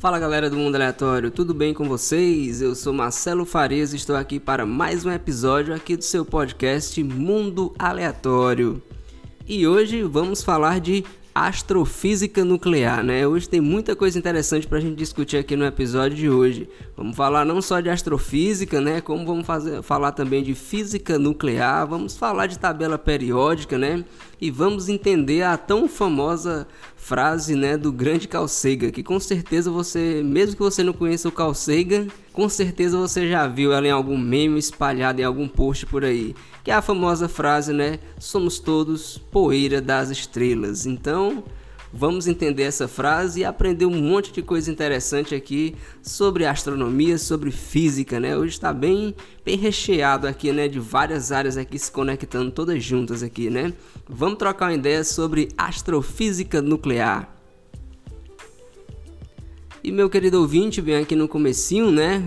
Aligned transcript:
Fala 0.00 0.18
galera 0.18 0.48
do 0.48 0.56
Mundo 0.56 0.76
Aleatório, 0.76 1.30
tudo 1.30 1.52
bem 1.52 1.74
com 1.74 1.86
vocês? 1.86 2.62
Eu 2.62 2.74
sou 2.74 2.90
Marcelo 2.90 3.44
Farias 3.44 3.92
e 3.92 3.96
estou 3.96 4.16
aqui 4.16 4.40
para 4.40 4.64
mais 4.64 5.04
um 5.04 5.10
episódio 5.10 5.74
aqui 5.74 5.94
do 5.94 6.02
seu 6.02 6.24
podcast 6.24 7.04
Mundo 7.04 7.74
Aleatório. 7.78 8.82
E 9.46 9.66
hoje 9.66 10.02
vamos 10.02 10.42
falar 10.42 10.80
de 10.80 11.04
astrofísica 11.34 12.44
nuclear, 12.44 13.04
né? 13.04 13.26
Hoje 13.26 13.48
tem 13.48 13.60
muita 13.60 13.94
coisa 13.94 14.18
interessante 14.18 14.66
para 14.66 14.78
a 14.78 14.80
gente 14.80 14.96
discutir 14.96 15.36
aqui 15.36 15.54
no 15.56 15.64
episódio 15.64 16.16
de 16.16 16.28
hoje. 16.28 16.68
Vamos 16.96 17.16
falar 17.16 17.44
não 17.44 17.62
só 17.62 17.80
de 17.80 17.88
astrofísica, 17.88 18.80
né? 18.80 19.00
Como 19.00 19.24
vamos 19.24 19.46
fazer, 19.46 19.82
falar 19.82 20.12
também 20.12 20.42
de 20.42 20.54
física 20.54 21.18
nuclear, 21.18 21.86
vamos 21.86 22.16
falar 22.16 22.46
de 22.46 22.58
tabela 22.58 22.98
periódica, 22.98 23.78
né? 23.78 24.04
E 24.40 24.50
vamos 24.50 24.88
entender 24.88 25.42
a 25.42 25.56
tão 25.56 25.88
famosa 25.88 26.66
frase, 26.96 27.56
né, 27.56 27.76
do 27.76 27.90
grande 27.90 28.28
Carl 28.28 28.46
Sagan, 28.46 28.90
que 28.90 29.02
com 29.02 29.18
certeza 29.18 29.70
você, 29.70 30.22
mesmo 30.22 30.54
que 30.54 30.62
você 30.62 30.82
não 30.82 30.92
conheça 30.92 31.28
o 31.28 31.32
Carl 31.32 31.54
Sagan, 31.54 32.06
com 32.32 32.48
certeza 32.48 32.96
você 32.96 33.28
já 33.28 33.46
viu 33.46 33.72
ela 33.72 33.86
em 33.86 33.90
algum 33.90 34.16
meme 34.16 34.58
espalhado 34.58 35.20
em 35.20 35.24
algum 35.24 35.48
post 35.48 35.86
por 35.86 36.04
aí 36.04 36.34
que 36.62 36.70
é 36.70 36.74
a 36.74 36.82
famosa 36.82 37.28
frase, 37.28 37.72
né? 37.72 37.98
Somos 38.18 38.58
todos 38.58 39.18
poeira 39.18 39.80
das 39.80 40.10
estrelas. 40.10 40.86
Então, 40.86 41.44
vamos 41.92 42.26
entender 42.26 42.64
essa 42.64 42.86
frase 42.86 43.40
e 43.40 43.44
aprender 43.44 43.86
um 43.86 44.00
monte 44.00 44.32
de 44.32 44.42
coisa 44.42 44.70
interessante 44.70 45.34
aqui 45.34 45.74
sobre 46.02 46.46
astronomia, 46.46 47.18
sobre 47.18 47.50
física, 47.50 48.20
né? 48.20 48.36
Hoje 48.36 48.52
está 48.52 48.72
bem, 48.72 49.14
bem 49.44 49.56
recheado 49.56 50.26
aqui, 50.26 50.52
né? 50.52 50.68
De 50.68 50.78
várias 50.78 51.32
áreas 51.32 51.56
aqui 51.56 51.78
se 51.78 51.90
conectando 51.90 52.50
todas 52.50 52.82
juntas 52.82 53.22
aqui, 53.22 53.50
né? 53.50 53.72
Vamos 54.08 54.38
trocar 54.38 54.66
uma 54.66 54.74
ideia 54.74 55.02
sobre 55.04 55.48
astrofísica 55.56 56.60
nuclear. 56.62 57.39
E 59.82 59.90
meu 59.90 60.10
querido 60.10 60.38
ouvinte, 60.38 60.82
bem 60.82 60.96
aqui 60.96 61.16
no 61.16 61.26
comecinho, 61.26 61.90
né? 61.90 62.22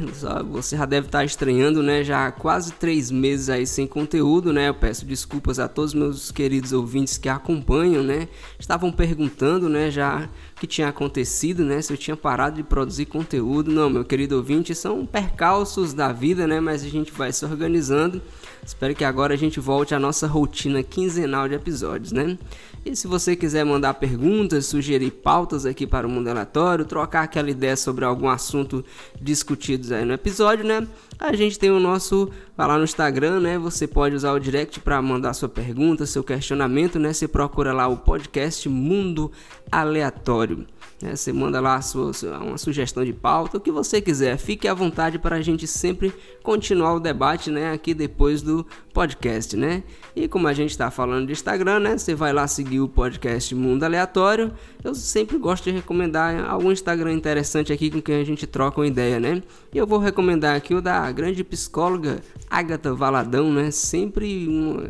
Você 0.50 0.76
já 0.76 0.88
deve 0.88 1.06
estar 1.06 1.24
estranhando, 1.24 1.84
né? 1.84 2.04
Já 2.04 2.26
há 2.26 2.32
quase 2.32 2.74
três 2.74 3.12
meses 3.12 3.48
aí 3.48 3.68
sem 3.68 3.86
conteúdo, 3.86 4.52
né? 4.52 4.70
Eu 4.70 4.74
peço 4.74 5.06
desculpas 5.06 5.60
a 5.60 5.68
todos 5.68 5.94
meus 5.94 6.32
queridos 6.32 6.74
ouvintes 6.74 7.16
que 7.16 7.30
acompanham, 7.30 8.02
né? 8.02 8.28
Estavam 8.58 8.92
perguntando, 8.92 9.70
né? 9.70 9.92
Já 9.92 10.28
que 10.64 10.68
tinha 10.68 10.88
acontecido, 10.88 11.66
né? 11.66 11.82
Se 11.82 11.92
eu 11.92 11.98
tinha 11.98 12.16
parado 12.16 12.56
de 12.56 12.64
produzir 12.64 13.06
conteúdo. 13.06 13.70
Não, 13.70 13.90
meu 13.90 14.06
querido 14.06 14.38
ouvinte, 14.38 14.74
são 14.74 15.06
percalços 15.06 15.94
da 15.94 16.14
vida, 16.14 16.48
né? 16.48 16.62
Mas 16.62 16.86
a 16.86 16.88
gente 16.88 17.12
vai 17.12 17.34
se 17.34 17.44
organizando. 17.44 18.22
Espero 18.66 18.96
que 18.96 19.04
agora 19.04 19.34
a 19.34 19.38
gente 19.38 19.60
volte 19.60 19.94
à 19.94 20.00
nossa 20.00 20.26
rotina 20.26 20.82
quinzenal 20.82 21.50
de 21.50 21.56
episódios, 21.56 22.14
né? 22.14 22.38
E 22.86 22.96
se 22.96 23.08
você 23.08 23.36
quiser 23.36 23.66
mandar 23.66 23.96
perguntas, 23.96 24.66
sugerir 24.66 25.12
pautas 25.12 25.66
aqui 25.66 25.86
para 25.86 26.08
o 26.08 26.10
Mundo 26.10 26.30
Aleatório, 26.30 26.86
trocar 26.86 27.24
aquela 27.24 27.50
ideia 27.50 27.76
sobre 27.76 28.06
algum 28.06 28.30
assunto 28.30 28.86
discutidos 29.22 29.92
aí 29.92 30.06
no 30.06 30.14
episódio, 30.14 30.64
né? 30.64 30.88
A 31.20 31.36
gente 31.36 31.58
tem 31.58 31.72
o 31.72 31.80
nosso, 31.80 32.30
vai 32.58 32.68
lá 32.68 32.78
no 32.78 32.84
Instagram, 32.84 33.40
né? 33.40 33.58
Você 33.58 33.88
pode 33.88 34.16
usar 34.16 34.34
o 34.34 34.40
direct 34.40 34.80
para 34.80 35.02
mandar 35.02 35.34
sua 35.34 35.50
pergunta, 35.50 36.06
seu 36.06 36.24
questionamento, 36.24 37.00
né? 37.00 37.14
Você 37.14 37.28
procura 37.28 37.74
lá 37.74 37.88
o 37.88 37.98
podcast 37.98 38.68
Mundo 38.68 39.32
Aleatório. 39.72 40.66
Né? 41.04 41.18
Você 41.18 41.34
manda 41.34 41.60
lá 41.60 41.82
sua, 41.82 42.12
uma 42.42 42.58
sugestão 42.58 43.04
de 43.04 43.12
pauta, 43.12 43.58
o 43.58 43.60
que 43.60 43.70
você 43.70 44.00
quiser. 44.00 44.38
Fique 44.38 44.70
à 44.70 44.74
vontade 44.74 45.20
para 45.20 45.36
a 45.36 45.42
gente 45.42 45.68
sempre 45.68 46.14
continuar 46.42 46.94
o 46.94 47.00
debate 47.00 47.52
né? 47.52 47.74
aqui 47.74 47.94
depois 47.94 48.42
do 48.42 48.66
podcast. 48.94 49.58
Né? 49.58 49.84
E 50.16 50.30
como 50.30 50.48
a 50.48 50.54
gente 50.54 50.72
está 50.72 50.90
falando 50.90 51.28
de 51.28 51.34
Instagram, 51.34 51.82
né? 51.82 51.98
você 51.98 52.16
vai 52.16 52.32
lá 52.32 52.48
seguir 52.48 52.80
o 52.80 52.88
podcast 52.88 53.54
Mundo 53.54 53.84
Aleatório. 53.84 54.54
Eu 54.82 54.96
sempre 54.96 55.38
gosto 55.38 55.66
de 55.66 55.72
recomendar 55.72 56.50
algum 56.50 56.72
Instagram 56.72 57.12
interessante 57.12 57.74
aqui 57.74 57.92
com 57.92 58.02
quem 58.02 58.16
a 58.16 58.24
gente 58.24 58.48
troca 58.48 58.80
uma 58.80 58.88
ideia. 58.88 59.20
Né? 59.20 59.44
E 59.74 59.78
eu 59.78 59.86
vou 59.86 60.00
recomendar 60.00 60.56
aqui 60.56 60.74
o 60.74 60.82
da 60.82 61.12
grande 61.12 61.44
psicóloga 61.44 62.22
Agatha 62.50 62.94
Valadão, 62.94 63.52
né? 63.52 63.72
sempre 63.72 64.48
um 64.48 64.88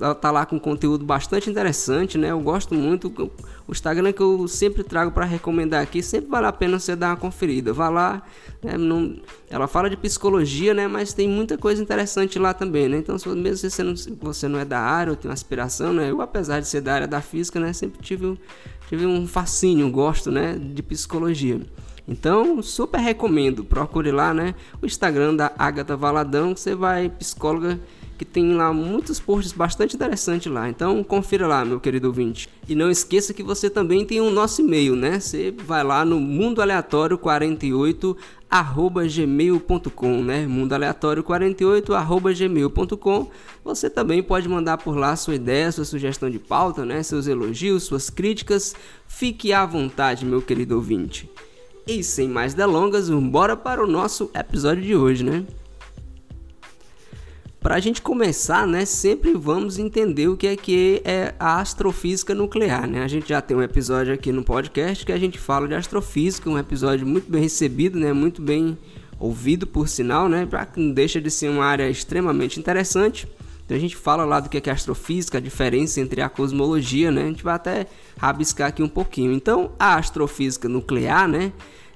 ela 0.00 0.14
tá 0.14 0.30
lá 0.30 0.44
com 0.44 0.58
conteúdo 0.58 1.04
bastante 1.04 1.48
interessante, 1.48 2.18
né? 2.18 2.30
Eu 2.30 2.40
gosto 2.40 2.74
muito. 2.74 3.08
O 3.66 3.72
Instagram 3.72 4.12
que 4.12 4.20
eu 4.20 4.46
sempre 4.46 4.82
trago 4.82 5.10
para 5.10 5.24
recomendar 5.24 5.82
aqui, 5.82 6.02
sempre 6.02 6.30
vale 6.30 6.46
a 6.46 6.52
pena 6.52 6.78
você 6.78 6.94
dar 6.94 7.10
uma 7.10 7.16
conferida. 7.16 7.72
Vá 7.72 7.88
lá, 7.88 8.22
né? 8.62 8.76
Não, 8.76 9.16
ela 9.48 9.66
fala 9.66 9.88
de 9.88 9.96
psicologia, 9.96 10.74
né? 10.74 10.86
Mas 10.86 11.12
tem 11.12 11.28
muita 11.28 11.56
coisa 11.56 11.82
interessante 11.82 12.38
lá 12.38 12.52
também, 12.52 12.88
né? 12.88 12.98
Então, 12.98 13.16
mesmo 13.34 13.56
se 13.56 13.70
você 13.70 13.82
não, 13.82 13.94
você 14.20 14.48
não 14.48 14.58
é 14.58 14.64
da 14.64 14.80
área 14.80 15.10
ou 15.10 15.16
tem 15.16 15.28
uma 15.28 15.34
aspiração, 15.34 15.92
né? 15.92 16.10
Eu, 16.10 16.20
apesar 16.20 16.60
de 16.60 16.68
ser 16.68 16.80
da 16.80 16.94
área 16.94 17.08
da 17.08 17.20
física, 17.20 17.58
né? 17.58 17.72
Sempre 17.72 18.00
tive, 18.00 18.38
tive 18.88 19.06
um 19.06 19.26
fascínio, 19.26 19.86
um 19.86 19.92
gosto, 19.92 20.30
né? 20.30 20.58
De 20.58 20.82
psicologia. 20.82 21.60
Então, 22.06 22.62
super 22.62 23.00
recomendo. 23.00 23.64
Procure 23.64 24.10
lá, 24.10 24.34
né? 24.34 24.54
O 24.80 24.86
Instagram 24.86 25.36
da 25.36 25.52
Agatha 25.58 25.96
Valadão, 25.96 26.52
que 26.52 26.60
você 26.60 26.74
vai, 26.74 27.08
psicóloga 27.08 27.80
que 28.22 28.24
tem 28.24 28.54
lá 28.54 28.72
muitos 28.72 29.18
posts 29.18 29.52
bastante 29.52 29.96
interessantes 29.96 30.50
lá. 30.50 30.68
Então 30.68 31.02
confira 31.02 31.44
lá, 31.44 31.64
meu 31.64 31.80
querido 31.80 32.06
ouvinte. 32.06 32.48
E 32.68 32.74
não 32.74 32.88
esqueça 32.88 33.34
que 33.34 33.42
você 33.42 33.68
também 33.68 34.06
tem 34.06 34.20
o 34.20 34.30
nosso 34.30 34.62
e-mail, 34.62 34.94
né? 34.94 35.18
Você 35.18 35.50
vai 35.50 35.82
lá 35.82 36.04
no 36.04 36.20
mundoaleatório48 36.20 38.16
gmail.com, 39.12 40.22
né? 40.22 40.46
mundoaleatório48 40.46 42.36
gmail.com. 42.36 43.28
Você 43.64 43.90
também 43.90 44.22
pode 44.22 44.48
mandar 44.48 44.78
por 44.78 44.96
lá 44.96 45.16
sua 45.16 45.34
ideia, 45.34 45.72
sua 45.72 45.84
sugestão 45.84 46.30
de 46.30 46.38
pauta, 46.38 46.84
né? 46.84 47.02
Seus 47.02 47.26
elogios, 47.26 47.82
suas 47.82 48.08
críticas. 48.08 48.76
Fique 49.08 49.52
à 49.52 49.66
vontade, 49.66 50.24
meu 50.24 50.40
querido 50.40 50.76
ouvinte. 50.76 51.28
E 51.88 52.04
sem 52.04 52.28
mais 52.28 52.54
delongas, 52.54 53.10
bora 53.10 53.56
para 53.56 53.82
o 53.82 53.86
nosso 53.88 54.30
episódio 54.32 54.84
de 54.84 54.94
hoje, 54.94 55.24
né? 55.24 55.44
Para 57.62 57.76
a 57.76 57.80
gente 57.80 58.02
começar, 58.02 58.66
né, 58.66 58.84
sempre 58.84 59.34
vamos 59.34 59.78
entender 59.78 60.26
o 60.26 60.36
que 60.36 60.48
é 60.48 60.56
que 60.56 61.00
é 61.04 61.32
a 61.38 61.60
astrofísica 61.60 62.34
nuclear, 62.34 62.88
né? 62.88 63.04
A 63.04 63.06
gente 63.06 63.28
já 63.28 63.40
tem 63.40 63.56
um 63.56 63.62
episódio 63.62 64.12
aqui 64.12 64.32
no 64.32 64.42
podcast 64.42 65.06
que 65.06 65.12
a 65.12 65.18
gente 65.18 65.38
fala 65.38 65.68
de 65.68 65.74
astrofísica, 65.74 66.50
um 66.50 66.58
episódio 66.58 67.06
muito 67.06 67.30
bem 67.30 67.40
recebido, 67.40 68.00
né, 68.00 68.12
muito 68.12 68.42
bem 68.42 68.76
ouvido 69.16 69.64
por 69.64 69.86
sinal, 69.86 70.28
né, 70.28 70.44
que 70.74 70.80
não 70.80 70.92
deixa 70.92 71.20
de 71.20 71.30
ser 71.30 71.50
uma 71.50 71.64
área 71.64 71.88
extremamente 71.88 72.58
interessante. 72.58 73.28
Então 73.64 73.76
a 73.76 73.80
gente 73.80 73.94
fala 73.94 74.24
lá 74.24 74.40
do 74.40 74.48
que 74.48 74.68
é 74.68 74.72
astrofísica, 74.72 75.38
a 75.38 75.40
diferença 75.40 76.00
entre 76.00 76.20
a 76.20 76.28
cosmologia, 76.28 77.12
né? 77.12 77.22
A 77.22 77.26
gente 77.28 77.44
vai 77.44 77.54
até 77.54 77.86
rabiscar 78.18 78.70
aqui 78.70 78.82
um 78.82 78.88
pouquinho. 78.88 79.32
Então, 79.32 79.70
a 79.78 79.94
astrofísica 79.94 80.68
nuclear, 80.68 81.28
né, 81.28 81.52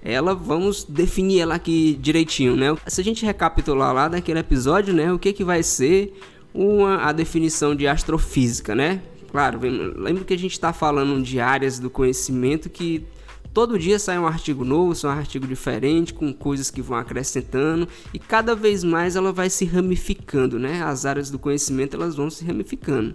ela 0.07 0.35
vamos 0.35 0.85
definir 0.85 1.41
ela 1.41 1.57
aqui 1.57 1.99
direitinho, 2.01 2.57
né? 2.57 2.77
Se 2.87 3.01
a 3.01 3.05
gente 3.05 3.27
recapitular 3.27 3.93
lá 3.93 4.09
daquele 4.09 4.39
episódio, 4.39 4.95
né, 4.95 5.13
o 5.13 5.19
que 5.19 5.33
que 5.33 5.43
vai 5.43 5.63
ser 5.63 6.19
uma 6.55 6.99
a 7.03 7.13
definição 7.13 7.75
de 7.75 7.89
astrofísica, 7.89 8.75
né? 8.75 9.03
Claro, 9.31 9.61
lembra 9.61 10.25
que 10.25 10.33
a 10.33 10.39
gente 10.39 10.53
está 10.53 10.73
falando 10.73 11.23
de 11.23 11.41
áreas 11.41 11.79
do 11.79 11.91
conhecimento 11.91 12.71
que 12.71 13.05
todo 13.53 13.79
dia 13.79 13.99
sai 13.99 14.19
um 14.19 14.27
artigo 14.27 14.65
novo, 14.65 14.95
sai 14.95 15.17
um 15.17 15.19
artigo 15.19 15.47
diferente, 15.47 16.15
com 16.15 16.33
coisas 16.33 16.71
que 16.71 16.81
vão 16.81 16.97
acrescentando 16.97 17.89
e 18.15 18.19
cada 18.19 18.55
vez 18.55 18.85
mais 18.85 19.17
ela 19.17 19.33
vai 19.33 19.51
se 19.51 19.65
ramificando, 19.65 20.59
né? 20.59 20.83
As 20.83 21.05
áreas 21.05 21.31
do 21.31 21.39
conhecimento 21.39 21.97
elas 21.97 22.15
vão 22.15 22.31
se 22.31 22.45
ramificando. 22.45 23.15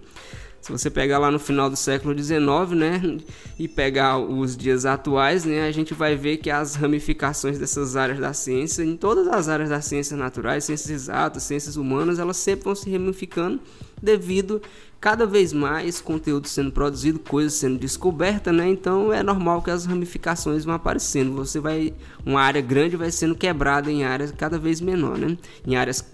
Se 0.61 0.71
você 0.71 0.89
pegar 0.91 1.17
lá 1.17 1.31
no 1.31 1.39
final 1.39 1.69
do 1.69 1.75
século 1.75 2.15
XIX, 2.15 2.39
né, 2.75 3.17
e 3.57 3.67
pegar 3.67 4.19
os 4.19 4.55
dias 4.55 4.85
atuais, 4.85 5.43
né, 5.43 5.67
a 5.67 5.71
gente 5.71 5.93
vai 5.93 6.15
ver 6.15 6.37
que 6.37 6.51
as 6.51 6.75
ramificações 6.75 7.57
dessas 7.57 7.95
áreas 7.95 8.19
da 8.19 8.31
ciência, 8.31 8.83
em 8.83 8.95
todas 8.95 9.27
as 9.27 9.49
áreas 9.49 9.69
das 9.69 9.85
ciências 9.85 10.19
naturais, 10.19 10.63
ciências 10.63 10.89
exatas, 10.89 11.43
ciências 11.43 11.77
humanas, 11.77 12.19
elas 12.19 12.37
sempre 12.37 12.65
vão 12.65 12.75
se 12.75 12.91
ramificando 12.91 13.59
devido 14.01 14.61
cada 14.99 15.25
vez 15.25 15.51
mais 15.51 15.99
conteúdo 15.99 16.47
sendo 16.47 16.71
produzido, 16.71 17.17
coisas 17.17 17.53
sendo 17.53 17.79
descobertas, 17.79 18.53
né? 18.53 18.69
Então 18.69 19.11
é 19.11 19.23
normal 19.23 19.63
que 19.63 19.71
as 19.71 19.85
ramificações 19.85 20.63
vão 20.63 20.75
aparecendo. 20.75 21.33
Você 21.33 21.59
vai 21.59 21.91
uma 22.23 22.39
área 22.39 22.61
grande 22.61 22.95
vai 22.95 23.09
sendo 23.09 23.33
quebrada 23.33 23.91
em 23.91 24.03
áreas 24.03 24.31
cada 24.31 24.59
vez 24.59 24.79
menor, 24.79 25.17
né? 25.17 25.35
Em 25.65 25.75
áreas 25.75 26.05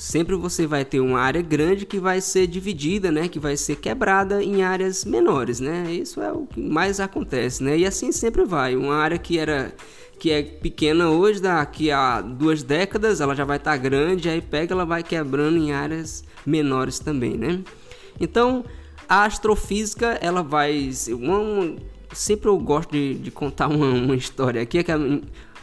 sempre 0.00 0.34
você 0.34 0.66
vai 0.66 0.82
ter 0.82 0.98
uma 0.98 1.20
área 1.20 1.42
grande 1.42 1.84
que 1.84 1.98
vai 1.98 2.22
ser 2.22 2.46
dividida, 2.46 3.12
né, 3.12 3.28
que 3.28 3.38
vai 3.38 3.54
ser 3.54 3.76
quebrada 3.76 4.42
em 4.42 4.62
áreas 4.62 5.04
menores, 5.04 5.60
né? 5.60 5.92
Isso 5.92 6.22
é 6.22 6.32
o 6.32 6.46
que 6.46 6.58
mais 6.58 6.98
acontece, 6.98 7.62
né? 7.62 7.76
E 7.76 7.84
assim 7.84 8.10
sempre 8.10 8.46
vai. 8.46 8.74
Uma 8.74 8.94
área 8.94 9.18
que 9.18 9.38
era 9.38 9.74
que 10.18 10.30
é 10.30 10.42
pequena 10.42 11.10
hoje, 11.10 11.42
daqui 11.42 11.90
a 11.90 12.22
duas 12.22 12.62
décadas 12.62 13.20
ela 13.20 13.34
já 13.34 13.44
vai 13.44 13.58
estar 13.58 13.72
tá 13.72 13.76
grande, 13.76 14.28
aí 14.30 14.40
pega 14.40 14.72
ela 14.72 14.86
vai 14.86 15.02
quebrando 15.02 15.58
em 15.58 15.72
áreas 15.72 16.24
menores 16.46 16.98
também, 16.98 17.36
né? 17.36 17.60
Então 18.18 18.64
a 19.06 19.24
astrofísica 19.24 20.18
ela 20.22 20.42
vai 20.42 20.90
uma, 21.10 21.76
sempre 22.10 22.48
eu 22.48 22.58
gosto 22.58 22.90
de, 22.90 23.14
de 23.14 23.30
contar 23.30 23.68
uma, 23.68 23.90
uma 23.90 24.16
história 24.16 24.62
aqui, 24.62 24.78
é 24.78 24.82
que 24.82 24.92
a, 24.92 24.98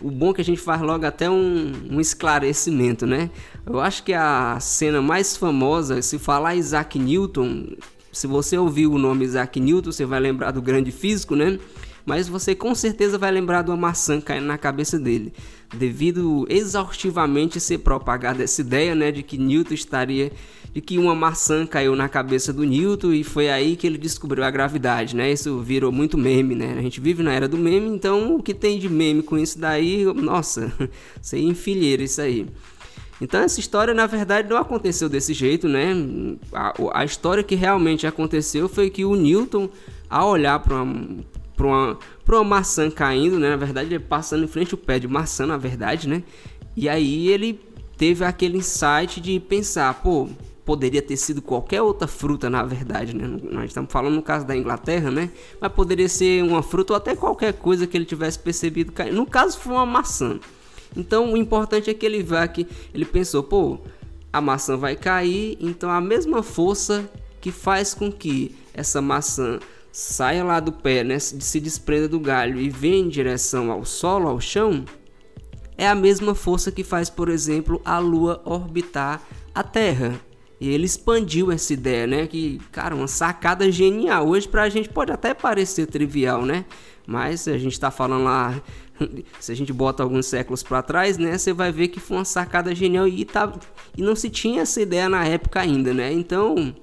o 0.01 0.11
bom 0.11 0.31
é 0.31 0.33
que 0.35 0.41
a 0.41 0.45
gente 0.45 0.61
faz 0.61 0.81
logo 0.81 1.05
até 1.05 1.29
um, 1.29 1.71
um, 1.89 1.99
esclarecimento, 1.99 3.05
né? 3.05 3.29
Eu 3.65 3.79
acho 3.79 4.03
que 4.03 4.13
a 4.13 4.59
cena 4.59 5.01
mais 5.01 5.35
famosa, 5.35 6.01
se 6.01 6.19
falar 6.19 6.55
Isaac 6.55 6.97
Newton, 6.99 7.75
se 8.11 8.27
você 8.27 8.57
ouvir 8.57 8.87
o 8.87 8.97
nome 8.97 9.25
Isaac 9.25 9.59
Newton, 9.59 9.91
você 9.91 10.05
vai 10.05 10.19
lembrar 10.19 10.51
do 10.51 10.61
grande 10.61 10.91
físico, 10.91 11.35
né? 11.35 11.57
mas 12.07 12.29
você 12.29 12.55
com 12.55 12.73
certeza 12.73 13.17
vai 13.17 13.29
lembrar 13.29 13.63
de 13.63 13.69
uma 13.69 13.75
maçã 13.75 14.21
caindo 14.21 14.45
na 14.45 14.57
cabeça 14.57 14.97
dele, 14.97 15.33
devido 15.75 16.47
exaustivamente 16.49 17.59
ser 17.59 17.79
propagada 17.79 18.41
essa 18.41 18.61
ideia, 18.61 18.95
né, 18.95 19.11
de 19.11 19.21
que 19.21 19.37
Newton 19.37 19.73
estaria 19.73 20.31
de 20.73 20.81
que 20.81 20.97
uma 20.97 21.15
maçã 21.15 21.65
caiu 21.65 21.95
na 21.95 22.07
cabeça 22.07 22.53
do 22.53 22.63
Newton 22.63 23.13
e 23.13 23.23
foi 23.23 23.49
aí 23.49 23.75
que 23.75 23.87
ele 23.87 23.97
descobriu 23.97 24.43
a 24.43 24.51
gravidade, 24.51 25.15
né? 25.15 25.31
Isso 25.31 25.59
virou 25.59 25.91
muito 25.91 26.17
meme, 26.17 26.55
né? 26.55 26.75
A 26.77 26.81
gente 26.81 26.99
vive 27.01 27.23
na 27.23 27.33
era 27.33 27.47
do 27.47 27.57
meme, 27.57 27.87
então 27.89 28.35
o 28.35 28.43
que 28.43 28.53
tem 28.53 28.77
de 28.77 28.89
meme 28.89 29.23
com 29.23 29.37
isso 29.37 29.59
daí, 29.59 30.05
nossa, 30.05 30.71
você 31.21 31.39
enfilheira 31.39 32.03
isso 32.03 32.21
aí. 32.21 32.45
Então 33.19 33.41
essa 33.41 33.59
história 33.59 33.93
na 33.93 34.05
verdade 34.05 34.47
não 34.47 34.57
aconteceu 34.57 35.09
desse 35.09 35.33
jeito, 35.33 35.67
né? 35.67 35.93
A, 36.53 36.73
a 36.93 37.05
história 37.05 37.43
que 37.43 37.55
realmente 37.55 38.05
aconteceu 38.05 38.69
foi 38.69 38.89
que 38.89 39.03
o 39.03 39.15
Newton, 39.15 39.69
ao 40.09 40.29
olhar 40.29 40.59
para 40.59 40.83
uma, 40.83 41.25
uma, 41.59 41.97
uma 42.27 42.43
maçã 42.43 42.91
caindo, 42.91 43.39
né? 43.39 43.49
Na 43.49 43.55
verdade 43.55 43.93
ele 43.93 43.99
passando 43.99 44.43
em 44.43 44.47
frente 44.47 44.73
ao 44.73 44.77
pé 44.77 44.99
de 44.99 45.07
maçã, 45.07 45.47
na 45.47 45.57
verdade, 45.57 46.07
né? 46.07 46.21
E 46.75 46.87
aí 46.87 47.29
ele 47.29 47.59
teve 47.97 48.23
aquele 48.23 48.59
insight 48.59 49.19
de 49.19 49.39
pensar, 49.39 49.91
pô, 49.95 50.29
poderia 50.67 51.01
ter 51.01 51.15
sido 51.15 51.41
qualquer 51.41 51.81
outra 51.81 52.09
fruta, 52.09 52.49
na 52.49 52.61
verdade, 52.61 53.15
né? 53.15 53.39
Nós 53.49 53.67
estamos 53.67 53.89
falando 53.89 54.15
no 54.15 54.21
caso 54.21 54.45
da 54.45 54.53
Inglaterra, 54.53 55.09
né? 55.09 55.31
Mas 55.61 55.71
poderia 55.71 56.09
ser 56.09 56.43
uma 56.43 56.61
fruta 56.61 56.91
ou 56.91 56.97
até 56.97 57.15
qualquer 57.15 57.53
coisa 57.53 57.87
que 57.87 57.95
ele 57.95 58.03
tivesse 58.03 58.37
percebido. 58.37 58.91
No 59.13 59.25
caso, 59.25 59.57
foi 59.57 59.71
uma 59.71 59.85
maçã. 59.85 60.37
Então, 60.93 61.31
o 61.31 61.37
importante 61.37 61.89
é 61.89 61.93
que 61.93 62.05
ele 62.05 62.21
vá 62.21 62.45
que 62.49 62.67
ele 62.93 63.05
pensou, 63.05 63.41
pô, 63.43 63.79
a 64.31 64.41
maçã 64.41 64.75
vai 64.75 64.97
cair, 64.97 65.57
então 65.61 65.89
a 65.89 66.01
mesma 66.01 66.43
força 66.43 67.09
que 67.39 67.49
faz 67.49 67.93
com 67.93 68.11
que 68.11 68.53
essa 68.73 69.01
maçã 69.01 69.59
saia 69.89 70.43
lá 70.43 70.59
do 70.59 70.73
pé, 70.73 71.01
né, 71.01 71.17
se 71.17 71.61
desprenda 71.61 72.09
do 72.09 72.19
galho 72.19 72.59
e 72.59 72.69
venha 72.69 72.99
em 72.99 73.07
direção 73.07 73.71
ao 73.71 73.85
solo, 73.85 74.27
ao 74.27 74.41
chão, 74.41 74.83
é 75.77 75.87
a 75.87 75.95
mesma 75.95 76.35
força 76.35 76.73
que 76.73 76.83
faz, 76.83 77.09
por 77.09 77.29
exemplo, 77.29 77.81
a 77.85 77.99
Lua 77.99 78.41
orbitar 78.43 79.21
a 79.55 79.63
Terra. 79.63 80.19
E 80.59 80.69
ele 80.69 80.85
expandiu 80.85 81.51
essa 81.51 81.71
ideia, 81.73 82.07
né? 82.07 82.27
Que, 82.27 82.59
cara, 82.71 82.95
uma 82.95 83.07
sacada 83.07 83.71
genial. 83.71 84.27
Hoje 84.27 84.47
pra 84.47 84.69
gente 84.69 84.89
pode 84.89 85.11
até 85.11 85.33
parecer 85.33 85.85
trivial, 85.85 86.45
né? 86.45 86.65
Mas 87.05 87.47
a 87.47 87.57
gente 87.57 87.79
tá 87.79 87.91
falando 87.91 88.23
lá, 88.23 88.61
se 89.39 89.51
a 89.51 89.55
gente 89.55 89.71
bota 89.71 90.03
alguns 90.03 90.25
séculos 90.25 90.63
para 90.63 90.81
trás, 90.81 91.17
né? 91.17 91.37
Você 91.37 91.53
vai 91.53 91.71
ver 91.71 91.89
que 91.89 91.99
foi 91.99 92.17
uma 92.17 92.25
sacada 92.25 92.73
genial 92.73 93.07
e, 93.07 93.23
tá, 93.23 93.53
e 93.95 94.01
não 94.01 94.15
se 94.15 94.29
tinha 94.29 94.63
essa 94.63 94.81
ideia 94.81 95.07
na 95.07 95.25
época 95.25 95.61
ainda, 95.61 95.93
né? 95.93 96.11
Então, 96.11 96.75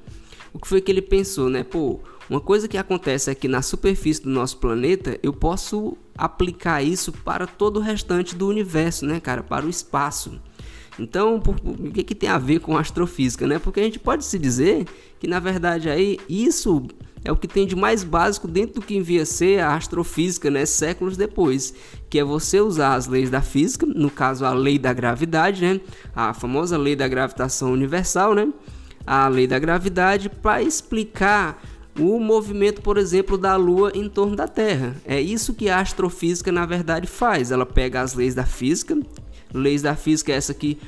o 0.52 0.58
que 0.58 0.68
foi 0.68 0.80
que 0.80 0.90
ele 0.90 1.02
pensou, 1.02 1.50
né? 1.50 1.64
Pô, 1.64 2.00
uma 2.30 2.40
coisa 2.40 2.66
que 2.68 2.78
acontece 2.78 3.30
aqui 3.30 3.48
na 3.48 3.60
superfície 3.60 4.22
do 4.22 4.30
nosso 4.30 4.56
planeta, 4.58 5.18
eu 5.22 5.32
posso 5.32 5.96
aplicar 6.16 6.82
isso 6.82 7.12
para 7.12 7.46
todo 7.46 7.78
o 7.78 7.82
restante 7.82 8.34
do 8.34 8.48
universo, 8.48 9.04
né, 9.04 9.20
cara? 9.20 9.42
Para 9.42 9.66
o 9.66 9.68
espaço. 9.68 10.40
Então, 10.98 11.40
por, 11.40 11.56
o 11.64 11.90
que, 11.90 12.04
que 12.04 12.14
tem 12.14 12.28
a 12.28 12.38
ver 12.38 12.60
com 12.60 12.76
astrofísica, 12.76 13.46
né? 13.46 13.58
Porque 13.58 13.80
a 13.80 13.82
gente 13.82 13.98
pode 13.98 14.24
se 14.24 14.38
dizer 14.38 14.86
que 15.18 15.26
na 15.26 15.40
verdade 15.40 15.88
aí 15.88 16.18
isso 16.28 16.86
é 17.24 17.32
o 17.32 17.36
que 17.36 17.48
tem 17.48 17.66
de 17.66 17.74
mais 17.74 18.04
básico 18.04 18.46
dentro 18.46 18.74
do 18.74 18.86
que 18.86 18.94
envia 18.94 19.24
ser 19.24 19.60
a 19.60 19.74
astrofísica, 19.74 20.50
né, 20.50 20.66
séculos 20.66 21.16
depois, 21.16 21.72
que 22.10 22.18
é 22.18 22.24
você 22.24 22.60
usar 22.60 22.94
as 22.94 23.06
leis 23.06 23.30
da 23.30 23.40
física, 23.40 23.86
no 23.86 24.10
caso 24.10 24.44
a 24.44 24.52
lei 24.52 24.78
da 24.78 24.92
gravidade, 24.92 25.62
né, 25.62 25.80
a 26.14 26.34
famosa 26.34 26.76
lei 26.76 26.94
da 26.94 27.08
gravitação 27.08 27.72
universal, 27.72 28.34
né, 28.34 28.52
a 29.06 29.26
lei 29.28 29.46
da 29.46 29.58
gravidade 29.58 30.28
para 30.28 30.62
explicar 30.62 31.62
o 31.98 32.18
movimento, 32.18 32.82
por 32.82 32.98
exemplo, 32.98 33.38
da 33.38 33.56
Lua 33.56 33.92
em 33.94 34.08
torno 34.08 34.34
da 34.34 34.48
Terra. 34.48 34.96
É 35.04 35.20
isso 35.20 35.54
que 35.54 35.68
a 35.68 35.78
astrofísica 35.78 36.50
na 36.50 36.66
verdade 36.66 37.06
faz. 37.06 37.52
Ela 37.52 37.64
pega 37.64 38.00
as 38.00 38.14
leis 38.14 38.34
da 38.34 38.44
física, 38.44 38.98
leis 39.54 39.80
da 39.80 39.96
física 39.96 40.32
essa 40.32 40.52
que 40.52 40.78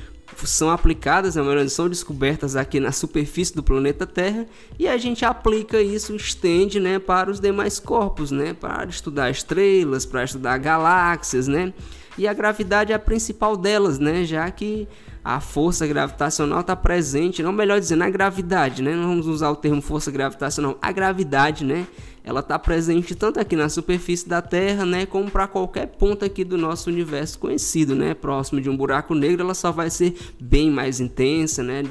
são 0.43 0.69
aplicadas, 0.69 1.35
na 1.35 1.41
verdade, 1.41 1.69
são 1.69 1.89
descobertas 1.89 2.55
aqui 2.55 2.79
na 2.79 2.91
superfície 2.91 3.55
do 3.55 3.63
planeta 3.63 4.05
Terra 4.05 4.45
e 4.77 4.87
a 4.87 4.97
gente 4.97 5.25
aplica 5.25 5.81
isso, 5.81 6.15
estende, 6.15 6.79
né, 6.79 6.99
para 6.99 7.31
os 7.31 7.39
demais 7.39 7.79
corpos, 7.79 8.29
né, 8.29 8.53
para 8.53 8.85
estudar 8.85 9.31
estrelas, 9.31 10.05
para 10.05 10.23
estudar 10.23 10.57
galáxias, 10.59 11.47
né, 11.47 11.73
e 12.17 12.27
a 12.27 12.33
gravidade 12.33 12.91
é 12.91 12.95
a 12.95 12.99
principal 12.99 13.57
delas, 13.57 13.97
né, 13.97 14.25
já 14.25 14.51
que 14.51 14.87
a 15.27 15.41
força 15.41 15.85
gravitacional 15.85 16.61
está 16.61 16.73
presente, 16.73 17.43
não 17.43 17.51
melhor 17.51 17.81
dizendo, 17.81 18.01
a 18.03 18.09
gravidade, 18.09 18.81
né? 18.81 18.95
Não 18.95 19.09
vamos 19.09 19.27
usar 19.27 19.49
o 19.49 19.57
termo 19.57 19.81
força 19.81 20.09
gravitacional, 20.09 20.77
a 20.81 20.89
gravidade, 20.89 21.65
né? 21.65 21.85
Ela 22.27 22.41
está 22.41 22.59
presente 22.59 23.15
tanto 23.15 23.39
aqui 23.39 23.55
na 23.55 23.69
superfície 23.69 24.27
da 24.27 24.41
Terra, 24.41 24.85
né, 24.85 25.05
como 25.05 25.31
para 25.31 25.47
qualquer 25.47 25.87
ponto 25.87 26.25
aqui 26.25 26.43
do 26.43 26.57
nosso 26.57 26.89
universo 26.89 27.39
conhecido, 27.39 27.95
né? 27.95 28.13
Próximo 28.13 28.59
de 28.59 28.69
um 28.69 28.75
buraco 28.75 29.15
negro, 29.15 29.43
ela 29.43 29.53
só 29.53 29.71
vai 29.71 29.89
ser 29.89 30.13
bem 30.37 30.69
mais 30.69 30.99
intensa, 30.99 31.63
né? 31.63 31.83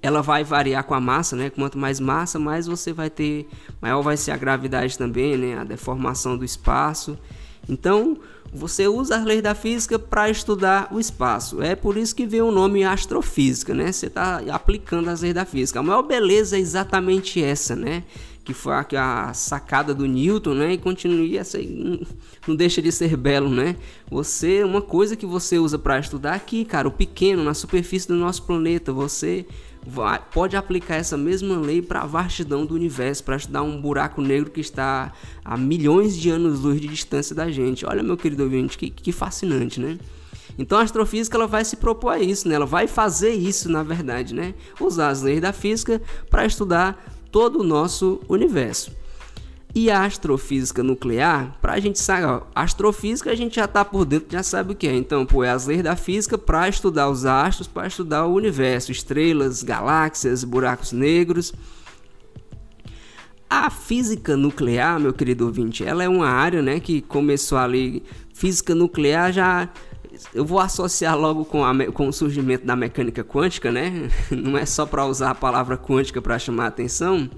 Ela 0.00 0.22
vai 0.22 0.44
variar 0.44 0.84
com 0.84 0.94
a 0.94 1.00
massa, 1.00 1.34
né? 1.34 1.50
Quanto 1.50 1.76
mais 1.76 1.98
massa, 1.98 2.38
mais 2.38 2.68
você 2.68 2.92
vai 2.92 3.10
ter, 3.10 3.48
maior 3.82 4.02
vai 4.02 4.16
ser 4.16 4.30
a 4.30 4.36
gravidade 4.36 4.96
também, 4.96 5.36
né? 5.36 5.58
A 5.58 5.64
deformação 5.64 6.38
do 6.38 6.44
espaço. 6.44 7.18
Então, 7.68 8.18
você 8.52 8.86
usa 8.86 9.16
as 9.16 9.24
leis 9.24 9.42
da 9.42 9.52
física 9.52 9.98
para 9.98 10.30
estudar 10.30 10.90
o 10.92 11.00
espaço. 11.00 11.60
É 11.60 11.74
por 11.74 11.96
isso 11.96 12.14
que 12.14 12.24
vem 12.24 12.40
o 12.40 12.52
nome 12.52 12.84
astrofísica, 12.84 13.74
né? 13.74 13.90
Você 13.90 14.06
está 14.06 14.40
aplicando 14.52 15.10
as 15.10 15.22
leis 15.22 15.34
da 15.34 15.44
física. 15.44 15.80
A 15.80 15.82
maior 15.82 16.02
beleza 16.02 16.56
é 16.56 16.60
exatamente 16.60 17.42
essa, 17.42 17.74
né? 17.74 18.04
Que 18.48 18.54
foi 18.54 18.72
a, 18.72 19.30
sacada 19.34 19.94
do 19.94 20.06
Newton, 20.06 20.54
né? 20.54 20.72
E 20.72 20.78
continua 20.78 21.38
essa, 21.38 21.58
não 22.46 22.56
deixa 22.56 22.80
de 22.80 22.90
ser 22.90 23.14
belo, 23.14 23.50
né? 23.50 23.76
Você, 24.10 24.64
uma 24.64 24.80
coisa 24.80 25.14
que 25.14 25.26
você 25.26 25.58
usa 25.58 25.78
para 25.78 25.98
estudar 25.98 26.32
aqui, 26.32 26.64
cara, 26.64 26.88
o 26.88 26.90
pequeno 26.90 27.44
na 27.44 27.52
superfície 27.52 28.08
do 28.08 28.14
nosso 28.14 28.44
planeta, 28.44 28.90
você 28.90 29.44
vai, 29.86 30.18
pode 30.32 30.56
aplicar 30.56 30.94
essa 30.94 31.14
mesma 31.14 31.58
lei 31.58 31.82
para 31.82 32.00
a 32.00 32.06
vastidão 32.06 32.64
do 32.64 32.74
universo, 32.74 33.22
para 33.22 33.36
estudar 33.36 33.62
um 33.62 33.78
buraco 33.78 34.22
negro 34.22 34.50
que 34.50 34.62
está 34.62 35.12
a 35.44 35.54
milhões 35.54 36.16
de 36.16 36.30
anos-luz 36.30 36.80
de 36.80 36.88
distância 36.88 37.36
da 37.36 37.50
gente. 37.50 37.84
Olha, 37.84 38.02
meu 38.02 38.16
querido 38.16 38.44
ouvinte, 38.44 38.78
que, 38.78 38.88
que 38.88 39.12
fascinante, 39.12 39.78
né? 39.78 39.98
Então 40.58 40.78
a 40.78 40.82
astrofísica 40.84 41.36
ela 41.36 41.46
vai 41.46 41.66
se 41.66 41.76
propor 41.76 42.14
a 42.14 42.18
isso, 42.18 42.48
né? 42.48 42.54
Ela 42.54 42.64
vai 42.64 42.88
fazer 42.88 43.32
isso, 43.34 43.70
na 43.70 43.82
verdade, 43.82 44.34
né? 44.34 44.54
Usar 44.80 45.10
as 45.10 45.20
leis 45.20 45.42
da 45.42 45.52
física 45.52 46.00
para 46.30 46.46
estudar 46.46 47.17
todo 47.30 47.60
o 47.60 47.64
nosso 47.64 48.20
universo. 48.28 48.92
E 49.74 49.90
a 49.90 50.04
astrofísica 50.04 50.82
nuclear, 50.82 51.56
para 51.60 51.74
a 51.74 51.80
gente 51.80 51.98
saber, 51.98 52.42
astrofísica 52.54 53.30
a 53.30 53.34
gente 53.34 53.56
já 53.56 53.66
está 53.66 53.84
por 53.84 54.04
dentro, 54.04 54.28
já 54.30 54.42
sabe 54.42 54.72
o 54.72 54.74
que 54.74 54.88
é. 54.88 54.94
Então, 54.94 55.26
pô, 55.26 55.44
é 55.44 55.50
as 55.50 55.66
leis 55.66 55.82
da 55.82 55.94
física 55.94 56.38
para 56.38 56.68
estudar 56.68 57.08
os 57.10 57.26
astros, 57.26 57.68
para 57.68 57.86
estudar 57.86 58.24
o 58.26 58.34
universo, 58.34 58.90
estrelas, 58.90 59.62
galáxias, 59.62 60.42
buracos 60.42 60.92
negros. 60.92 61.52
A 63.48 63.70
física 63.70 64.36
nuclear, 64.36 64.98
meu 64.98 65.12
querido 65.12 65.46
ouvinte, 65.46 65.84
ela 65.84 66.02
é 66.02 66.08
uma 66.08 66.28
área, 66.28 66.60
né, 66.60 66.80
que 66.80 67.00
começou 67.00 67.58
ali. 67.58 68.02
Física 68.34 68.74
nuclear 68.74 69.32
já 69.32 69.68
eu 70.34 70.44
vou 70.44 70.58
associar 70.58 71.16
logo 71.18 71.44
com, 71.44 71.64
a, 71.64 71.86
com 71.92 72.08
o 72.08 72.12
surgimento 72.12 72.66
da 72.66 72.76
mecânica 72.76 73.24
quântica, 73.24 73.70
né? 73.70 74.08
Não 74.30 74.56
é 74.56 74.66
só 74.66 74.86
para 74.86 75.06
usar 75.06 75.30
a 75.30 75.34
palavra 75.34 75.76
quântica 75.76 76.20
para 76.20 76.38
chamar 76.38 76.64
a 76.64 76.68
atenção. 76.68 77.28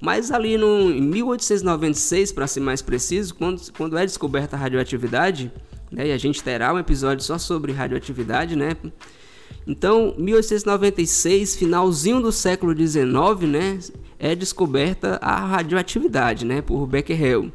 Mas 0.00 0.30
ali 0.30 0.58
no, 0.58 0.90
em 0.90 1.00
1896, 1.00 2.32
para 2.32 2.46
ser 2.46 2.60
mais 2.60 2.82
preciso, 2.82 3.34
quando, 3.34 3.60
quando 3.72 3.96
é 3.96 4.04
descoberta 4.04 4.56
a 4.56 4.58
radioatividade, 4.58 5.50
né, 5.90 6.08
e 6.08 6.12
a 6.12 6.18
gente 6.18 6.42
terá 6.42 6.74
um 6.74 6.78
episódio 6.78 7.24
só 7.24 7.38
sobre 7.38 7.72
radioatividade, 7.72 8.56
né? 8.56 8.76
Então, 9.66 10.14
1896, 10.18 11.56
finalzinho 11.56 12.20
do 12.20 12.30
século 12.30 12.74
19, 12.74 13.46
né, 13.46 13.78
é 14.18 14.34
descoberta 14.34 15.18
a 15.22 15.36
radioatividade, 15.46 16.44
né, 16.44 16.60
por 16.60 16.86
Becquerel. 16.86 17.50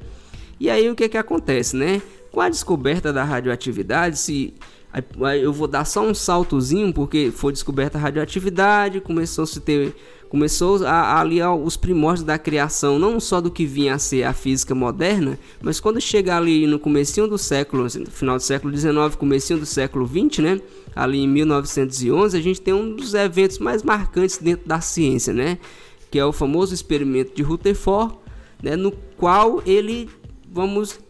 E 0.60 0.70
aí 0.70 0.90
o 0.90 0.96
que 0.96 1.08
que 1.08 1.18
acontece, 1.18 1.76
né? 1.76 2.02
Com 2.40 2.44
a 2.44 2.48
descoberta 2.48 3.12
da 3.12 3.22
radioatividade, 3.22 4.18
se 4.18 4.54
eu 5.42 5.52
vou 5.52 5.68
dar 5.68 5.84
só 5.84 6.08
um 6.08 6.14
saltozinho 6.14 6.94
porque 6.94 7.32
foi 7.36 7.52
descoberta 7.52 7.98
a 7.98 8.02
radioatividade, 8.02 9.02
começou 9.02 9.44
a 9.44 9.48
se 9.48 9.60
ter 9.60 9.94
começou 10.30 10.86
a, 10.86 11.20
ali 11.20 11.44
os 11.44 11.76
primórdios 11.76 12.26
da 12.26 12.40
criação, 12.40 12.98
não 12.98 13.20
só 13.20 13.42
do 13.42 13.52
que 13.52 13.66
vinha 13.66 13.96
a 13.96 14.00
ser 14.00 14.24
a 14.24 14.32
física 14.32 14.74
moderna, 14.74 15.38
mas 15.62 15.82
quando 15.82 16.00
chega 16.00 16.38
ali 16.38 16.66
no 16.66 16.80
comecinho 16.80 17.28
do 17.28 17.38
século, 17.38 17.84
no 17.84 18.10
final 18.10 18.38
do 18.38 18.42
século 18.42 18.74
XIX, 18.74 19.18
comecinho 19.18 19.60
do 19.60 19.66
século 19.66 20.08
XX, 20.08 20.40
né? 20.40 20.62
Ali 20.96 21.20
em 21.20 21.28
1911, 21.28 22.38
a 22.38 22.42
gente 22.42 22.62
tem 22.62 22.74
um 22.74 22.96
dos 22.96 23.16
eventos 23.16 23.60
mais 23.60 23.84
marcantes 23.84 24.38
dentro 24.38 24.66
da 24.66 24.80
ciência, 24.80 25.34
né? 25.34 25.58
Que 26.10 26.18
é 26.18 26.24
o 26.24 26.32
famoso 26.32 26.74
experimento 26.74 27.36
de 27.36 27.44
Rutherford, 27.44 28.16
né? 28.64 28.78
No 28.78 28.94
qual 29.18 29.62
ele, 29.66 30.10
vamos, 30.50 31.02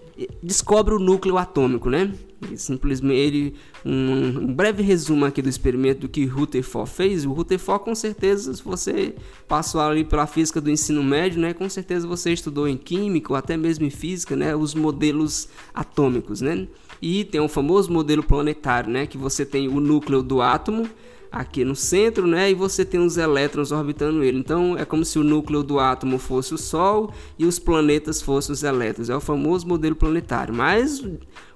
descobre 0.41 0.93
o 0.93 0.99
núcleo 0.99 1.37
atômico, 1.37 1.89
né? 1.89 2.13
simplesmente 2.55 3.53
um, 3.85 4.39
um, 4.39 4.53
breve 4.53 4.81
resumo 4.81 5.25
aqui 5.25 5.41
do 5.41 5.49
experimento 5.49 6.07
que 6.07 6.25
Rutherford 6.25 6.89
fez. 6.89 7.25
O 7.25 7.33
Rutherford, 7.33 7.83
com 7.83 7.95
certeza, 7.95 8.53
se 8.53 8.63
você 8.63 9.15
passou 9.47 9.81
ali 9.81 10.03
pela 10.03 10.25
física 10.25 10.61
do 10.61 10.69
ensino 10.69 11.03
médio, 11.03 11.39
né, 11.39 11.53
com 11.53 11.69
certeza 11.69 12.07
você 12.07 12.31
estudou 12.31 12.67
em 12.67 12.77
química 12.77 13.33
ou 13.33 13.37
até 13.37 13.57
mesmo 13.57 13.85
em 13.85 13.89
física, 13.89 14.35
né, 14.35 14.55
os 14.55 14.73
modelos 14.73 15.49
atômicos, 15.73 16.41
né? 16.41 16.67
E 17.01 17.23
tem 17.23 17.39
o 17.39 17.47
famoso 17.47 17.91
modelo 17.91 18.23
planetário, 18.23 18.91
né, 18.91 19.05
que 19.05 19.17
você 19.17 19.45
tem 19.45 19.67
o 19.67 19.79
núcleo 19.79 20.21
do 20.21 20.41
átomo 20.41 20.89
aqui 21.31 21.63
no 21.63 21.75
centro, 21.75 22.25
né? 22.25 22.49
E 22.49 22.53
você 22.53 22.83
tem 22.83 22.99
os 22.99 23.17
elétrons 23.17 23.71
orbitando 23.71 24.23
ele. 24.23 24.39
Então 24.39 24.77
é 24.77 24.85
como 24.85 25.05
se 25.05 25.19
o 25.19 25.23
núcleo 25.23 25.63
do 25.63 25.79
átomo 25.79 26.17
fosse 26.17 26.53
o 26.53 26.57
Sol 26.57 27.13
e 27.37 27.45
os 27.45 27.59
planetas 27.59 28.21
fossem 28.21 28.53
os 28.53 28.63
elétrons. 28.63 29.09
É 29.09 29.15
o 29.15 29.21
famoso 29.21 29.67
modelo 29.67 29.95
planetário. 29.95 30.53
Mas 30.53 30.99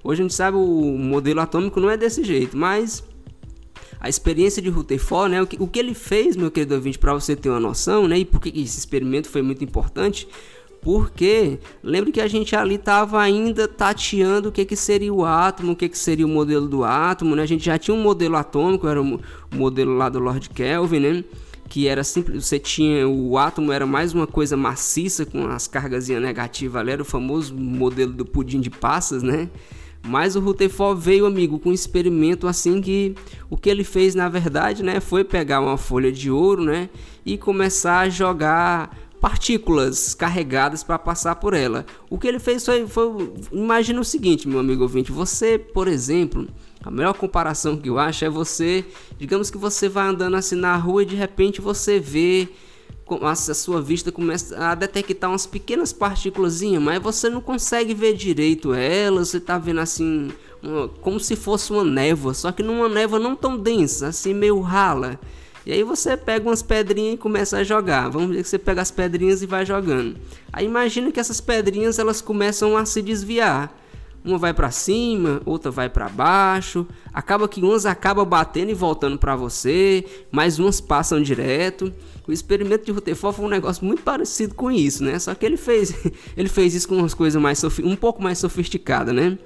hoje 0.02 0.20
a 0.20 0.24
gente 0.24 0.34
sabe 0.34 0.56
o 0.56 0.98
modelo 0.98 1.40
atômico 1.40 1.80
não 1.80 1.90
é 1.90 1.96
desse 1.96 2.22
jeito, 2.22 2.56
mas 2.56 3.02
a 4.04 4.08
experiência 4.08 4.60
de 4.60 4.68
Rutherford, 4.68 5.30
né? 5.30 5.42
O 5.42 5.46
que, 5.46 5.56
o 5.58 5.66
que 5.66 5.78
ele 5.78 5.94
fez, 5.94 6.36
meu 6.36 6.50
querido 6.50 6.74
ouvinte, 6.74 6.98
para 6.98 7.14
você 7.14 7.34
ter 7.34 7.48
uma 7.48 7.58
noção, 7.58 8.06
né? 8.06 8.18
E 8.18 8.24
por 8.24 8.40
que 8.40 8.50
esse 8.50 8.78
experimento 8.78 9.28
foi 9.30 9.40
muito 9.40 9.64
importante? 9.64 10.28
Porque 10.84 11.58
lembre 11.82 12.12
que 12.12 12.20
a 12.20 12.28
gente 12.28 12.54
ali 12.54 12.74
estava 12.74 13.18
ainda 13.18 13.66
tateando 13.66 14.50
o 14.50 14.52
que, 14.52 14.66
que 14.66 14.76
seria 14.76 15.12
o 15.12 15.24
átomo, 15.24 15.72
o 15.72 15.76
que, 15.76 15.88
que 15.88 15.96
seria 15.96 16.26
o 16.26 16.28
modelo 16.28 16.68
do 16.68 16.84
átomo, 16.84 17.34
né? 17.34 17.42
A 17.42 17.46
gente 17.46 17.64
já 17.64 17.78
tinha 17.78 17.96
um 17.96 18.02
modelo 18.02 18.36
atômico, 18.36 18.86
era 18.86 19.00
o 19.00 19.18
modelo 19.50 19.96
lá 19.96 20.10
do 20.10 20.18
Lord 20.18 20.50
Kelvin, 20.50 21.00
né? 21.00 21.24
Que 21.70 21.88
era 21.88 22.04
simples, 22.04 22.44
você 22.44 22.58
tinha 22.58 23.08
o 23.08 23.38
átomo 23.38 23.72
era 23.72 23.86
mais 23.86 24.12
uma 24.12 24.26
coisa 24.26 24.58
maciça 24.58 25.24
com 25.24 25.46
as 25.46 25.66
cargas 25.66 26.08
negativas 26.08 26.82
ali, 26.82 26.90
era 26.90 27.00
o 27.00 27.04
famoso 27.06 27.54
modelo 27.56 28.12
do 28.12 28.26
pudim 28.26 28.60
de 28.60 28.68
passas, 28.68 29.22
né? 29.22 29.48
Mas 30.06 30.36
o 30.36 30.40
Rutherford 30.40 31.00
veio, 31.00 31.24
amigo, 31.24 31.58
com 31.58 31.70
um 31.70 31.72
experimento 31.72 32.46
assim 32.46 32.82
que 32.82 33.14
o 33.48 33.56
que 33.56 33.70
ele 33.70 33.84
fez 33.84 34.14
na 34.14 34.28
verdade, 34.28 34.82
né, 34.82 35.00
foi 35.00 35.24
pegar 35.24 35.60
uma 35.60 35.78
folha 35.78 36.12
de 36.12 36.30
ouro, 36.30 36.62
né, 36.62 36.90
e 37.24 37.38
começar 37.38 38.00
a 38.00 38.08
jogar 38.10 39.03
partículas 39.24 40.12
carregadas 40.12 40.84
para 40.84 40.98
passar 40.98 41.36
por 41.36 41.54
ela. 41.54 41.86
O 42.10 42.18
que 42.18 42.28
ele 42.28 42.38
fez 42.38 42.62
foi, 42.62 42.86
foi 42.86 43.32
imagina 43.50 43.98
o 43.98 44.04
seguinte, 44.04 44.46
meu 44.46 44.60
amigo 44.60 44.82
ouvinte, 44.82 45.10
você, 45.10 45.58
por 45.58 45.88
exemplo, 45.88 46.46
a 46.82 46.90
melhor 46.90 47.14
comparação 47.14 47.74
que 47.74 47.88
eu 47.88 47.98
acho 47.98 48.22
é 48.26 48.28
você, 48.28 48.84
digamos 49.16 49.50
que 49.50 49.56
você 49.56 49.88
vai 49.88 50.08
andando 50.08 50.36
assim 50.36 50.56
na 50.56 50.76
rua 50.76 51.04
e 51.04 51.06
de 51.06 51.16
repente 51.16 51.62
você 51.62 51.98
vê 51.98 52.50
a 53.22 53.34
sua 53.34 53.80
vista 53.80 54.12
começa 54.12 54.58
a 54.58 54.74
detectar 54.74 55.30
umas 55.30 55.46
pequenas 55.46 55.90
partículas, 55.90 56.60
mas 56.82 57.02
você 57.02 57.30
não 57.30 57.40
consegue 57.40 57.94
ver 57.94 58.12
direito 58.12 58.74
elas, 58.74 59.30
você 59.30 59.38
está 59.38 59.56
vendo 59.56 59.80
assim, 59.80 60.30
como 61.00 61.18
se 61.18 61.34
fosse 61.34 61.72
uma 61.72 61.82
névoa, 61.82 62.34
só 62.34 62.52
que 62.52 62.62
numa 62.62 62.90
névoa 62.90 63.18
não 63.18 63.34
tão 63.34 63.56
densa, 63.56 64.08
assim 64.08 64.34
meio 64.34 64.60
rala. 64.60 65.18
E 65.66 65.72
aí 65.72 65.82
você 65.82 66.16
pega 66.16 66.48
umas 66.48 66.62
pedrinhas 66.62 67.14
e 67.14 67.18
começa 67.18 67.58
a 67.58 67.64
jogar. 67.64 68.08
Vamos 68.10 68.30
dizer 68.30 68.42
que 68.42 68.48
você 68.48 68.58
pega 68.58 68.82
as 68.82 68.90
pedrinhas 68.90 69.42
e 69.42 69.46
vai 69.46 69.64
jogando. 69.64 70.16
Aí 70.52 70.66
imagina 70.66 71.10
que 71.10 71.18
essas 71.18 71.40
pedrinhas 71.40 71.98
elas 71.98 72.20
começam 72.20 72.76
a 72.76 72.84
se 72.84 73.00
desviar. 73.00 73.74
Uma 74.22 74.38
vai 74.38 74.54
para 74.54 74.70
cima, 74.70 75.42
outra 75.44 75.70
vai 75.70 75.88
para 75.88 76.08
baixo. 76.08 76.86
Acaba 77.12 77.46
que 77.46 77.60
umas 77.60 77.84
acabam 77.84 78.26
batendo 78.26 78.70
e 78.70 78.74
voltando 78.74 79.18
para 79.18 79.36
você, 79.36 80.04
mas 80.30 80.58
umas 80.58 80.80
passam 80.80 81.20
direto. 81.20 81.92
O 82.26 82.32
experimento 82.32 82.86
de 82.86 82.92
Rutherford 82.92 83.36
foi 83.36 83.44
um 83.44 83.50
negócio 83.50 83.84
muito 83.84 84.02
parecido 84.02 84.54
com 84.54 84.70
isso, 84.70 85.04
né? 85.04 85.18
Só 85.18 85.34
que 85.34 85.44
ele 85.44 85.58
fez, 85.58 85.94
ele 86.36 86.48
fez 86.48 86.74
isso 86.74 86.88
com 86.88 86.96
umas 86.96 87.12
coisas 87.12 87.40
mais 87.40 87.62
um 87.82 87.96
pouco 87.96 88.22
mais 88.22 88.38
sofisticadas, 88.38 89.14
né? 89.14 89.38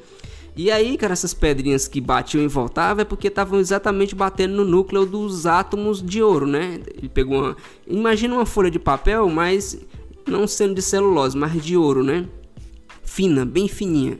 E 0.58 0.72
aí, 0.72 0.96
cara, 0.98 1.12
essas 1.12 1.32
pedrinhas 1.32 1.86
que 1.86 2.00
batiam 2.00 2.42
e 2.42 2.48
voltavam 2.48 3.02
é 3.02 3.04
porque 3.04 3.28
estavam 3.28 3.60
exatamente 3.60 4.12
batendo 4.12 4.56
no 4.56 4.64
núcleo 4.64 5.06
dos 5.06 5.46
átomos 5.46 6.02
de 6.02 6.20
ouro, 6.20 6.48
né? 6.48 6.80
Ele 6.96 7.08
pegou 7.08 7.38
uma. 7.38 7.56
Imagina 7.86 8.34
uma 8.34 8.44
folha 8.44 8.68
de 8.68 8.78
papel, 8.80 9.28
mas 9.28 9.78
não 10.26 10.48
sendo 10.48 10.74
de 10.74 10.82
celulose, 10.82 11.36
mas 11.36 11.64
de 11.64 11.76
ouro, 11.76 12.02
né? 12.02 12.26
Fina, 13.04 13.44
bem 13.46 13.68
fininha. 13.68 14.18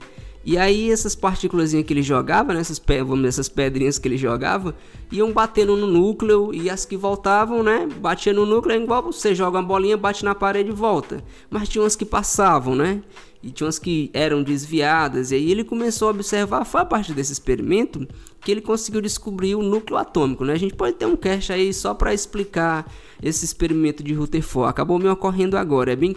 E 0.49 0.57
aí 0.57 0.91
essas 0.91 1.15
partículas 1.15 1.73
que 1.73 1.93
ele 1.93 2.01
jogava, 2.01 2.55
né, 2.55 2.61
essas, 2.61 2.81
vamos 3.01 3.17
dizer, 3.17 3.29
essas 3.29 3.51
pedrinhas 3.51 3.99
que 3.99 4.09
ele 4.09 4.17
jogava, 4.17 4.75
iam 5.13 5.31
batendo 5.31 5.77
no 5.77 5.87
núcleo 5.87 6.55
e 6.55 6.71
as 6.71 6.87
que 6.87 6.97
voltavam, 6.97 7.63
né, 7.63 7.87
batia 8.01 8.33
no 8.33 8.47
núcleo, 8.47 8.75
é 8.75 8.83
igual 8.83 9.03
você 9.03 9.35
joga 9.35 9.59
uma 9.59 9.63
bolinha, 9.63 9.95
bate 9.95 10.25
na 10.25 10.35
parede 10.35 10.71
e 10.71 10.73
volta. 10.73 11.23
Mas 11.51 11.69
tinha 11.69 11.83
umas 11.83 11.95
que 11.95 12.07
passavam, 12.07 12.75
né? 12.75 13.03
E 13.43 13.51
tinha 13.51 13.67
umas 13.67 13.79
que 13.79 14.11
eram 14.15 14.43
desviadas. 14.43 15.33
E 15.33 15.35
aí 15.35 15.51
ele 15.51 15.65
começou 15.65 16.09
a 16.09 16.13
observar, 16.13 16.65
foi 16.65 16.81
a 16.81 16.87
partir 16.87 17.13
desse 17.13 17.35
experimento 17.35 18.09
que 18.41 18.51
ele 18.51 18.63
conseguiu 18.63 19.03
descobrir 19.03 19.55
o 19.55 19.63
núcleo 19.63 19.99
atômico, 19.99 20.47
né? 20.47 20.55
A 20.55 20.59
gente 20.59 20.75
pode 20.75 20.97
ter 20.97 21.05
um 21.05 21.15
cast 21.15 21.53
aí 21.53 21.75
só 21.75 21.93
para 21.93 22.15
explicar 22.15 22.91
esse 23.23 23.45
experimento 23.45 24.03
de 24.03 24.15
Rutherford. 24.15 24.71
Acabou 24.71 24.99
me 24.99 25.11
ocorrendo 25.11 25.59
agora. 25.59 25.93
É 25.93 25.97
bem 25.97 26.17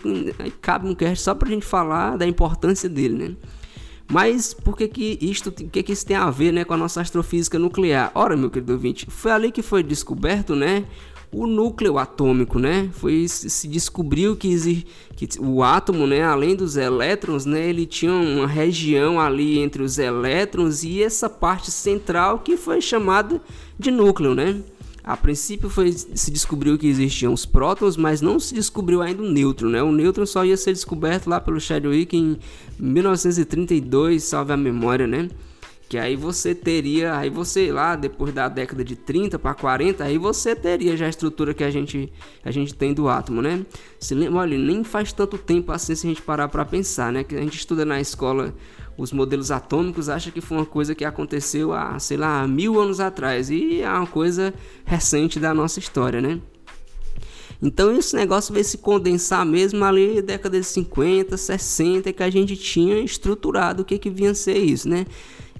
cabe 0.61 0.87
um 0.87 0.95
cast 0.95 1.21
só 1.21 1.35
para 1.35 1.49
a 1.49 1.51
gente 1.51 1.65
falar 1.65 2.17
da 2.17 2.25
importância 2.25 2.87
dele, 2.87 3.15
né? 3.15 3.35
Mas 4.11 4.53
por 4.53 4.75
que 4.75 4.89
que 4.89 5.17
isto, 5.21 5.51
que 5.51 5.81
que 5.81 5.93
isso 5.93 6.05
tem 6.05 6.17
a 6.17 6.29
ver, 6.29 6.51
né, 6.51 6.65
com 6.65 6.73
a 6.73 6.77
nossa 6.77 6.99
astrofísica 6.99 7.57
nuclear? 7.57 8.11
Ora, 8.13 8.35
meu 8.35 8.49
querido 8.49 8.73
ouvinte, 8.73 9.07
foi 9.09 9.31
ali 9.31 9.51
que 9.51 9.61
foi 9.61 9.81
descoberto, 9.81 10.53
né, 10.53 10.85
o 11.31 11.47
núcleo 11.47 11.97
atômico, 11.97 12.59
né? 12.59 12.89
Foi 12.91 13.25
se 13.25 13.65
descobriu 13.69 14.35
que, 14.35 14.85
que 15.15 15.29
o 15.39 15.63
átomo, 15.63 16.05
né, 16.05 16.23
além 16.23 16.57
dos 16.57 16.75
elétrons, 16.75 17.45
né, 17.45 17.69
ele 17.69 17.85
tinha 17.85 18.11
uma 18.11 18.47
região 18.47 19.17
ali 19.17 19.59
entre 19.59 19.81
os 19.81 19.97
elétrons 19.97 20.83
e 20.83 21.01
essa 21.01 21.29
parte 21.29 21.71
central 21.71 22.39
que 22.39 22.57
foi 22.57 22.81
chamada 22.81 23.41
de 23.79 23.91
núcleo, 23.91 24.35
né? 24.35 24.61
A 25.03 25.17
princípio 25.17 25.69
foi, 25.69 25.91
se 25.91 26.29
descobriu 26.29 26.77
que 26.77 26.87
existiam 26.87 27.33
os 27.33 27.45
prótons, 27.45 27.97
mas 27.97 28.21
não 28.21 28.39
se 28.39 28.53
descobriu 28.53 29.01
ainda 29.01 29.23
o 29.23 29.29
nêutron, 29.29 29.69
né? 29.69 29.81
O 29.81 29.91
nêutron 29.91 30.25
só 30.25 30.45
ia 30.45 30.55
ser 30.55 30.73
descoberto 30.73 31.27
lá 31.27 31.39
pelo 31.39 31.59
Chadwick 31.59 32.15
em 32.15 32.37
1932, 32.77 34.23
salve 34.23 34.53
a 34.53 34.57
memória, 34.57 35.07
né? 35.07 35.27
Que 35.89 35.97
aí 35.97 36.15
você 36.15 36.55
teria, 36.55 37.17
aí 37.17 37.29
você 37.29 37.69
lá 37.71 37.97
depois 37.97 38.33
da 38.33 38.47
década 38.47 38.81
de 38.81 38.95
30 38.95 39.37
para 39.37 39.53
40, 39.53 40.03
aí 40.03 40.17
você 40.17 40.55
teria 40.55 40.95
já 40.95 41.05
a 41.05 41.09
estrutura 41.09 41.53
que 41.53 41.65
a 41.65 41.69
gente 41.69 42.09
a 42.45 42.51
gente 42.51 42.73
tem 42.73 42.93
do 42.93 43.09
átomo, 43.09 43.41
né? 43.41 43.65
Se 43.99 44.15
olha, 44.29 44.57
nem 44.57 44.85
faz 44.85 45.11
tanto 45.11 45.37
tempo 45.37 45.71
assim 45.71 45.93
se 45.93 46.07
a 46.07 46.09
gente 46.09 46.21
parar 46.21 46.47
para 46.47 46.63
pensar, 46.63 47.11
né? 47.11 47.25
Que 47.25 47.35
a 47.35 47.41
gente 47.41 47.57
estuda 47.57 47.83
na 47.83 47.99
escola 47.99 48.53
os 49.01 49.11
modelos 49.11 49.49
atômicos, 49.49 50.09
acha 50.09 50.29
que 50.29 50.39
foi 50.39 50.57
uma 50.57 50.65
coisa 50.65 50.93
que 50.93 51.03
aconteceu 51.03 51.73
há, 51.73 51.97
sei 51.97 52.17
lá, 52.17 52.47
mil 52.47 52.79
anos 52.79 52.99
atrás 52.99 53.49
e 53.49 53.81
é 53.81 53.89
uma 53.89 54.05
coisa 54.05 54.53
recente 54.85 55.39
da 55.39 55.53
nossa 55.53 55.79
história, 55.79 56.21
né? 56.21 56.39
Então 57.61 57.95
esse 57.95 58.15
negócio 58.15 58.53
veio 58.53 58.65
se 58.65 58.77
condensar 58.77 59.45
mesmo 59.45 59.83
ali 59.83 60.15
na 60.15 60.21
década 60.21 60.59
de 60.59 60.65
50, 60.65 61.35
60, 61.35 62.13
que 62.13 62.23
a 62.23 62.29
gente 62.29 62.55
tinha 62.55 62.99
estruturado 62.99 63.81
o 63.81 63.85
que, 63.85 63.97
que 63.97 64.09
vinha 64.09 64.31
a 64.31 64.35
ser 64.35 64.57
isso, 64.57 64.87
né? 64.87 65.05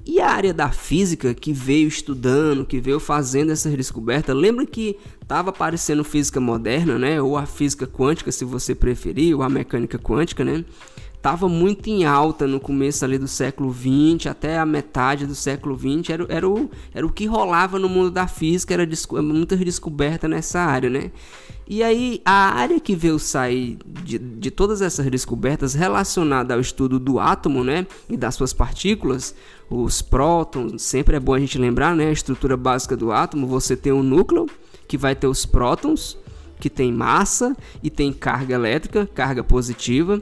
E 0.05 0.19
a 0.19 0.29
área 0.29 0.53
da 0.53 0.69
física 0.69 1.33
que 1.33 1.53
veio 1.53 1.87
estudando, 1.87 2.65
que 2.65 2.79
veio 2.79 2.99
fazendo 2.99 3.51
essa 3.51 3.69
descoberta, 3.69 4.33
lembra 4.33 4.65
que 4.65 4.97
estava 5.21 5.51
aparecendo 5.51 6.03
física 6.03 6.39
moderna, 6.39 6.97
né? 6.97 7.21
Ou 7.21 7.37
a 7.37 7.45
física 7.45 7.85
quântica, 7.85 8.31
se 8.31 8.43
você 8.43 8.73
preferir, 8.73 9.35
ou 9.35 9.43
a 9.43 9.49
mecânica 9.49 9.99
quântica, 9.99 10.43
né? 10.43 10.65
Tava 11.21 11.47
muito 11.47 11.87
em 11.87 12.03
alta 12.03 12.47
no 12.47 12.59
começo 12.59 13.05
ali 13.05 13.17
do 13.19 13.27
século 13.27 13.69
20 13.69 14.27
até 14.27 14.57
a 14.57 14.65
metade 14.65 15.27
do 15.27 15.35
século 15.35 15.75
20 15.75 16.11
era, 16.11 16.25
era, 16.27 16.49
o, 16.49 16.69
era 16.93 17.05
o 17.05 17.11
que 17.11 17.27
rolava 17.27 17.77
no 17.77 17.87
mundo 17.87 18.09
da 18.09 18.27
física, 18.27 18.73
era 18.73 18.87
muita 19.21 19.55
descoberta 19.55 20.27
nessa 20.27 20.59
área, 20.61 20.89
né? 20.89 21.11
E 21.67 21.83
aí, 21.83 22.21
a 22.25 22.53
área 22.53 22.79
que 22.79 22.95
veio 22.95 23.17
sair 23.19 23.77
de, 24.03 24.17
de 24.17 24.51
todas 24.51 24.81
essas 24.81 25.09
descobertas 25.09 25.73
relacionada 25.73 26.53
ao 26.53 26.59
estudo 26.59 26.99
do 26.99 27.19
átomo, 27.19 27.63
né, 27.63 27.87
e 28.09 28.17
das 28.17 28.35
suas 28.35 28.51
partículas, 28.51 29.33
os 29.69 30.01
prótons, 30.01 30.81
sempre 30.81 31.15
é 31.15 31.19
bom 31.19 31.33
a 31.33 31.39
gente 31.39 31.57
lembrar, 31.57 31.95
né, 31.95 32.07
a 32.07 32.11
estrutura 32.11 32.57
básica 32.57 32.97
do 32.97 33.11
átomo, 33.11 33.47
você 33.47 33.77
tem 33.77 33.93
um 33.93 34.03
núcleo 34.03 34.47
que 34.85 34.97
vai 34.97 35.15
ter 35.15 35.27
os 35.27 35.45
prótons, 35.45 36.17
que 36.59 36.69
tem 36.69 36.91
massa 36.91 37.55
e 37.81 37.89
tem 37.89 38.11
carga 38.11 38.53
elétrica, 38.53 39.09
carga 39.13 39.43
positiva. 39.43 40.19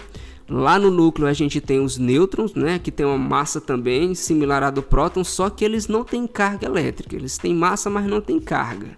Lá 0.50 0.80
no 0.80 0.90
núcleo 0.90 1.28
a 1.28 1.34
gente 1.34 1.62
tem 1.62 1.80
os 1.80 1.98
nêutrons, 1.98 2.56
né, 2.56 2.80
que 2.80 2.92
tem 2.92 3.06
uma 3.06 3.18
massa 3.18 3.62
também 3.62 4.16
similar 4.16 4.64
à 4.64 4.72
do 4.72 4.82
próton, 4.82 5.24
só 5.24 5.50
que 5.50 5.64
eles 5.64 5.88
não 5.88 6.04
têm 6.04 6.26
carga 6.26 6.66
elétrica. 6.66 7.16
Eles 7.16 7.38
têm 7.38 7.54
massa, 7.54 7.90
mas 7.90 8.08
não 8.08 8.20
têm 8.20 8.40
carga. 8.40 8.98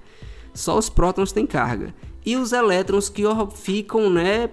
Só 0.54 0.78
os 0.78 0.90
prótons 0.90 1.32
têm 1.32 1.46
carga 1.46 1.94
e 2.26 2.36
os 2.36 2.52
elétrons 2.52 3.10
que 3.10 3.24
ficam 3.56 4.10
né, 4.10 4.50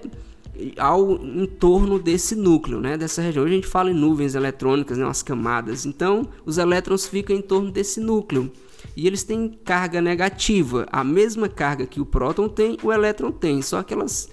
ao 0.76 1.12
entorno 1.24 1.98
desse 1.98 2.34
núcleo, 2.34 2.80
né, 2.80 2.96
dessa 2.96 3.22
região. 3.22 3.44
Hoje 3.44 3.52
a 3.52 3.56
gente 3.56 3.66
fala 3.66 3.90
em 3.90 3.94
nuvens 3.94 4.34
eletrônicas, 4.34 4.98
né, 4.98 5.06
as 5.06 5.22
camadas. 5.22 5.86
Então, 5.86 6.26
os 6.44 6.58
elétrons 6.58 7.06
ficam 7.06 7.36
em 7.36 7.42
torno 7.42 7.70
desse 7.70 8.00
núcleo. 8.00 8.50
E 8.96 9.06
eles 9.06 9.22
têm 9.22 9.48
carga 9.64 10.00
negativa, 10.00 10.86
a 10.90 11.04
mesma 11.04 11.48
carga 11.48 11.86
que 11.86 12.00
o 12.00 12.06
próton 12.06 12.48
tem, 12.48 12.76
o 12.82 12.92
elétron 12.92 13.30
tem, 13.30 13.62
só 13.62 13.82
que 13.82 13.94
elas 13.94 14.28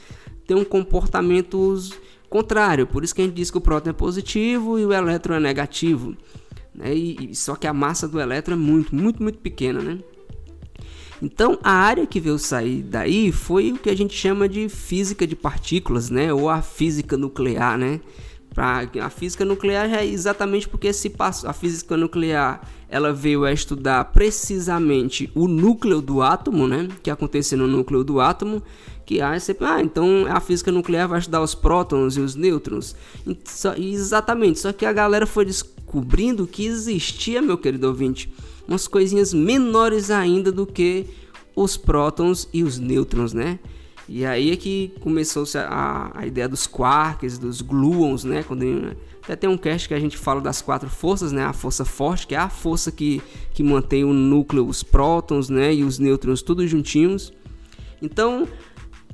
têm 0.48 0.58
um 0.58 0.64
comportamento 0.64 1.78
contrário. 2.36 2.86
Por 2.86 3.04
isso 3.04 3.16
que 3.16 3.22
a 3.22 3.26
gente 3.26 3.36
diz 3.36 3.50
que 3.50 3.58
o 3.58 3.62
próton 3.62 3.92
é 3.92 3.94
positivo 3.94 4.78
e 4.78 4.86
o 4.86 4.92
elétron 4.92 5.36
é 5.36 5.40
negativo. 5.40 6.16
Né? 6.74 6.94
E, 6.94 7.32
e, 7.32 7.36
só 7.36 7.56
que 7.56 7.66
a 7.66 7.74
massa 7.74 8.08
do 8.08 8.20
elétron 8.20 8.56
é 8.56 8.58
muito, 8.58 8.94
muito, 8.94 9.24
muito 9.24 9.40
pequena, 9.40 9.82
né? 9.82 10.00
Então, 11.22 11.58
a 11.64 11.72
área 11.72 12.06
que 12.06 12.20
veio 12.20 12.38
sair 12.38 12.84
daí 12.84 13.32
foi 13.32 13.72
o 13.72 13.78
que 13.78 13.90
a 13.90 13.96
gente 13.96 14.14
chama 14.14 14.50
de 14.50 14.68
física 14.68 15.26
de 15.26 15.34
partículas, 15.34 16.10
né? 16.10 16.34
Ou 16.34 16.50
a 16.50 16.62
física 16.62 17.16
nuclear, 17.16 17.78
né? 17.78 18.02
Pra, 18.54 18.88
a 19.02 19.10
física 19.10 19.46
nuclear 19.46 19.94
é 19.94 20.06
exatamente 20.06 20.68
porque 20.68 20.92
se 20.92 21.10
passa, 21.10 21.50
a 21.50 21.54
física 21.54 21.96
nuclear 21.96 22.62
ela 22.90 23.12
veio 23.12 23.44
a 23.44 23.52
estudar 23.52 24.04
precisamente 24.06 25.30
o 25.34 25.48
núcleo 25.48 26.02
do 26.02 26.22
átomo, 26.22 26.68
né? 26.68 26.90
Que 27.02 27.10
acontece 27.10 27.56
no 27.56 27.68
núcleo 27.68 28.04
do 28.04 28.20
átomo, 28.20 28.62
que 29.06 29.20
você, 29.20 29.56
ah, 29.62 29.82
então 29.82 30.26
a 30.28 30.40
física 30.40 30.72
nuclear 30.72 31.08
vai 31.08 31.20
estudar 31.20 31.42
os 31.42 31.54
prótons 31.54 32.18
e 32.18 32.20
os 32.20 32.36
nêutrons. 32.36 32.96
Exatamente, 33.78 34.60
só 34.60 34.74
que 34.74 34.86
a 34.86 34.92
galera 34.92 35.28
foi 35.28 35.46
descobrindo 35.46 36.48
que 36.48 36.66
existia, 36.66 37.42
meu 37.42 37.58
querido 37.58 37.88
ouvinte, 37.88 38.34
umas 38.68 38.88
coisinhas 38.88 39.34
menores 39.34 40.10
ainda 40.10 40.52
do 40.52 40.66
que 40.66 41.06
os 41.56 41.78
prótons 41.78 42.50
e 42.52 42.64
os 42.64 42.80
nêutrons, 42.80 43.32
né? 43.32 43.60
E 44.08 44.26
aí 44.26 44.52
é 44.52 44.56
que 44.56 44.94
começou 45.00 45.46
a, 45.56 46.12
a 46.14 46.28
ideia 46.28 46.48
dos 46.48 46.68
quarks, 46.68 47.40
dos 47.40 47.62
gluons, 47.62 48.24
né? 48.24 48.44
Quando, 48.44 48.96
até 49.24 49.36
tem 49.36 49.50
um 49.50 49.58
cast 49.58 49.88
que 49.88 49.94
a 49.94 50.00
gente 50.00 50.18
fala 50.18 50.40
das 50.40 50.62
quatro 50.62 50.90
forças, 50.90 51.32
né? 51.32 51.44
A 51.44 51.54
força 51.54 51.84
forte, 51.84 52.28
que 52.28 52.36
é 52.36 52.38
a 52.38 52.50
força 52.50 52.92
que, 52.92 53.22
que 53.54 53.64
mantém 53.64 54.04
o 54.04 54.14
núcleo, 54.14 54.68
os 54.68 54.84
prótons, 54.84 55.50
né? 55.50 55.74
E 55.74 55.84
os 55.84 55.98
nêutrons 55.98 56.44
tudo 56.44 56.68
juntinhos. 56.68 57.34
Então, 58.00 58.48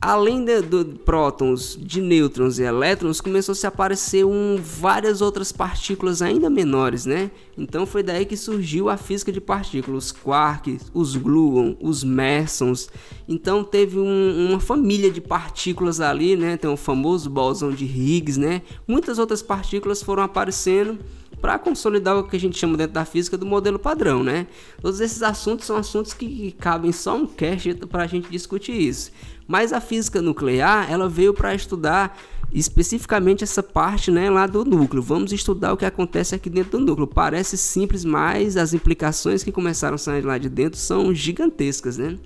além 0.01 0.43
de, 0.43 0.61
de, 0.63 0.83
prótons, 1.05 1.77
de 1.79 2.01
nêutrons 2.01 2.57
e 2.57 2.63
elétrons, 2.63 3.21
começou 3.21 3.53
a 3.53 3.55
se 3.55 3.67
aparecer 3.67 4.25
um, 4.25 4.57
várias 4.59 5.21
outras 5.21 5.51
partículas 5.51 6.23
ainda 6.23 6.49
menores, 6.49 7.05
né? 7.05 7.29
Então 7.55 7.85
foi 7.85 8.01
daí 8.01 8.25
que 8.25 8.35
surgiu 8.35 8.89
a 8.89 8.97
física 8.97 9.31
de 9.31 9.39
partículas, 9.39 10.05
os 10.05 10.11
quarks, 10.11 10.91
os 10.91 11.15
gluons, 11.15 11.75
os 11.79 12.03
mesons. 12.03 12.89
Então 13.27 13.63
teve 13.63 13.99
um, 13.99 14.49
uma 14.49 14.59
família 14.59 15.11
de 15.11 15.21
partículas 15.21 16.01
ali, 16.01 16.35
né? 16.35 16.57
Tem 16.57 16.69
o 16.69 16.75
famoso 16.75 17.29
bóson 17.29 17.69
de 17.69 17.85
Higgs, 17.85 18.39
né? 18.39 18.63
Muitas 18.87 19.19
outras 19.19 19.43
partículas 19.43 20.01
foram 20.01 20.23
aparecendo 20.23 20.97
para 21.41 21.57
consolidar 21.57 22.17
o 22.17 22.23
que 22.23 22.35
a 22.35 22.39
gente 22.39 22.57
chama 22.57 22.77
dentro 22.77 22.93
da 22.93 23.03
física 23.03 23.37
do 23.37 23.45
modelo 23.45 23.79
padrão, 23.79 24.23
né? 24.23 24.45
Todos 24.81 25.01
esses 25.01 25.23
assuntos 25.23 25.65
são 25.65 25.75
assuntos 25.75 26.13
que, 26.13 26.51
cabem 26.59 26.91
só 26.91 27.17
um 27.17 27.25
cast 27.25 27.73
para 27.87 28.03
a 28.03 28.07
gente 28.07 28.29
discutir 28.29 28.73
isso. 28.73 29.11
Mas 29.47 29.73
a 29.73 29.81
física 29.81 30.21
nuclear, 30.21 30.89
ela 30.89 31.09
veio 31.09 31.33
para 31.33 31.53
estudar 31.55 32.17
especificamente 32.53 33.43
essa 33.43 33.63
parte 33.63 34.11
né, 34.11 34.29
lá 34.29 34.45
do 34.45 34.63
núcleo. 34.63 35.01
Vamos 35.01 35.31
estudar 35.31 35.73
o 35.73 35.77
que 35.77 35.85
acontece 35.85 36.35
aqui 36.35 36.49
dentro 36.49 36.77
do 36.77 36.85
núcleo. 36.85 37.07
Parece 37.07 37.57
simples, 37.57 38.05
mas 38.05 38.55
as 38.57 38.73
implicações 38.73 39.43
que 39.43 39.51
começaram 39.51 39.95
a 39.95 39.97
sair 39.97 40.23
lá 40.23 40.37
de 40.37 40.49
dentro 40.49 40.77
são 40.77 41.13
gigantescas, 41.13 41.97
né? 41.97 42.17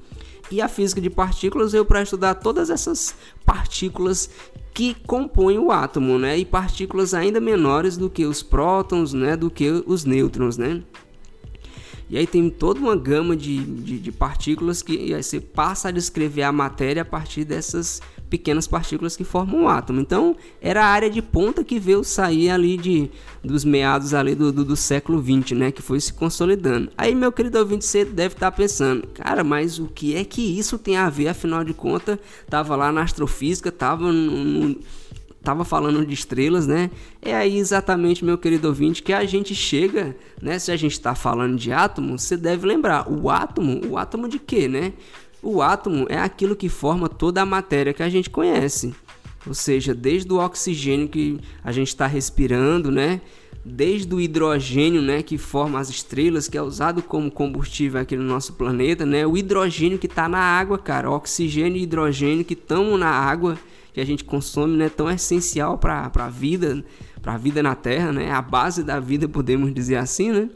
E 0.51 0.61
a 0.61 0.67
física 0.67 1.01
de 1.01 1.09
partículas 1.09 1.71
veio 1.71 1.85
para 1.85 2.03
estudar 2.03 2.35
todas 2.35 2.69
essas 2.69 3.15
partículas 3.45 4.29
que 4.73 4.93
compõem 5.07 5.57
o 5.57 5.71
átomo, 5.71 6.19
né? 6.19 6.37
E 6.37 6.45
partículas 6.45 7.13
ainda 7.13 7.39
menores 7.39 7.97
do 7.97 8.09
que 8.09 8.25
os 8.25 8.43
prótons, 8.43 9.13
né? 9.13 9.35
Do 9.35 9.49
que 9.49 9.83
os 9.87 10.05
nêutrons, 10.05 10.57
né? 10.57 10.83
E 12.09 12.17
aí 12.17 12.27
tem 12.27 12.49
toda 12.49 12.79
uma 12.79 12.95
gama 12.95 13.35
de, 13.35 13.57
de, 13.63 13.99
de 13.99 14.11
partículas 14.11 14.81
que 14.81 15.13
você 15.13 15.39
passa 15.39 15.89
a 15.89 15.91
descrever 15.91 16.43
a 16.43 16.51
matéria 16.51 17.01
a 17.01 17.05
partir 17.05 17.43
dessas 17.43 18.01
pequenas 18.29 18.67
partículas 18.67 19.15
que 19.15 19.23
formam 19.23 19.63
o 19.63 19.67
átomo. 19.67 19.99
Então, 19.99 20.35
era 20.61 20.83
a 20.83 20.87
área 20.87 21.09
de 21.09 21.21
ponta 21.21 21.63
que 21.63 21.79
veio 21.79 22.03
sair 22.03 22.49
ali 22.49 22.77
de, 22.77 23.09
dos 23.43 23.63
meados 23.63 24.13
ali 24.13 24.35
do, 24.35 24.51
do, 24.51 24.65
do 24.65 24.75
século 24.75 25.21
20, 25.21 25.55
né? 25.55 25.71
Que 25.71 25.81
foi 25.81 25.99
se 25.99 26.13
consolidando. 26.13 26.91
Aí, 26.97 27.15
meu 27.15 27.31
querido 27.31 27.59
ouvinte, 27.59 27.85
você 27.85 28.03
deve 28.03 28.35
estar 28.35 28.51
pensando, 28.51 29.07
cara, 29.07 29.43
mas 29.43 29.79
o 29.79 29.87
que 29.87 30.15
é 30.15 30.23
que 30.23 30.41
isso 30.41 30.77
tem 30.77 30.97
a 30.97 31.09
ver? 31.09 31.29
Afinal 31.29 31.63
de 31.63 31.73
contas, 31.73 32.19
tava 32.49 32.75
lá 32.75 32.91
na 32.91 33.01
astrofísica, 33.01 33.71
tava 33.71 34.11
no, 34.11 34.43
no 34.43 34.79
tava 35.45 35.63
falando 35.63 36.03
de 36.03 36.13
estrelas, 36.13 36.65
né? 36.65 36.89
É 37.21 37.35
aí 37.35 37.57
exatamente, 37.57 38.25
meu 38.25 38.37
querido 38.37 38.67
ouvinte, 38.67 39.03
que 39.03 39.13
a 39.13 39.23
gente 39.25 39.53
chega, 39.53 40.17
né? 40.41 40.57
Se 40.57 40.71
a 40.71 40.75
gente 40.75 40.93
está 40.93 41.13
falando 41.13 41.55
de 41.55 41.71
átomo, 41.71 42.17
você 42.17 42.35
deve 42.35 42.65
lembrar, 42.65 43.09
o 43.09 43.29
átomo, 43.29 43.79
o 43.87 43.97
átomo 43.97 44.27
de 44.27 44.39
quê, 44.39 44.67
né? 44.67 44.93
O 45.43 45.61
átomo 45.61 46.07
é 46.09 46.17
aquilo 46.17 46.55
que 46.55 46.67
forma 46.67 47.07
toda 47.07 47.43
a 47.43 47.45
matéria 47.45 47.93
que 47.93 48.01
a 48.01 48.09
gente 48.09 48.29
conhece. 48.29 48.95
Ou 49.45 49.53
seja, 49.53 49.93
desde 49.93 50.33
o 50.33 50.39
oxigênio 50.39 51.07
que 51.07 51.39
a 51.63 51.71
gente 51.71 51.89
está 51.89 52.07
respirando, 52.07 52.89
né? 52.89 53.21
Desde 53.63 54.13
o 54.13 54.19
hidrogênio, 54.19 55.01
né, 55.01 55.23
que 55.23 55.39
forma 55.39 55.79
as 55.79 55.89
estrelas, 55.89 56.47
que 56.47 56.55
é 56.55 56.61
usado 56.61 57.01
como 57.01 57.31
combustível 57.31 57.99
aqui 57.99 58.15
no 58.15 58.23
nosso 58.23 58.53
planeta, 58.53 59.05
né? 59.05 59.25
O 59.25 59.37
hidrogênio 59.37 59.99
que 59.99 60.07
está 60.07 60.27
na 60.27 60.39
água, 60.39 60.77
cara, 60.77 61.09
oxigênio 61.09 61.77
e 61.77 61.83
hidrogênio 61.83 62.45
que 62.45 62.53
estão 62.53 62.97
na 62.97 63.09
água 63.09 63.57
que 63.95 64.01
a 64.01 64.05
gente 64.05 64.25
consome, 64.25 64.75
né, 64.75 64.89
tão 64.89 65.09
essencial 65.09 65.77
para 65.77 66.11
a 66.13 66.29
vida, 66.29 66.83
para 67.21 67.35
a 67.35 67.37
vida 67.37 67.63
na 67.63 67.75
Terra, 67.75 68.11
né? 68.11 68.29
A 68.29 68.41
base 68.41 68.83
da 68.83 68.99
vida, 68.99 69.25
podemos 69.25 69.73
dizer 69.73 69.95
assim, 69.95 70.33
né? 70.33 70.49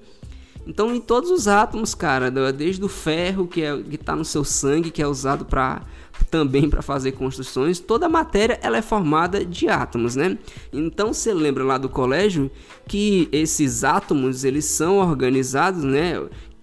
Então, 0.67 0.93
em 0.93 0.99
todos 0.99 1.31
os 1.31 1.47
átomos, 1.47 1.95
cara, 1.95 2.29
desde 2.51 2.83
o 2.83 2.89
ferro 2.89 3.47
que 3.47 3.61
é 3.61 3.81
que 3.81 3.97
tá 3.97 4.13
no 4.13 4.25
seu 4.25 4.43
sangue, 4.43 4.91
que 4.91 5.01
é 5.01 5.07
usado 5.07 5.45
para 5.45 5.83
também 6.29 6.69
para 6.69 6.81
fazer 6.81 7.13
construções, 7.13 7.79
toda 7.79 8.07
a 8.07 8.09
matéria 8.09 8.59
ela 8.61 8.75
é 8.75 8.81
formada 8.81 9.45
de 9.45 9.69
átomos, 9.69 10.17
né? 10.17 10.37
Então, 10.73 11.13
você 11.13 11.33
lembra 11.33 11.63
lá 11.63 11.77
do 11.77 11.87
colégio 11.87 12.51
que 12.89 13.29
esses 13.31 13.85
átomos, 13.85 14.43
eles 14.43 14.65
são 14.65 14.97
organizados, 14.97 15.81
né? 15.85 16.21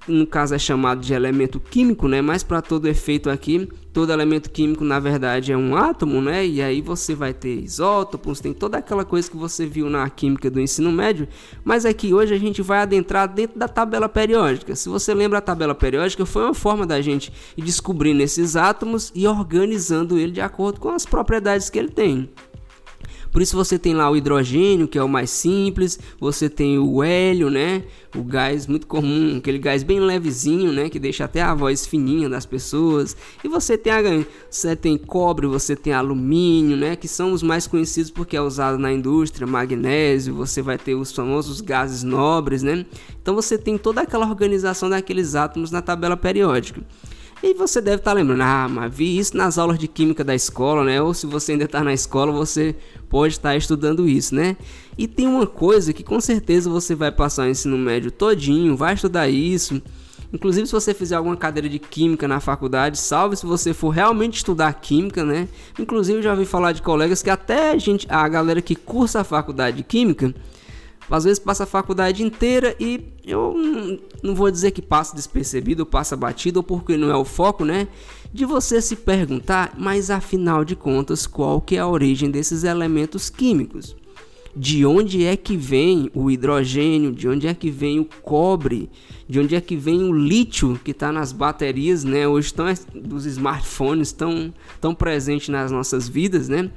No 0.08 0.26
caso 0.26 0.54
é 0.54 0.58
chamado 0.58 1.00
de 1.00 1.12
elemento 1.12 1.58
químico, 1.58 2.08
né? 2.08 2.20
Mas 2.20 2.42
para 2.42 2.62
todo 2.62 2.86
efeito 2.86 3.28
aqui, 3.28 3.68
todo 3.92 4.12
elemento 4.12 4.50
químico 4.50 4.84
na 4.84 4.98
verdade 4.98 5.52
é 5.52 5.56
um 5.56 5.76
átomo, 5.76 6.20
né? 6.20 6.46
E 6.46 6.62
aí 6.62 6.80
você 6.80 7.14
vai 7.14 7.32
ter 7.32 7.60
isótopos, 7.60 8.40
tem 8.40 8.52
toda 8.52 8.78
aquela 8.78 9.04
coisa 9.04 9.30
que 9.30 9.36
você 9.36 9.66
viu 9.66 9.88
na 9.88 10.08
química 10.08 10.50
do 10.50 10.60
ensino 10.60 10.92
médio, 10.92 11.26
mas 11.64 11.84
aqui 11.84 12.12
hoje 12.12 12.34
a 12.34 12.38
gente 12.38 12.62
vai 12.62 12.80
adentrar 12.80 13.26
dentro 13.32 13.58
da 13.58 13.68
tabela 13.68 14.08
periódica. 14.08 14.76
Se 14.76 14.88
você 14.88 15.14
lembra 15.14 15.38
a 15.38 15.42
tabela 15.42 15.74
periódica, 15.74 16.24
foi 16.26 16.42
uma 16.42 16.54
forma 16.54 16.86
da 16.86 17.00
gente 17.00 17.32
ir 17.56 17.62
descobrindo 17.62 18.22
esses 18.22 18.56
átomos 18.56 19.10
e 19.14 19.26
organizando 19.26 20.18
ele 20.18 20.32
de 20.32 20.40
acordo 20.40 20.80
com 20.80 20.90
as 20.90 21.06
propriedades 21.06 21.70
que 21.70 21.78
ele 21.78 21.90
tem. 21.90 22.28
Por 23.36 23.42
isso 23.42 23.54
você 23.54 23.78
tem 23.78 23.92
lá 23.92 24.10
o 24.10 24.16
hidrogênio, 24.16 24.88
que 24.88 24.96
é 24.96 25.02
o 25.02 25.08
mais 25.10 25.28
simples, 25.28 25.98
você 26.18 26.48
tem 26.48 26.78
o 26.78 27.02
hélio, 27.02 27.50
né? 27.50 27.82
O 28.16 28.22
gás 28.22 28.66
muito 28.66 28.86
comum, 28.86 29.36
aquele 29.36 29.58
gás 29.58 29.82
bem 29.82 30.00
levezinho, 30.00 30.72
né, 30.72 30.88
que 30.88 30.98
deixa 30.98 31.26
até 31.26 31.42
a 31.42 31.52
voz 31.52 31.86
fininha 31.86 32.30
das 32.30 32.46
pessoas. 32.46 33.14
E 33.44 33.48
você 33.48 33.76
tem 33.76 33.92
a, 33.92 34.00
você 34.50 34.74
tem 34.74 34.96
cobre, 34.96 35.46
você 35.46 35.76
tem 35.76 35.92
alumínio, 35.92 36.78
né, 36.78 36.96
que 36.96 37.06
são 37.06 37.30
os 37.30 37.42
mais 37.42 37.66
conhecidos 37.66 38.10
porque 38.10 38.38
é 38.38 38.40
usado 38.40 38.78
na 38.78 38.90
indústria, 38.90 39.46
magnésio, 39.46 40.32
você 40.32 40.62
vai 40.62 40.78
ter 40.78 40.94
os 40.94 41.12
famosos 41.12 41.60
gases 41.60 42.02
nobres, 42.02 42.62
né? 42.62 42.86
Então 43.20 43.34
você 43.34 43.58
tem 43.58 43.76
toda 43.76 44.00
aquela 44.00 44.26
organização 44.26 44.88
daqueles 44.88 45.34
átomos 45.34 45.70
na 45.70 45.82
tabela 45.82 46.16
periódica. 46.16 46.80
E 47.42 47.52
você 47.52 47.80
deve 47.80 47.98
estar 47.98 48.12
tá 48.12 48.14
lembrando, 48.14 48.42
ah, 48.42 48.68
mas 48.68 48.94
vi 48.94 49.18
isso 49.18 49.36
nas 49.36 49.58
aulas 49.58 49.78
de 49.78 49.86
química 49.86 50.24
da 50.24 50.34
escola, 50.34 50.82
né? 50.84 51.00
Ou 51.02 51.12
se 51.12 51.26
você 51.26 51.52
ainda 51.52 51.64
está 51.64 51.84
na 51.84 51.92
escola, 51.92 52.32
você 52.32 52.74
pode 53.10 53.34
estar 53.34 53.50
tá 53.50 53.56
estudando 53.56 54.08
isso, 54.08 54.34
né? 54.34 54.56
E 54.96 55.06
tem 55.06 55.26
uma 55.26 55.46
coisa 55.46 55.92
que 55.92 56.02
com 56.02 56.20
certeza 56.20 56.70
você 56.70 56.94
vai 56.94 57.12
passar 57.12 57.46
o 57.46 57.50
ensino 57.50 57.76
médio 57.76 58.10
todinho, 58.10 58.76
vai 58.76 58.94
estudar 58.94 59.28
isso. 59.28 59.80
Inclusive, 60.32 60.66
se 60.66 60.72
você 60.72 60.92
fizer 60.92 61.14
alguma 61.14 61.36
cadeira 61.36 61.68
de 61.68 61.78
química 61.78 62.26
na 62.26 62.40
faculdade, 62.40 62.98
salve 62.98 63.36
se 63.36 63.46
você 63.46 63.72
for 63.72 63.90
realmente 63.90 64.38
estudar 64.38 64.72
química, 64.74 65.24
né? 65.24 65.48
Inclusive, 65.78 66.18
eu 66.18 66.22
já 66.22 66.32
ouvi 66.32 66.46
falar 66.46 66.72
de 66.72 66.82
colegas 66.82 67.22
que 67.22 67.30
até 67.30 67.70
a 67.70 67.78
gente, 67.78 68.06
a 68.10 68.26
galera 68.28 68.60
que 68.60 68.74
cursa 68.74 69.20
a 69.20 69.24
faculdade 69.24 69.76
de 69.78 69.82
química, 69.82 70.34
às 71.10 71.24
vezes 71.24 71.38
passa 71.38 71.64
a 71.64 71.66
faculdade 71.66 72.22
inteira 72.22 72.74
e 72.80 73.00
eu 73.24 73.54
não 74.22 74.34
vou 74.34 74.50
dizer 74.50 74.70
que 74.70 74.82
passa 74.82 75.14
despercebido 75.14 75.86
passa 75.86 76.16
batido 76.16 76.60
ou 76.60 76.62
porque 76.62 76.96
não 76.96 77.10
é 77.10 77.16
o 77.16 77.24
foco, 77.24 77.64
né? 77.64 77.88
De 78.32 78.44
você 78.44 78.80
se 78.82 78.96
perguntar, 78.96 79.74
mas 79.78 80.10
afinal 80.10 80.64
de 80.64 80.76
contas, 80.76 81.26
qual 81.26 81.60
que 81.60 81.76
é 81.76 81.80
a 81.80 81.86
origem 81.86 82.30
desses 82.30 82.64
elementos 82.64 83.30
químicos? 83.30 83.96
De 84.56 84.86
onde 84.86 85.22
é 85.22 85.36
que 85.36 85.54
vem 85.54 86.10
o 86.14 86.30
hidrogênio, 86.30 87.12
de 87.12 87.28
onde 87.28 87.46
é 87.46 87.52
que 87.52 87.70
vem 87.70 88.00
o 88.00 88.06
cobre, 88.22 88.88
de 89.28 89.38
onde 89.38 89.54
é 89.54 89.60
que 89.60 89.76
vem 89.76 90.02
o 90.04 90.12
lítio 90.12 90.80
que 90.82 90.92
está 90.92 91.12
nas 91.12 91.30
baterias, 91.30 92.04
né? 92.04 92.26
Hoje 92.26 92.46
estão 92.46 92.64
dos 92.94 93.26
smartphones 93.26 94.12
tão, 94.12 94.54
tão 94.80 94.94
presente 94.94 95.50
nas 95.50 95.70
nossas 95.70 96.08
vidas, 96.08 96.48
né? 96.48 96.70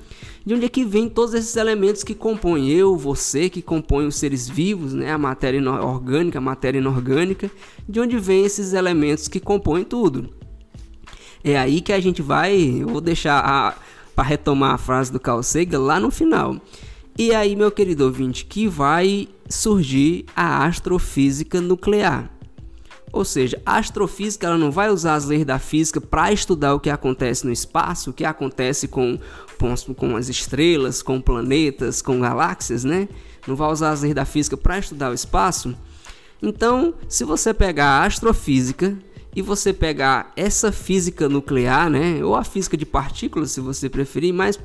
De 0.45 0.53
onde 0.53 0.65
é 0.65 0.69
que 0.69 0.83
vem 0.83 1.07
todos 1.07 1.33
esses 1.33 1.55
elementos 1.55 2.03
que 2.03 2.13
compõem 2.13 2.69
eu, 2.69 2.97
você, 2.97 3.49
que 3.49 3.61
compõem 3.61 4.07
os 4.07 4.15
seres 4.17 4.49
vivos, 4.49 4.93
né? 4.93 5.13
A 5.13 5.17
matéria 5.17 5.61
orgânica, 5.81 6.39
a 6.39 6.41
matéria 6.41 6.79
inorgânica, 6.79 7.49
de 7.87 8.01
onde 8.01 8.19
vem 8.19 8.43
esses 8.43 8.73
elementos 8.73 9.29
que 9.29 9.39
compõem 9.39 9.85
tudo. 9.85 10.29
É 11.41 11.57
aí 11.57 11.79
que 11.79 11.93
a 11.93 11.99
gente 12.01 12.21
vai, 12.21 12.81
eu 12.81 12.89
vou 12.89 12.99
deixar 12.99 13.81
para 14.13 14.27
retomar 14.27 14.73
a 14.73 14.77
frase 14.77 15.13
do 15.13 15.19
Carl 15.19 15.41
Sagan 15.41 15.79
lá 15.79 15.97
no 15.97 16.11
final. 16.11 16.59
E 17.21 17.35
aí, 17.35 17.53
meu 17.53 17.69
querido 17.69 18.05
ouvinte, 18.05 18.45
que 18.45 18.65
vai 18.65 19.27
surgir 19.49 20.23
a 20.33 20.65
astrofísica 20.65 21.59
nuclear. 21.59 22.31
Ou 23.11 23.25
seja, 23.25 23.61
a 23.65 23.77
astrofísica 23.77 24.47
ela 24.47 24.57
não 24.57 24.71
vai 24.71 24.89
usar 24.89 25.15
as 25.15 25.25
leis 25.25 25.43
da 25.43 25.59
física 25.59 25.99
para 25.99 26.31
estudar 26.31 26.73
o 26.73 26.79
que 26.79 26.89
acontece 26.89 27.45
no 27.45 27.51
espaço, 27.51 28.11
o 28.11 28.13
que 28.13 28.23
acontece 28.23 28.87
com, 28.87 29.19
com 29.97 30.15
as 30.15 30.29
estrelas, 30.29 31.01
com 31.01 31.19
planetas, 31.19 32.01
com 32.01 32.21
galáxias, 32.21 32.85
né? 32.85 33.09
Não 33.45 33.53
vai 33.53 33.69
usar 33.69 33.89
as 33.89 34.01
leis 34.01 34.15
da 34.15 34.23
física 34.23 34.55
para 34.55 34.79
estudar 34.79 35.11
o 35.11 35.13
espaço. 35.13 35.75
Então, 36.41 36.93
se 37.09 37.25
você 37.25 37.53
pegar 37.53 37.99
a 37.99 38.05
astrofísica 38.05 38.97
e 39.35 39.41
você 39.41 39.73
pegar 39.73 40.31
essa 40.37 40.71
física 40.71 41.27
nuclear, 41.27 41.89
né, 41.89 42.23
ou 42.23 42.33
a 42.33 42.45
física 42.45 42.77
de 42.77 42.85
partículas, 42.85 43.51
se 43.51 43.59
você 43.59 43.89
preferir, 43.89 44.33
mas 44.33 44.57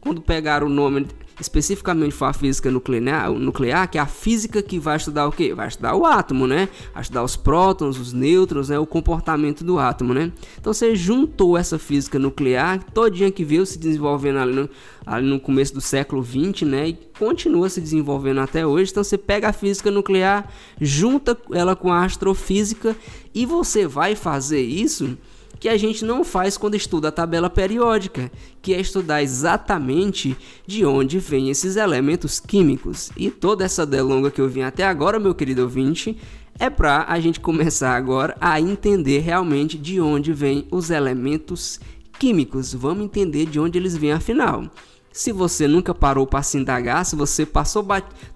quando 0.00 0.22
pegar 0.22 0.64
o 0.64 0.68
nome 0.70 1.06
especificamente 1.40 2.12
for 2.12 2.26
a 2.26 2.32
física 2.32 2.70
nuclear, 2.70 3.30
nuclear, 3.32 3.88
que 3.90 3.98
é 3.98 4.00
a 4.00 4.06
física 4.06 4.62
que 4.62 4.78
vai 4.78 4.96
estudar 4.96 5.26
o 5.26 5.32
que? 5.32 5.54
Vai 5.54 5.68
estudar 5.68 5.94
o 5.94 6.04
átomo, 6.04 6.46
né? 6.46 6.68
Vai 6.92 7.02
estudar 7.02 7.24
os 7.24 7.36
prótons, 7.36 7.98
os 7.98 8.12
nêutrons, 8.12 8.68
né? 8.68 8.78
o 8.78 8.86
comportamento 8.86 9.64
do 9.64 9.78
átomo, 9.78 10.12
né? 10.12 10.30
Então 10.58 10.72
você 10.72 10.94
juntou 10.94 11.56
essa 11.56 11.78
física 11.78 12.18
nuclear, 12.18 12.82
todinha 12.92 13.30
que 13.30 13.44
veio 13.44 13.64
se 13.64 13.78
desenvolvendo 13.78 14.38
ali 14.38 14.54
no, 14.54 14.70
ali 15.06 15.26
no 15.26 15.40
começo 15.40 15.72
do 15.74 15.80
século 15.80 16.22
20, 16.22 16.64
né? 16.64 16.88
E 16.88 16.98
continua 17.18 17.68
se 17.68 17.80
desenvolvendo 17.80 18.40
até 18.40 18.66
hoje. 18.66 18.90
Então 18.90 19.02
você 19.02 19.16
pega 19.16 19.48
a 19.48 19.52
física 19.52 19.90
nuclear, 19.90 20.48
junta 20.80 21.36
ela 21.52 21.74
com 21.74 21.92
a 21.92 22.04
astrofísica 22.04 22.96
e 23.34 23.46
você 23.46 23.86
vai 23.86 24.14
fazer 24.14 24.60
isso 24.60 25.16
que 25.58 25.68
a 25.68 25.76
gente 25.76 26.04
não 26.04 26.24
faz 26.24 26.56
quando 26.56 26.74
estuda 26.74 27.08
a 27.08 27.12
tabela 27.12 27.50
periódica, 27.50 28.30
que 28.62 28.72
é 28.72 28.80
estudar 28.80 29.22
exatamente 29.22 30.36
de 30.66 30.84
onde 30.84 31.18
vêm 31.18 31.50
esses 31.50 31.76
elementos 31.76 32.40
químicos. 32.40 33.10
E 33.16 33.30
toda 33.30 33.64
essa 33.64 33.84
delonga 33.84 34.30
que 34.30 34.40
eu 34.40 34.48
vim 34.48 34.62
até 34.62 34.84
agora, 34.84 35.18
meu 35.18 35.34
querido 35.34 35.62
ouvinte, 35.62 36.16
é 36.58 36.68
para 36.68 37.04
a 37.08 37.18
gente 37.18 37.40
começar 37.40 37.96
agora 37.96 38.36
a 38.40 38.60
entender 38.60 39.20
realmente 39.20 39.78
de 39.78 40.00
onde 40.00 40.32
vêm 40.32 40.66
os 40.70 40.90
elementos 40.90 41.80
químicos. 42.18 42.74
Vamos 42.74 43.04
entender 43.04 43.46
de 43.46 43.58
onde 43.58 43.78
eles 43.78 43.96
vêm 43.96 44.12
afinal. 44.12 44.70
Se 45.12 45.32
você 45.32 45.66
nunca 45.66 45.92
parou 45.92 46.24
para 46.24 46.42
se 46.42 46.56
indagar, 46.56 47.04
se 47.04 47.16
você 47.16 47.44
passou 47.44 47.84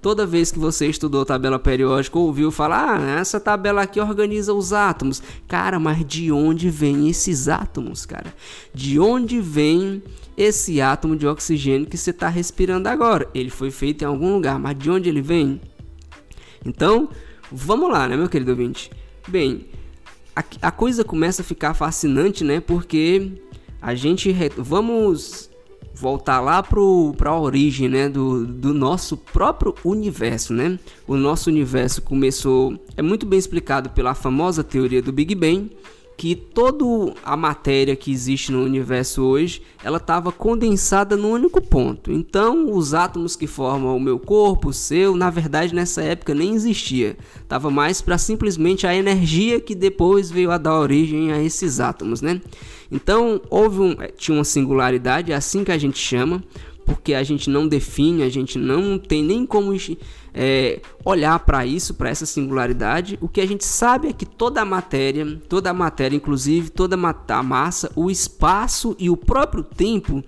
toda 0.02 0.26
vez 0.26 0.50
que 0.50 0.58
você 0.58 0.88
estudou 0.88 1.24
tabela 1.24 1.56
periódica, 1.56 2.18
ouviu 2.18 2.50
falar, 2.50 3.00
ah, 3.00 3.20
essa 3.20 3.38
tabela 3.38 3.82
aqui 3.82 4.00
organiza 4.00 4.52
os 4.52 4.72
átomos. 4.72 5.22
Cara, 5.46 5.78
mas 5.78 6.04
de 6.04 6.32
onde 6.32 6.68
vêm 6.68 7.08
esses 7.08 7.46
átomos, 7.48 8.04
cara? 8.04 8.34
De 8.74 8.98
onde 8.98 9.40
vem 9.40 10.02
esse 10.36 10.80
átomo 10.80 11.14
de 11.14 11.28
oxigênio 11.28 11.86
que 11.86 11.96
você 11.96 12.10
está 12.10 12.28
respirando 12.28 12.88
agora? 12.88 13.28
Ele 13.32 13.50
foi 13.50 13.70
feito 13.70 14.02
em 14.02 14.06
algum 14.06 14.34
lugar, 14.34 14.58
mas 14.58 14.76
de 14.76 14.90
onde 14.90 15.08
ele 15.08 15.22
vem? 15.22 15.60
Então, 16.66 17.08
vamos 17.52 17.88
lá, 17.88 18.08
né, 18.08 18.16
meu 18.16 18.28
querido 18.28 18.50
ouvinte? 18.50 18.90
Bem, 19.28 19.66
a, 20.34 20.42
a 20.60 20.70
coisa 20.72 21.04
começa 21.04 21.42
a 21.42 21.44
ficar 21.44 21.72
fascinante, 21.72 22.42
né? 22.42 22.58
Porque 22.58 23.30
a 23.80 23.94
gente. 23.94 24.34
Vamos 24.58 25.53
voltar 25.92 26.40
lá 26.40 26.62
para 26.62 27.30
a 27.30 27.38
origem 27.38 27.88
né, 27.88 28.08
do, 28.08 28.46
do 28.46 28.72
nosso 28.72 29.16
próprio 29.16 29.74
universo. 29.84 30.52
Né? 30.52 30.78
O 31.06 31.16
nosso 31.16 31.50
universo 31.50 32.02
começou, 32.02 32.78
é 32.96 33.02
muito 33.02 33.26
bem 33.26 33.38
explicado 33.38 33.90
pela 33.90 34.14
famosa 34.14 34.62
teoria 34.64 35.02
do 35.02 35.12
Big 35.12 35.34
Bang, 35.34 35.70
que 36.16 36.34
toda 36.34 36.84
a 37.24 37.36
matéria 37.36 37.96
que 37.96 38.12
existe 38.12 38.52
no 38.52 38.62
universo 38.62 39.22
hoje, 39.22 39.62
ela 39.82 39.96
estava 39.96 40.30
condensada 40.30 41.16
num 41.16 41.32
único 41.32 41.60
ponto. 41.60 42.12
Então, 42.12 42.72
os 42.72 42.94
átomos 42.94 43.34
que 43.34 43.46
formam 43.46 43.96
o 43.96 44.00
meu 44.00 44.18
corpo, 44.18 44.68
o 44.68 44.72
seu, 44.72 45.16
na 45.16 45.28
verdade 45.28 45.74
nessa 45.74 46.02
época 46.02 46.34
nem 46.34 46.54
existia. 46.54 47.16
Tava 47.48 47.70
mais 47.70 48.00
para 48.00 48.16
simplesmente 48.16 48.86
a 48.86 48.94
energia 48.94 49.60
que 49.60 49.74
depois 49.74 50.30
veio 50.30 50.50
a 50.50 50.58
dar 50.58 50.78
origem 50.78 51.32
a 51.32 51.42
esses 51.42 51.80
átomos, 51.80 52.22
né? 52.22 52.40
Então, 52.90 53.40
houve 53.50 53.80
um, 53.80 53.92
eh, 54.00 54.12
tinha 54.16 54.36
uma 54.36 54.44
singularidade, 54.44 55.32
é 55.32 55.34
assim 55.34 55.64
que 55.64 55.72
a 55.72 55.78
gente 55.78 55.98
chama, 55.98 56.44
porque 56.84 57.14
a 57.14 57.22
gente 57.22 57.50
não 57.50 57.66
define, 57.66 58.22
a 58.22 58.28
gente 58.28 58.58
não 58.58 58.98
tem 58.98 59.22
nem 59.22 59.44
como 59.44 59.74
é, 60.34 60.80
olhar 61.04 61.38
para 61.38 61.64
isso, 61.64 61.94
para 61.94 62.10
essa 62.10 62.26
singularidade. 62.26 63.16
O 63.20 63.28
que 63.28 63.40
a 63.40 63.46
gente 63.46 63.64
sabe 63.64 64.08
é 64.08 64.12
que 64.12 64.26
toda 64.26 64.60
a 64.60 64.64
matéria, 64.64 65.40
toda 65.48 65.70
a 65.70 65.74
matéria, 65.74 66.16
inclusive 66.16 66.70
toda 66.70 66.96
a 67.28 67.42
massa, 67.42 67.90
o 67.94 68.10
espaço 68.10 68.96
e 68.98 69.08
o 69.08 69.16
próprio 69.16 69.62
tempo, 69.62 70.22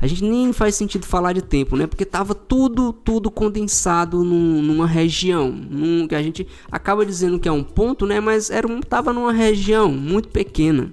a 0.00 0.06
gente 0.06 0.24
nem 0.24 0.52
faz 0.52 0.74
sentido 0.74 1.06
falar 1.06 1.32
de 1.32 1.42
tempo, 1.42 1.76
né? 1.76 1.86
Porque 1.86 2.04
tava 2.04 2.34
tudo, 2.34 2.92
tudo 2.92 3.30
condensado 3.30 4.24
num, 4.24 4.62
numa 4.62 4.86
região, 4.86 5.50
num, 5.50 6.06
que 6.06 6.14
a 6.14 6.22
gente 6.22 6.46
acaba 6.70 7.04
dizendo 7.04 7.38
que 7.38 7.48
é 7.48 7.52
um 7.52 7.62
ponto, 7.62 8.06
né? 8.06 8.20
Mas 8.20 8.50
era 8.50 8.66
um, 8.66 8.80
tava 8.80 9.12
numa 9.12 9.32
região 9.32 9.92
muito 9.92 10.28
pequena. 10.28 10.92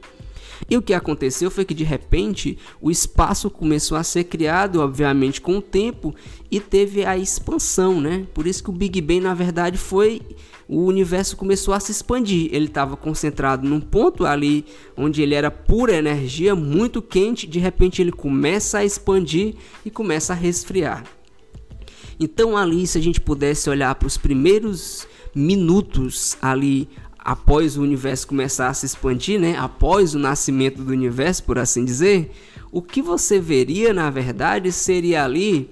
E 0.69 0.77
o 0.77 0.81
que 0.81 0.93
aconteceu 0.93 1.49
foi 1.49 1.65
que 1.65 1.73
de 1.73 1.83
repente 1.83 2.57
o 2.79 2.91
espaço 2.91 3.49
começou 3.49 3.97
a 3.97 4.03
ser 4.03 4.25
criado, 4.25 4.81
obviamente, 4.81 5.41
com 5.41 5.57
o 5.57 5.61
tempo 5.61 6.13
e 6.51 6.59
teve 6.59 7.03
a 7.03 7.17
expansão, 7.17 7.99
né? 7.99 8.27
Por 8.33 8.45
isso 8.45 8.63
que 8.63 8.69
o 8.69 8.73
Big 8.73 9.01
Bang 9.01 9.21
na 9.21 9.33
verdade 9.33 9.77
foi 9.77 10.21
o 10.67 10.85
universo 10.85 11.35
começou 11.35 11.73
a 11.73 11.79
se 11.79 11.91
expandir. 11.91 12.49
Ele 12.53 12.65
estava 12.65 12.95
concentrado 12.95 13.67
num 13.67 13.81
ponto 13.81 14.23
ali 14.23 14.63
onde 14.95 15.23
ele 15.23 15.33
era 15.33 15.49
pura 15.49 15.95
energia, 15.95 16.53
muito 16.55 17.01
quente, 17.01 17.47
de 17.47 17.57
repente 17.57 17.99
ele 18.01 18.11
começa 18.11 18.77
a 18.77 18.85
expandir 18.85 19.55
e 19.83 19.89
começa 19.89 20.33
a 20.33 20.35
resfriar. 20.35 21.03
Então 22.19 22.55
ali, 22.55 22.85
se 22.85 22.99
a 22.99 23.01
gente 23.01 23.19
pudesse 23.19 23.67
olhar 23.67 23.95
para 23.95 24.05
os 24.07 24.17
primeiros 24.17 25.07
minutos 25.33 26.37
ali 26.39 26.87
após 27.29 27.77
o 27.77 27.83
universo 27.83 28.25
começar 28.25 28.69
a 28.69 28.73
se 28.73 28.87
expandir, 28.87 29.39
né? 29.39 29.55
Após 29.55 30.15
o 30.15 30.19
nascimento 30.19 30.81
do 30.81 30.91
universo, 30.91 31.43
por 31.43 31.59
assim 31.59 31.85
dizer, 31.85 32.31
o 32.71 32.81
que 32.81 33.03
você 33.03 33.39
veria, 33.39 33.93
na 33.93 34.09
verdade, 34.09 34.71
seria 34.71 35.25
ali 35.25 35.69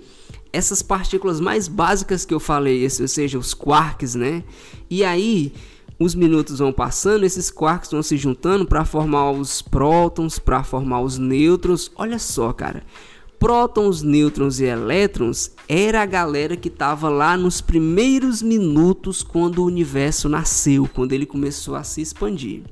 essas 0.54 0.84
partículas 0.84 1.40
mais 1.40 1.68
básicas 1.68 2.26
que 2.26 2.34
eu 2.34 2.40
falei, 2.40 2.84
ou 2.84 3.08
seja, 3.08 3.40
os 3.40 3.56
quarks, 3.56 4.14
né? 4.14 4.44
E 4.88 5.04
aí, 5.04 5.52
os 5.98 6.14
minutos 6.14 6.60
vão 6.60 6.72
passando, 6.72 7.26
esses 7.26 7.50
quarks 7.50 7.90
vão 7.90 8.04
se 8.04 8.18
juntando 8.18 8.64
para 8.64 8.86
formar 8.86 9.32
os 9.32 9.60
prótons, 9.60 10.38
para 10.38 10.64
formar 10.64 11.02
os 11.02 11.18
nêutrons. 11.18 11.90
Olha 11.96 12.20
só, 12.20 12.54
cara 12.54 12.84
prótons, 13.40 14.02
nêutrons 14.02 14.60
e 14.60 14.66
elétrons 14.66 15.52
era 15.68 16.02
a 16.02 16.06
galera 16.06 16.56
que 16.56 16.68
estava 16.68 17.10
lá 17.10 17.38
nos 17.38 17.62
primeiros 17.62 18.42
minutos 18.42 19.22
quando 19.24 19.60
o 19.60 19.66
universo 19.66 20.28
nasceu, 20.28 20.90
quando 20.94 21.14
ele 21.14 21.26
começou 21.26 21.76
a 21.76 21.84
se 21.84 22.02
expandir. 22.02 22.64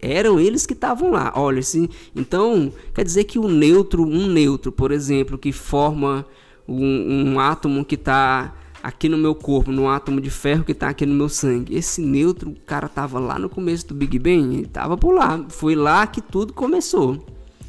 Eram 0.00 0.38
eles 0.38 0.66
que 0.66 0.74
estavam 0.74 1.10
lá. 1.10 1.32
Olha, 1.34 1.60
assim, 1.60 1.88
então 2.14 2.72
quer 2.94 3.04
dizer 3.04 3.24
que 3.24 3.38
o 3.38 3.48
neutro, 3.48 4.02
um 4.02 4.26
neutro, 4.26 4.70
por 4.70 4.92
exemplo, 4.92 5.38
que 5.38 5.50
forma 5.50 6.26
um, 6.68 7.32
um 7.32 7.40
átomo 7.40 7.84
que 7.84 7.94
está 7.94 8.54
aqui 8.82 9.08
no 9.08 9.16
meu 9.16 9.34
corpo, 9.34 9.72
no 9.72 9.88
átomo 9.88 10.20
de 10.20 10.28
ferro 10.28 10.62
que 10.62 10.72
está 10.72 10.90
aqui 10.90 11.06
no 11.06 11.14
meu 11.14 11.30
sangue. 11.30 11.74
Esse 11.74 12.02
neutro, 12.02 12.50
o 12.50 12.60
cara 12.66 12.84
estava 12.84 13.18
lá 13.18 13.38
no 13.38 13.48
começo 13.48 13.86
do 13.88 13.94
Big 13.94 14.18
Bang, 14.18 14.54
ele 14.54 14.66
estava 14.66 14.96
por 14.96 15.14
lá. 15.14 15.42
Foi 15.48 15.74
lá 15.74 16.06
que 16.06 16.20
tudo 16.20 16.52
começou. 16.52 17.24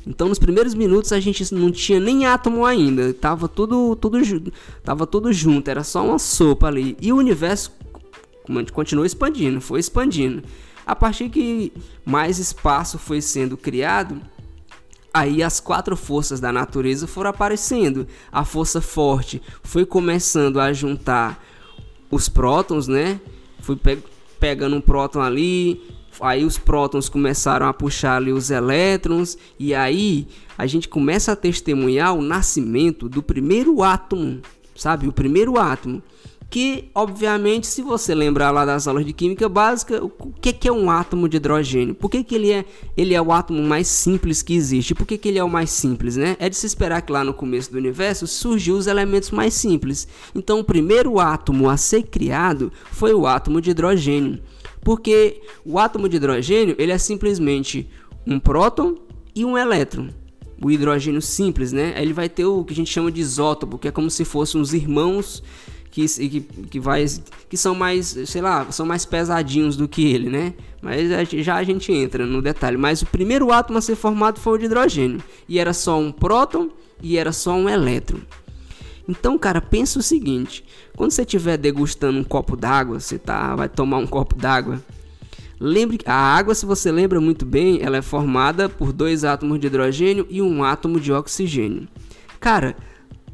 Então, 0.05 0.29
nos 0.29 0.37
primeiros 0.37 0.73
minutos 0.73 1.11
a 1.11 1.19
gente 1.19 1.53
não 1.53 1.71
tinha 1.71 1.99
nem 1.99 2.25
átomo 2.25 2.63
ainda, 2.65 3.13
tava 3.13 3.47
tudo, 3.47 3.95
tudo, 3.95 4.19
tava 4.83 5.07
tudo 5.07 5.33
junto, 5.33 5.67
era 5.67 5.83
só 5.83 6.05
uma 6.05 6.19
sopa 6.19 6.67
ali. 6.67 6.95
E 7.01 7.11
o 7.11 7.17
universo 7.17 7.71
continuou 8.71 9.05
expandindo, 9.05 9.59
foi 9.59 9.79
expandindo. 9.79 10.43
A 10.85 10.95
partir 10.95 11.29
que 11.29 11.73
mais 12.05 12.37
espaço 12.37 12.99
foi 12.99 13.19
sendo 13.19 13.57
criado, 13.57 14.21
aí 15.11 15.41
as 15.41 15.59
quatro 15.59 15.97
forças 15.97 16.39
da 16.39 16.51
natureza 16.51 17.07
foram 17.07 17.31
aparecendo. 17.31 18.07
A 18.31 18.45
força 18.45 18.79
forte 18.81 19.41
foi 19.63 19.85
começando 19.85 20.59
a 20.59 20.71
juntar 20.71 21.43
os 22.11 22.29
prótons, 22.29 22.87
né? 22.87 23.19
Fui 23.59 23.75
pe 23.75 23.97
pegando 24.39 24.75
um 24.75 24.81
próton 24.81 25.21
ali, 25.21 25.81
Aí 26.21 26.45
os 26.45 26.57
prótons 26.57 27.09
começaram 27.09 27.67
a 27.67 27.73
puxar 27.73 28.17
ali 28.17 28.31
os 28.31 28.49
elétrons 28.49 29.37
e 29.59 29.73
aí 29.73 30.27
a 30.57 30.65
gente 30.65 30.87
começa 30.87 31.33
a 31.33 31.35
testemunhar 31.35 32.13
o 32.13 32.21
nascimento 32.21 33.09
do 33.09 33.21
primeiro 33.21 33.83
átomo, 33.83 34.41
sabe? 34.75 35.07
O 35.07 35.11
primeiro 35.11 35.59
átomo. 35.59 36.01
Que, 36.47 36.89
obviamente, 36.93 37.65
se 37.65 37.81
você 37.81 38.13
lembrar 38.13 38.51
lá 38.51 38.63
das 38.63 38.87
aulas 38.87 39.05
de 39.05 39.11
química 39.11 39.49
básica, 39.49 40.01
o 40.01 40.09
que, 40.09 40.67
é 40.67 40.71
um 40.71 40.89
átomo 40.89 41.27
de 41.27 41.37
hidrogênio? 41.37 41.95
Por 41.95 42.09
que, 42.09 42.23
que 42.23 42.35
ele, 42.35 42.51
é, 42.51 42.63
ele 42.95 43.13
é 43.13 43.21
o 43.21 43.33
átomo 43.33 43.61
mais 43.63 43.87
simples 43.87 44.41
que 44.41 44.53
existe? 44.53 44.93
Por 44.93 45.07
que, 45.07 45.17
que 45.17 45.27
ele 45.27 45.39
é 45.39 45.43
o 45.43 45.49
mais 45.49 45.71
simples, 45.71 46.15
né? 46.15 46.37
É 46.39 46.47
de 46.47 46.55
se 46.55 46.65
esperar 46.65 47.01
que 47.01 47.11
lá 47.11 47.23
no 47.23 47.33
começo 47.33 47.71
do 47.71 47.77
universo 47.77 48.27
surgiu 48.27 48.77
os 48.77 48.87
elementos 48.87 49.31
mais 49.31 49.55
simples. 49.55 50.07
Então, 50.33 50.59
o 50.59 50.63
primeiro 50.63 51.19
átomo 51.19 51.67
a 51.67 51.75
ser 51.75 52.03
criado 52.03 52.71
foi 52.91 53.13
o 53.13 53.25
átomo 53.27 53.59
de 53.59 53.71
hidrogênio. 53.71 54.39
Porque 54.85 55.41
o 55.65 55.79
átomo 55.79 56.07
de 56.07 56.17
hidrogênio 56.17 56.75
ele 56.77 56.91
é 56.91 56.97
simplesmente 56.99 57.89
um 58.25 58.39
próton 58.39 58.99
e 59.35 59.43
um 59.43 59.57
elétron. 59.57 60.09
O 60.63 60.69
hidrogênio 60.69 61.23
simples, 61.23 61.73
né? 61.73 61.95
Ele 61.97 62.13
vai 62.13 62.29
ter 62.29 62.45
o 62.45 62.63
que 62.63 62.71
a 62.71 62.75
gente 62.75 62.91
chama 62.91 63.11
de 63.11 63.19
isótopo, 63.19 63.79
que 63.79 63.87
é 63.87 63.91
como 63.91 64.11
se 64.11 64.23
fossem 64.23 64.61
os 64.61 64.75
irmãos 64.75 65.41
que, 65.89 66.05
que, 66.07 66.41
que, 66.41 66.79
vai, 66.79 67.03
que 67.49 67.57
são 67.57 67.73
mais, 67.73 68.15
sei 68.27 68.41
lá, 68.41 68.71
são 68.71 68.85
mais 68.85 69.05
pesadinhos 69.05 69.75
do 69.75 69.87
que 69.87 70.05
ele, 70.13 70.29
né? 70.29 70.53
Mas 70.83 71.09
já 71.43 71.55
a 71.55 71.63
gente 71.63 71.91
entra 71.91 72.23
no 72.23 72.39
detalhe. 72.39 72.77
Mas 72.77 73.01
o 73.01 73.07
primeiro 73.07 73.51
átomo 73.51 73.79
a 73.79 73.81
ser 73.81 73.95
formado 73.95 74.39
foi 74.39 74.53
o 74.53 74.57
de 74.59 74.65
hidrogênio. 74.65 75.21
E 75.49 75.57
era 75.57 75.73
só 75.73 75.99
um 75.99 76.11
próton 76.11 76.69
e 77.01 77.17
era 77.17 77.31
só 77.31 77.55
um 77.55 77.67
elétron. 77.67 78.19
Então, 79.07 79.37
cara, 79.37 79.61
pensa 79.61 79.99
o 79.99 80.03
seguinte: 80.03 80.63
quando 80.95 81.11
você 81.11 81.21
estiver 81.21 81.57
degustando 81.57 82.19
um 82.19 82.23
copo 82.23 82.55
d'água, 82.55 82.99
você 82.99 83.17
tá, 83.17 83.55
vai 83.55 83.69
tomar 83.69 83.97
um 83.97 84.07
copo 84.07 84.35
d'água. 84.35 84.81
Lembre 85.59 85.97
que 85.97 86.09
a 86.09 86.13
água, 86.13 86.53
se 86.53 86.65
você 86.65 86.91
lembra 86.91 87.21
muito 87.21 87.45
bem, 87.45 87.79
ela 87.81 87.97
é 87.97 88.01
formada 88.01 88.67
por 88.67 88.91
dois 88.91 89.23
átomos 89.23 89.59
de 89.59 89.67
hidrogênio 89.67 90.27
e 90.29 90.41
um 90.41 90.63
átomo 90.63 90.99
de 90.99 91.13
oxigênio. 91.13 91.87
Cara, 92.39 92.75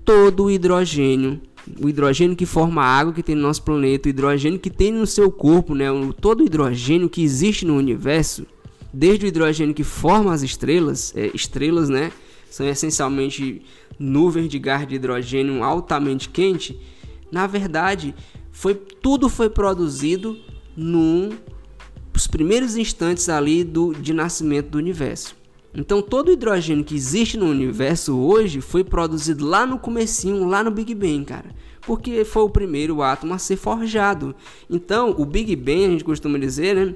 todo 0.05 0.45
o 0.45 0.51
hidrogênio, 0.51 1.41
o 1.81 1.89
hidrogênio 1.89 2.35
que 2.35 2.45
forma 2.45 2.83
a 2.83 2.85
água 2.85 3.13
que 3.13 3.23
tem 3.23 3.35
no 3.35 3.41
nosso 3.41 3.63
planeta, 3.63 4.07
o 4.07 4.09
hidrogênio 4.09 4.59
que 4.59 4.69
tem 4.69 4.91
no 4.91 5.07
seu 5.07 5.31
corpo, 5.31 5.73
né, 5.73 5.87
todo 6.19 6.41
o 6.41 6.45
hidrogênio 6.45 7.09
que 7.09 7.23
existe 7.23 7.65
no 7.65 7.75
universo, 7.75 8.45
desde 8.93 9.25
o 9.25 9.27
hidrogênio 9.27 9.73
que 9.73 9.83
forma 9.83 10.31
as 10.31 10.43
estrelas, 10.43 11.13
é, 11.15 11.31
estrelas, 11.33 11.89
né, 11.89 12.11
são 12.49 12.67
essencialmente 12.67 13.61
nuvens 14.01 14.49
de 14.49 14.57
gás 14.57 14.87
de 14.87 14.95
hidrogênio 14.95 15.63
altamente 15.63 16.29
quente, 16.29 16.79
na 17.31 17.47
verdade, 17.47 18.13
foi 18.51 18.75
tudo 18.75 19.29
foi 19.29 19.49
produzido 19.49 20.37
nos 20.75 22.27
primeiros 22.29 22.75
instantes 22.75 23.29
ali 23.29 23.63
do 23.63 23.93
de 23.93 24.13
nascimento 24.13 24.69
do 24.69 24.77
universo. 24.77 25.35
Então 25.73 26.01
todo 26.01 26.27
o 26.27 26.31
hidrogênio 26.31 26.83
que 26.83 26.95
existe 26.95 27.37
no 27.37 27.45
universo 27.45 28.17
hoje 28.17 28.59
foi 28.59 28.83
produzido 28.83 29.45
lá 29.45 29.65
no 29.65 29.79
comecinho, 29.79 30.45
lá 30.45 30.63
no 30.63 30.71
Big 30.71 30.93
Bang, 30.93 31.23
cara. 31.23 31.55
Porque 31.81 32.25
foi 32.25 32.43
o 32.43 32.49
primeiro 32.49 33.01
átomo 33.01 33.33
a 33.33 33.37
ser 33.37 33.55
forjado. 33.55 34.35
Então, 34.69 35.15
o 35.17 35.25
Big 35.25 35.55
Bang, 35.55 35.85
a 35.85 35.89
gente 35.89 36.03
costuma 36.03 36.37
dizer, 36.37 36.75
né? 36.75 36.93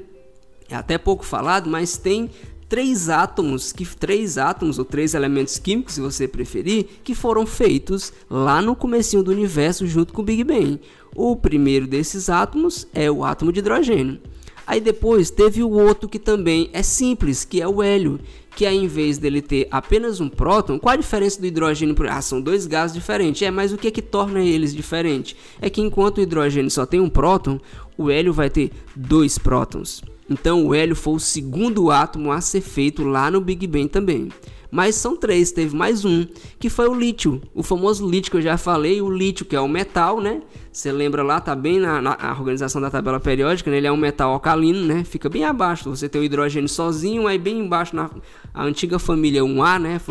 É 0.69 0.75
até 0.75 0.97
pouco 0.97 1.25
falado, 1.25 1.67
mas 1.69 1.97
tem 1.97 2.29
três 2.67 3.09
átomos, 3.09 3.71
que 3.71 3.85
três 3.85 4.37
átomos 4.37 4.79
ou 4.79 4.85
três 4.85 5.13
elementos 5.13 5.57
químicos, 5.57 5.95
se 5.95 6.01
você 6.01 6.27
preferir, 6.27 6.85
que 7.03 7.13
foram 7.13 7.45
feitos 7.45 8.11
lá 8.29 8.61
no 8.61 8.75
comecinho 8.75 9.23
do 9.23 9.31
universo 9.31 9.85
junto 9.87 10.13
com 10.13 10.21
o 10.21 10.25
Big 10.25 10.43
Bang. 10.43 10.79
O 11.15 11.35
primeiro 11.35 11.87
desses 11.87 12.29
átomos 12.29 12.87
é 12.93 13.09
o 13.09 13.23
átomo 13.23 13.51
de 13.51 13.59
hidrogênio. 13.59 14.19
Aí 14.67 14.81
depois 14.81 15.29
teve 15.29 15.61
o 15.61 15.69
outro 15.69 16.09
que 16.09 16.17
também 16.17 16.69
é 16.73 16.81
simples, 16.81 17.45
que 17.45 17.61
é 17.61 17.67
o 17.67 17.83
hélio, 17.83 18.19
que 18.55 18.65
ao 18.65 18.73
invés 18.73 19.19
dele 19.19 19.41
ter 19.41 19.67
apenas 19.69 20.19
um 20.19 20.27
próton, 20.27 20.79
qual 20.79 20.93
a 20.93 20.97
diferença 20.97 21.39
do 21.39 21.45
hidrogênio? 21.45 21.95
Ah, 22.09 22.21
são 22.21 22.41
dois 22.41 22.65
gases 22.65 22.95
diferentes. 22.95 23.43
É, 23.43 23.51
mas 23.51 23.71
o 23.71 23.77
que 23.77 23.87
é 23.87 23.91
que 23.91 24.01
torna 24.01 24.41
eles 24.41 24.73
diferentes? 24.73 25.35
É 25.61 25.69
que 25.69 25.81
enquanto 25.81 26.17
o 26.17 26.21
hidrogênio 26.21 26.71
só 26.71 26.85
tem 26.85 26.99
um 26.99 27.09
próton, 27.09 27.59
o 27.95 28.09
hélio 28.09 28.33
vai 28.33 28.49
ter 28.49 28.71
dois 28.95 29.37
prótons. 29.37 30.01
Então 30.29 30.65
o 30.65 30.73
hélio 30.73 30.95
foi 30.95 31.13
o 31.13 31.19
segundo 31.19 31.91
átomo 31.91 32.31
a 32.31 32.41
ser 32.41 32.61
feito 32.61 33.03
lá 33.03 33.29
no 33.29 33.41
Big 33.41 33.67
Bang 33.67 33.87
também. 33.87 34.29
Mas 34.71 34.95
são 34.95 35.15
três, 35.15 35.51
teve 35.51 35.73
mais 35.73 36.03
um, 36.03 36.25
que 36.59 36.69
foi 36.69 36.89
o 36.89 36.93
lítio, 36.93 37.41
o 37.53 37.63
famoso 37.63 38.09
lítio 38.09 38.29
que 38.29 38.37
eu 38.37 38.41
já 38.41 38.57
falei, 38.57 39.01
o 39.01 39.09
lítio 39.09 39.45
que 39.45 39.55
é 39.55 39.61
o 39.61 39.69
metal, 39.69 40.19
né? 40.19 40.41
Você 40.69 40.91
lembra 40.91 41.23
lá, 41.23 41.39
tá 41.39 41.55
bem 41.55 41.79
na, 41.79 42.01
na 42.01 42.35
organização 42.37 42.81
da 42.81 42.89
tabela 42.89 43.17
periódica, 43.17 43.71
né? 43.71 43.77
ele 43.77 43.87
é 43.87 43.91
um 43.91 43.95
metal 43.95 44.33
alcalino, 44.33 44.85
né? 44.85 45.05
Fica 45.05 45.29
bem 45.29 45.45
abaixo, 45.45 45.89
você 45.89 46.09
tem 46.09 46.19
o 46.19 46.23
hidrogênio 46.25 46.67
sozinho, 46.67 47.25
aí 47.25 47.37
bem 47.37 47.59
embaixo 47.59 47.95
na 47.95 48.09
antiga 48.53 48.99
família 48.99 49.43
1A, 49.43 49.79
né? 49.79 50.01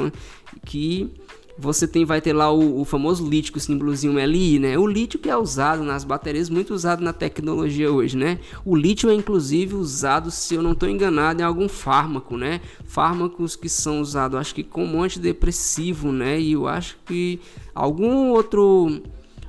Que 0.65 1.13
você 1.57 1.87
tem, 1.87 2.05
vai 2.05 2.21
ter 2.21 2.33
lá 2.33 2.51
o, 2.51 2.81
o 2.81 2.85
famoso 2.85 3.29
lítio, 3.29 3.57
o 3.57 3.61
símbolozinho 3.61 4.19
LI, 4.19 4.59
né? 4.59 4.79
O 4.79 4.87
lítio 4.87 5.19
que 5.19 5.31
é 5.31 5.37
usado 5.37 5.85
nas 5.85 6.03
baterias, 6.03 6.51
muito 6.51 6.75
usado 6.75 7.03
na 7.03 7.13
tecnologia 7.13 7.93
hoje, 7.93 8.17
né? 8.17 8.41
O 8.65 8.75
lítio 8.75 9.09
é 9.09 9.15
inclusive 9.15 9.75
usado, 9.75 10.31
se 10.31 10.55
eu 10.55 10.63
não 10.63 10.73
estou 10.73 10.89
enganado, 10.89 11.41
em 11.41 11.45
algum 11.45 11.69
fármaco, 11.69 12.37
né? 12.37 12.61
Fármacos 12.87 13.55
que 13.55 13.69
são 13.69 14.01
usados, 14.01 14.39
acho 14.39 14.55
que 14.55 14.65
como 14.65 15.03
antidepressivo, 15.03 16.11
né? 16.11 16.41
E 16.41 16.53
eu 16.53 16.67
acho 16.67 16.99
que 17.07 17.41
algum 17.75 18.31
outro 18.31 19.03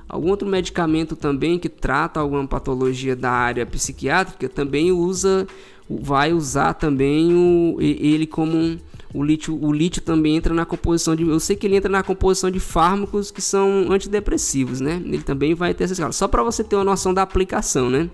algum 0.08 0.30
outro 0.30 0.46
medicamento 0.46 1.16
também 1.16 1.58
que 1.58 1.68
trata 1.68 2.20
alguma 2.20 2.46
patologia 2.46 3.16
da 3.16 3.32
área 3.32 3.66
psiquiátrica 3.66 4.48
também 4.48 4.92
usa 4.92 5.48
vai 5.88 6.32
usar 6.32 6.74
também 6.74 7.34
o, 7.34 7.76
ele 7.80 8.26
como 8.26 8.56
um, 8.56 8.78
o 9.16 9.24
lítio, 9.24 9.58
o 9.58 9.72
lítio 9.72 10.02
também 10.02 10.36
entra 10.36 10.52
na 10.52 10.66
composição 10.66 11.16
de. 11.16 11.26
Eu 11.26 11.40
sei 11.40 11.56
que 11.56 11.66
ele 11.66 11.76
entra 11.76 11.90
na 11.90 12.02
composição 12.02 12.50
de 12.50 12.60
fármacos 12.60 13.30
que 13.30 13.40
são 13.40 13.86
antidepressivos, 13.90 14.78
né? 14.78 15.00
Ele 15.04 15.22
também 15.22 15.54
vai 15.54 15.72
ter 15.72 15.84
essa 15.84 15.94
escala. 15.94 16.12
Só 16.12 16.28
para 16.28 16.42
você 16.42 16.62
ter 16.62 16.76
uma 16.76 16.84
noção 16.84 17.14
da 17.14 17.22
aplicação, 17.22 17.88
né? 17.88 18.10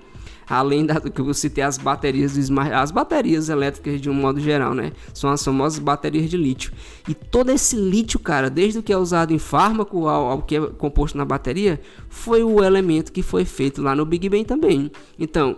Além 0.48 0.86
da 0.86 1.00
que 1.00 1.22
você 1.22 1.50
ter 1.50 1.62
as 1.62 1.76
baterias 1.76 2.34
do 2.34 2.40
smart, 2.40 2.72
as 2.72 2.92
baterias 2.92 3.48
elétricas 3.48 4.00
de 4.00 4.08
um 4.08 4.14
modo 4.14 4.38
geral, 4.38 4.74
né? 4.74 4.92
São 5.12 5.28
as 5.28 5.44
famosas 5.44 5.80
baterias 5.80 6.30
de 6.30 6.36
lítio. 6.36 6.72
E 7.08 7.14
todo 7.14 7.50
esse 7.50 7.74
lítio, 7.74 8.20
cara, 8.20 8.48
desde 8.48 8.78
o 8.78 8.82
que 8.82 8.92
é 8.92 8.96
usado 8.96 9.32
em 9.32 9.38
fármaco 9.38 10.06
ao, 10.06 10.30
ao 10.30 10.42
que 10.42 10.54
é 10.54 10.60
composto 10.60 11.18
na 11.18 11.24
bateria, 11.24 11.80
foi 12.08 12.44
o 12.44 12.62
elemento 12.62 13.10
que 13.10 13.22
foi 13.22 13.44
feito 13.44 13.82
lá 13.82 13.96
no 13.96 14.06
Big 14.06 14.28
Bang 14.28 14.44
também. 14.44 14.90
Então, 15.18 15.56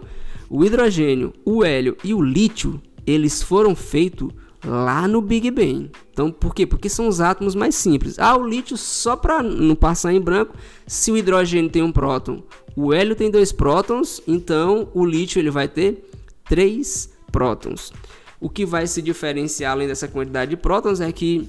o 0.48 0.64
hidrogênio, 0.64 1.34
o 1.44 1.62
hélio 1.62 1.98
e 2.02 2.14
o 2.14 2.22
lítio, 2.22 2.80
eles 3.06 3.42
foram 3.42 3.74
feitos 3.74 4.30
lá 4.64 5.06
no 5.06 5.20
Big 5.20 5.50
Bang. 5.50 5.90
Então, 6.12 6.30
por 6.30 6.54
quê? 6.54 6.66
Porque 6.66 6.88
são 6.88 7.08
os 7.08 7.20
átomos 7.20 7.54
mais 7.54 7.74
simples. 7.74 8.18
Ah, 8.18 8.36
o 8.36 8.46
lítio, 8.46 8.76
só 8.76 9.16
para 9.16 9.42
não 9.42 9.74
passar 9.74 10.12
em 10.12 10.20
branco, 10.20 10.56
se 10.86 11.10
o 11.12 11.16
hidrogênio 11.16 11.70
tem 11.70 11.82
um 11.82 11.92
próton, 11.92 12.42
o 12.76 12.92
hélio 12.92 13.14
tem 13.14 13.30
dois 13.30 13.52
prótons, 13.52 14.20
então 14.26 14.88
o 14.94 15.04
lítio 15.04 15.38
ele 15.38 15.50
vai 15.50 15.68
ter 15.68 16.08
três 16.48 17.12
prótons. 17.30 17.92
O 18.40 18.48
que 18.48 18.66
vai 18.66 18.86
se 18.86 19.00
diferenciar 19.00 19.72
além 19.72 19.88
dessa 19.88 20.08
quantidade 20.08 20.50
de 20.50 20.56
prótons 20.56 21.00
é 21.00 21.10
que 21.12 21.48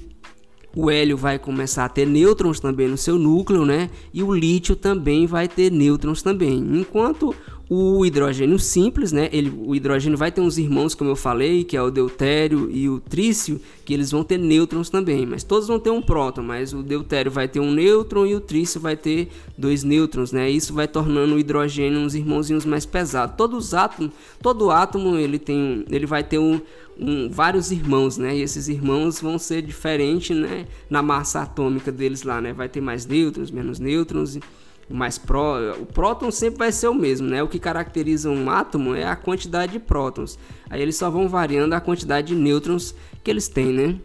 o 0.74 0.90
hélio 0.90 1.16
vai 1.16 1.38
começar 1.38 1.86
a 1.86 1.88
ter 1.88 2.06
nêutrons 2.06 2.60
também 2.60 2.86
no 2.86 2.98
seu 2.98 3.18
núcleo, 3.18 3.64
né? 3.64 3.88
E 4.12 4.22
o 4.22 4.32
lítio 4.32 4.76
também 4.76 5.26
vai 5.26 5.48
ter 5.48 5.72
nêutrons 5.72 6.22
também. 6.22 6.58
Enquanto 6.58 7.34
o 7.68 8.06
hidrogênio 8.06 8.58
simples, 8.60 9.10
né? 9.10 9.28
Ele, 9.32 9.50
o 9.50 9.74
hidrogênio 9.74 10.16
vai 10.16 10.30
ter 10.30 10.40
uns 10.40 10.56
irmãos, 10.56 10.94
como 10.94 11.10
eu 11.10 11.16
falei, 11.16 11.64
que 11.64 11.76
é 11.76 11.82
o 11.82 11.90
deutério 11.90 12.70
e 12.70 12.88
o 12.88 13.00
trício, 13.00 13.60
que 13.84 13.92
eles 13.92 14.10
vão 14.12 14.22
ter 14.22 14.38
nêutrons 14.38 14.88
também, 14.88 15.26
mas 15.26 15.42
todos 15.42 15.66
vão 15.66 15.80
ter 15.80 15.90
um 15.90 16.00
próton, 16.00 16.42
mas 16.42 16.72
o 16.72 16.82
deutério 16.82 17.30
vai 17.30 17.48
ter 17.48 17.58
um 17.58 17.72
nêutron 17.72 18.24
e 18.24 18.36
o 18.36 18.40
trício 18.40 18.80
vai 18.80 18.96
ter 18.96 19.28
dois 19.58 19.82
nêutrons, 19.82 20.30
né? 20.30 20.48
Isso 20.48 20.72
vai 20.72 20.86
tornando 20.86 21.34
o 21.34 21.38
hidrogênio 21.40 21.98
uns 21.98 22.14
irmãozinhos 22.14 22.64
mais 22.64 22.86
pesados. 22.86 23.36
Todos 23.36 23.66
os 23.66 23.74
átomos, 23.74 24.12
todo 24.40 24.70
átomo 24.70 25.16
ele 25.16 25.38
tem, 25.38 25.84
ele 25.90 26.06
vai 26.06 26.22
ter 26.22 26.38
um, 26.38 26.60
um, 26.96 27.28
vários 27.28 27.72
irmãos, 27.72 28.16
né? 28.16 28.36
E 28.36 28.42
esses 28.42 28.68
irmãos 28.68 29.20
vão 29.20 29.40
ser 29.40 29.62
diferentes, 29.62 30.36
né? 30.36 30.68
Na 30.88 31.02
massa 31.02 31.42
atômica 31.42 31.90
deles 31.90 32.22
lá, 32.22 32.40
né? 32.40 32.52
Vai 32.52 32.68
ter 32.68 32.80
mais 32.80 33.06
nêutrons, 33.06 33.50
menos 33.50 33.80
nêutrons. 33.80 34.36
E 34.36 34.42
mais 34.88 35.18
pró, 35.18 35.58
o 35.80 35.86
próton 35.86 36.30
sempre 36.30 36.58
vai 36.58 36.72
ser 36.72 36.88
o 36.88 36.94
mesmo, 36.94 37.28
né? 37.28 37.42
O 37.42 37.48
que 37.48 37.58
caracteriza 37.58 38.30
um 38.30 38.48
átomo 38.48 38.94
é 38.94 39.04
a 39.04 39.16
quantidade 39.16 39.72
de 39.72 39.78
prótons. 39.78 40.38
Aí 40.70 40.80
eles 40.80 40.96
só 40.96 41.10
vão 41.10 41.28
variando 41.28 41.72
a 41.72 41.80
quantidade 41.80 42.28
de 42.28 42.34
nêutrons 42.34 42.94
que 43.24 43.30
eles 43.30 43.48
têm, 43.48 43.72
né? 43.72 43.98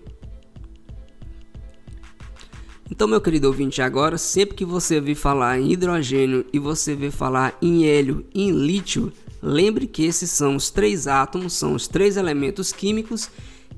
Então, 2.89 3.07
meu 3.07 3.21
querido 3.21 3.47
ouvinte, 3.47 3.81
agora 3.81 4.17
sempre 4.17 4.55
que 4.55 4.65
você 4.65 4.99
vir 4.99 5.15
falar 5.15 5.57
em 5.59 5.71
hidrogênio 5.71 6.45
e 6.51 6.59
você 6.59 6.93
ver 6.93 7.11
falar 7.11 7.57
em 7.61 7.85
hélio 7.85 8.25
e 8.33 8.43
em 8.43 8.51
lítio, 8.51 9.13
lembre 9.41 9.87
que 9.87 10.03
esses 10.03 10.29
são 10.29 10.57
os 10.57 10.69
três 10.69 11.07
átomos, 11.07 11.53
são 11.53 11.73
os 11.73 11.87
três 11.87 12.17
elementos 12.17 12.73
químicos 12.73 13.29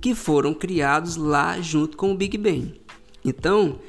que 0.02 0.16
foram 0.16 0.54
criados 0.54 1.16
lá 1.16 1.62
junto 1.62 1.96
com 1.96 2.12
o 2.12 2.18
Big 2.18 2.38
Bang. 2.38 2.82
Então, 3.24 3.80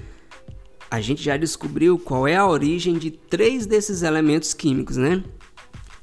a 0.94 1.00
gente 1.00 1.24
já 1.24 1.36
descobriu 1.36 1.98
qual 1.98 2.28
é 2.28 2.36
a 2.36 2.46
origem 2.46 2.96
de 2.96 3.10
três 3.10 3.66
desses 3.66 4.02
elementos 4.02 4.54
químicos, 4.54 4.96
né? 4.96 5.24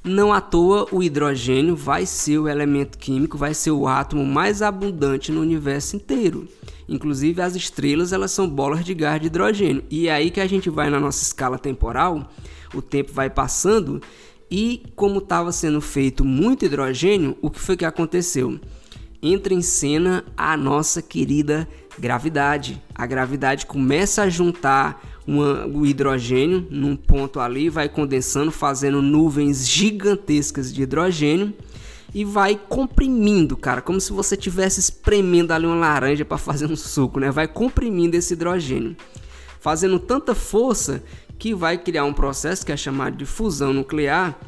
Não 0.04 0.34
à 0.34 0.40
toa 0.40 0.86
o 0.92 1.02
hidrogênio 1.02 1.74
vai 1.74 2.04
ser 2.04 2.36
o 2.36 2.46
elemento 2.46 2.98
químico, 2.98 3.38
vai 3.38 3.54
ser 3.54 3.70
o 3.70 3.88
átomo 3.88 4.22
mais 4.22 4.60
abundante 4.60 5.32
no 5.32 5.40
universo 5.40 5.96
inteiro. 5.96 6.46
Inclusive 6.86 7.40
as 7.40 7.56
estrelas 7.56 8.12
elas 8.12 8.32
são 8.32 8.46
bolas 8.46 8.84
de 8.84 8.92
gás 8.92 9.18
de 9.18 9.28
hidrogênio. 9.28 9.82
E 9.88 10.08
é 10.08 10.12
aí 10.12 10.30
que 10.30 10.40
a 10.40 10.46
gente 10.46 10.68
vai 10.68 10.90
na 10.90 11.00
nossa 11.00 11.22
escala 11.22 11.58
temporal, 11.58 12.30
o 12.74 12.82
tempo 12.82 13.14
vai 13.14 13.30
passando 13.30 13.98
e 14.50 14.82
como 14.94 15.20
estava 15.20 15.52
sendo 15.52 15.80
feito 15.80 16.22
muito 16.22 16.66
hidrogênio, 16.66 17.38
o 17.40 17.48
que 17.48 17.58
foi 17.58 17.78
que 17.78 17.86
aconteceu? 17.86 18.60
Entra 19.22 19.54
em 19.54 19.62
cena 19.62 20.24
a 20.36 20.56
nossa 20.56 21.00
querida 21.00 21.68
gravidade. 21.96 22.82
A 22.92 23.06
gravidade 23.06 23.66
começa 23.66 24.22
a 24.22 24.28
juntar 24.28 25.00
uma, 25.24 25.64
o 25.66 25.86
hidrogênio 25.86 26.66
num 26.68 26.96
ponto 26.96 27.38
ali, 27.38 27.68
vai 27.68 27.88
condensando, 27.88 28.50
fazendo 28.50 29.00
nuvens 29.00 29.68
gigantescas 29.68 30.74
de 30.74 30.82
hidrogênio 30.82 31.54
e 32.14 32.24
vai 32.24 32.56
comprimindo, 32.68 33.56
cara, 33.56 33.80
como 33.80 34.00
se 34.00 34.12
você 34.12 34.36
tivesse 34.36 34.80
espremendo 34.80 35.52
ali 35.52 35.66
uma 35.66 35.76
laranja 35.76 36.24
para 36.24 36.36
fazer 36.36 36.66
um 36.66 36.76
suco, 36.76 37.20
né? 37.20 37.30
Vai 37.30 37.48
comprimindo 37.48 38.16
esse 38.16 38.34
hidrogênio, 38.34 38.96
fazendo 39.60 39.98
tanta 39.98 40.34
força 40.34 41.02
que 41.38 41.54
vai 41.54 41.78
criar 41.78 42.04
um 42.04 42.12
processo 42.12 42.66
que 42.66 42.72
é 42.72 42.76
chamado 42.76 43.16
de 43.16 43.24
fusão 43.24 43.72
nuclear. 43.72 44.38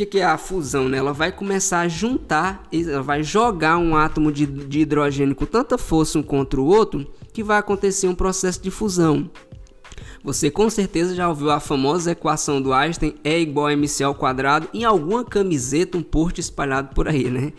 Que, 0.00 0.06
que 0.06 0.18
é 0.20 0.24
a 0.24 0.38
fusão? 0.38 0.88
Né? 0.88 0.96
Ela 0.96 1.12
vai 1.12 1.30
começar 1.30 1.80
a 1.80 1.88
juntar, 1.88 2.66
ela 2.72 3.02
vai 3.02 3.22
jogar 3.22 3.76
um 3.76 3.94
átomo 3.94 4.32
de, 4.32 4.46
de 4.46 4.80
hidrogênio 4.80 5.34
com 5.34 5.44
tanta 5.44 5.76
força 5.76 6.18
um 6.18 6.22
contra 6.22 6.58
o 6.58 6.64
outro 6.64 7.06
que 7.34 7.42
vai 7.42 7.58
acontecer 7.58 8.08
um 8.08 8.14
processo 8.14 8.62
de 8.62 8.70
fusão. 8.70 9.30
Você 10.24 10.50
com 10.50 10.70
certeza 10.70 11.14
já 11.14 11.28
ouviu 11.28 11.50
a 11.50 11.60
famosa 11.60 12.12
equação 12.12 12.62
do 12.62 12.72
Einstein 12.72 13.14
é 13.22 13.38
igual 13.38 13.66
a 13.66 13.74
mc 13.74 14.02
ao 14.02 14.14
quadrado 14.14 14.70
em 14.72 14.84
alguma 14.84 15.22
camiseta, 15.22 15.98
um 15.98 16.02
post 16.02 16.40
espalhado 16.40 16.94
por 16.94 17.06
aí, 17.06 17.28
né? 17.28 17.52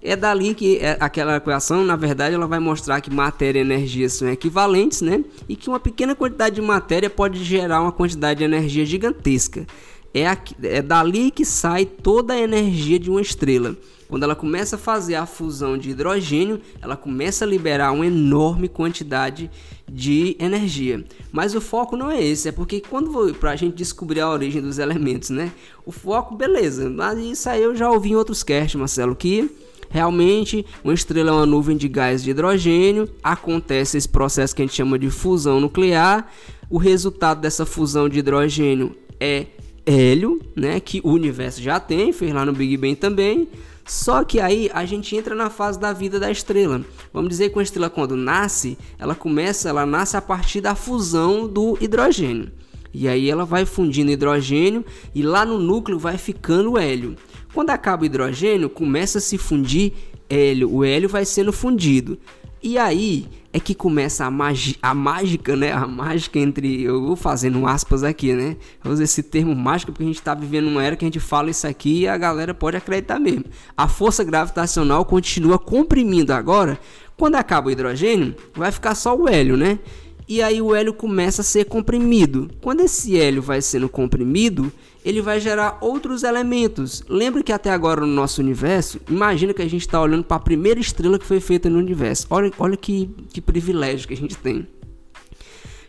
É 0.00 0.16
dali 0.16 0.54
que 0.54 0.78
é, 0.78 0.96
aquela 0.98 1.36
equação, 1.36 1.84
na 1.84 1.94
verdade, 1.94 2.34
ela 2.34 2.46
vai 2.46 2.58
mostrar 2.58 3.02
que 3.02 3.12
matéria 3.12 3.58
e 3.58 3.62
energia 3.62 4.08
são 4.08 4.30
equivalentes, 4.30 5.02
né? 5.02 5.22
E 5.46 5.54
que 5.54 5.68
uma 5.68 5.78
pequena 5.78 6.14
quantidade 6.14 6.54
de 6.54 6.62
matéria 6.62 7.10
pode 7.10 7.44
gerar 7.44 7.82
uma 7.82 7.92
quantidade 7.92 8.38
de 8.38 8.44
energia 8.44 8.86
gigantesca. 8.86 9.66
É, 10.14 10.26
aqui, 10.26 10.54
é 10.62 10.82
dali 10.82 11.30
que 11.30 11.44
sai 11.44 11.86
toda 11.86 12.34
a 12.34 12.40
energia 12.40 12.98
de 12.98 13.10
uma 13.10 13.20
estrela. 13.20 13.76
Quando 14.08 14.24
ela 14.24 14.34
começa 14.34 14.76
a 14.76 14.78
fazer 14.78 15.14
a 15.14 15.24
fusão 15.24 15.78
de 15.78 15.88
hidrogênio, 15.88 16.60
ela 16.82 16.94
começa 16.96 17.46
a 17.46 17.48
liberar 17.48 17.92
uma 17.92 18.06
enorme 18.06 18.68
quantidade 18.68 19.50
de 19.90 20.36
energia. 20.38 21.02
Mas 21.32 21.54
o 21.54 21.62
foco 21.62 21.96
não 21.96 22.10
é 22.10 22.22
esse, 22.22 22.46
é 22.46 22.52
porque 22.52 22.82
quando 22.82 23.34
para 23.36 23.52
a 23.52 23.56
gente 23.56 23.74
descobrir 23.74 24.20
a 24.20 24.28
origem 24.28 24.60
dos 24.60 24.78
elementos, 24.78 25.30
né? 25.30 25.50
O 25.86 25.90
foco, 25.90 26.36
beleza, 26.36 26.90
mas 26.90 27.18
isso 27.18 27.48
aí 27.48 27.62
eu 27.62 27.74
já 27.74 27.90
ouvi 27.90 28.10
em 28.10 28.16
outros 28.16 28.42
casts, 28.42 28.78
Marcelo, 28.78 29.16
que 29.16 29.50
Realmente, 29.92 30.64
uma 30.82 30.94
estrela 30.94 31.30
é 31.30 31.34
uma 31.34 31.44
nuvem 31.44 31.76
de 31.76 31.86
gás 31.86 32.22
de 32.22 32.30
hidrogênio, 32.30 33.10
acontece 33.22 33.98
esse 33.98 34.08
processo 34.08 34.56
que 34.56 34.62
a 34.62 34.64
gente 34.64 34.74
chama 34.74 34.98
de 34.98 35.10
fusão 35.10 35.60
nuclear. 35.60 36.32
O 36.70 36.78
resultado 36.78 37.42
dessa 37.42 37.66
fusão 37.66 38.08
de 38.08 38.20
hidrogênio 38.20 38.96
é 39.20 39.48
hélio, 39.84 40.40
né, 40.54 40.80
que 40.80 41.00
o 41.04 41.10
universo 41.10 41.60
já 41.60 41.80
tem, 41.80 42.12
fez 42.12 42.32
lá 42.32 42.44
no 42.44 42.52
Big 42.52 42.76
Bang 42.76 42.96
também. 42.96 43.48
Só 43.84 44.22
que 44.22 44.38
aí 44.38 44.70
a 44.72 44.84
gente 44.84 45.16
entra 45.16 45.34
na 45.34 45.50
fase 45.50 45.78
da 45.78 45.92
vida 45.92 46.20
da 46.20 46.30
estrela. 46.30 46.84
Vamos 47.12 47.30
dizer 47.30 47.48
que 47.50 47.56
uma 47.56 47.62
estrela 47.62 47.90
quando 47.90 48.16
nasce, 48.16 48.78
ela 48.98 49.14
começa, 49.14 49.68
ela 49.68 49.84
nasce 49.84 50.16
a 50.16 50.22
partir 50.22 50.60
da 50.60 50.74
fusão 50.74 51.48
do 51.48 51.76
hidrogênio. 51.80 52.52
E 52.94 53.08
aí 53.08 53.30
ela 53.30 53.44
vai 53.44 53.64
fundindo 53.64 54.10
hidrogênio 54.10 54.84
e 55.14 55.22
lá 55.22 55.44
no 55.44 55.58
núcleo 55.58 55.98
vai 55.98 56.18
ficando 56.18 56.78
hélio. 56.78 57.16
Quando 57.52 57.70
acaba 57.70 58.02
o 58.02 58.06
hidrogênio, 58.06 58.70
começa 58.70 59.18
a 59.18 59.20
se 59.20 59.36
fundir 59.36 59.92
hélio. 60.28 60.72
O 60.72 60.84
hélio 60.84 61.08
vai 61.08 61.24
sendo 61.24 61.52
fundido. 61.52 62.18
E 62.62 62.78
aí 62.78 63.26
é 63.52 63.60
que 63.60 63.74
começa 63.74 64.24
a, 64.24 64.30
a 64.82 64.94
mágica, 64.94 65.54
né? 65.54 65.72
A 65.72 65.86
mágica 65.86 66.38
entre. 66.38 66.82
Eu 66.82 67.02
vou 67.02 67.16
fazendo 67.16 67.66
aspas 67.66 68.02
aqui, 68.02 68.32
né? 68.32 68.56
Eu 68.82 68.92
esse 69.02 69.22
termo 69.22 69.54
mágico 69.54 69.92
porque 69.92 70.04
a 70.04 70.06
gente 70.06 70.18
está 70.18 70.34
vivendo 70.34 70.68
uma 70.68 70.82
era 70.82 70.96
que 70.96 71.04
a 71.04 71.08
gente 71.08 71.20
fala 71.20 71.50
isso 71.50 71.66
aqui 71.66 72.00
e 72.00 72.08
a 72.08 72.16
galera 72.16 72.54
pode 72.54 72.76
acreditar 72.76 73.18
mesmo. 73.18 73.44
A 73.76 73.86
força 73.88 74.24
gravitacional 74.24 75.04
continua 75.04 75.58
comprimindo 75.58 76.32
agora. 76.32 76.78
Quando 77.16 77.34
acaba 77.34 77.68
o 77.68 77.70
hidrogênio, 77.70 78.34
vai 78.54 78.72
ficar 78.72 78.94
só 78.94 79.14
o 79.14 79.28
hélio, 79.28 79.56
né? 79.56 79.78
E 80.26 80.40
aí 80.40 80.62
o 80.62 80.74
hélio 80.74 80.94
começa 80.94 81.42
a 81.42 81.44
ser 81.44 81.66
comprimido. 81.66 82.50
Quando 82.62 82.80
esse 82.80 83.18
hélio 83.18 83.42
vai 83.42 83.60
sendo 83.60 83.88
comprimido, 83.88 84.72
ele 85.04 85.20
vai 85.20 85.40
gerar 85.40 85.78
outros 85.80 86.22
elementos. 86.22 87.02
Lembra 87.08 87.42
que 87.42 87.52
até 87.52 87.70
agora 87.70 88.00
no 88.02 88.06
nosso 88.06 88.40
universo, 88.40 89.00
imagina 89.08 89.52
que 89.52 89.62
a 89.62 89.68
gente 89.68 89.82
está 89.82 90.00
olhando 90.00 90.24
para 90.24 90.36
a 90.36 90.40
primeira 90.40 90.78
estrela 90.78 91.18
que 91.18 91.24
foi 91.24 91.40
feita 91.40 91.68
no 91.68 91.78
universo. 91.78 92.26
Olha, 92.30 92.50
olha 92.58 92.76
que, 92.76 93.10
que 93.32 93.40
privilégio 93.40 94.06
que 94.06 94.14
a 94.14 94.16
gente 94.16 94.36
tem. 94.36 94.66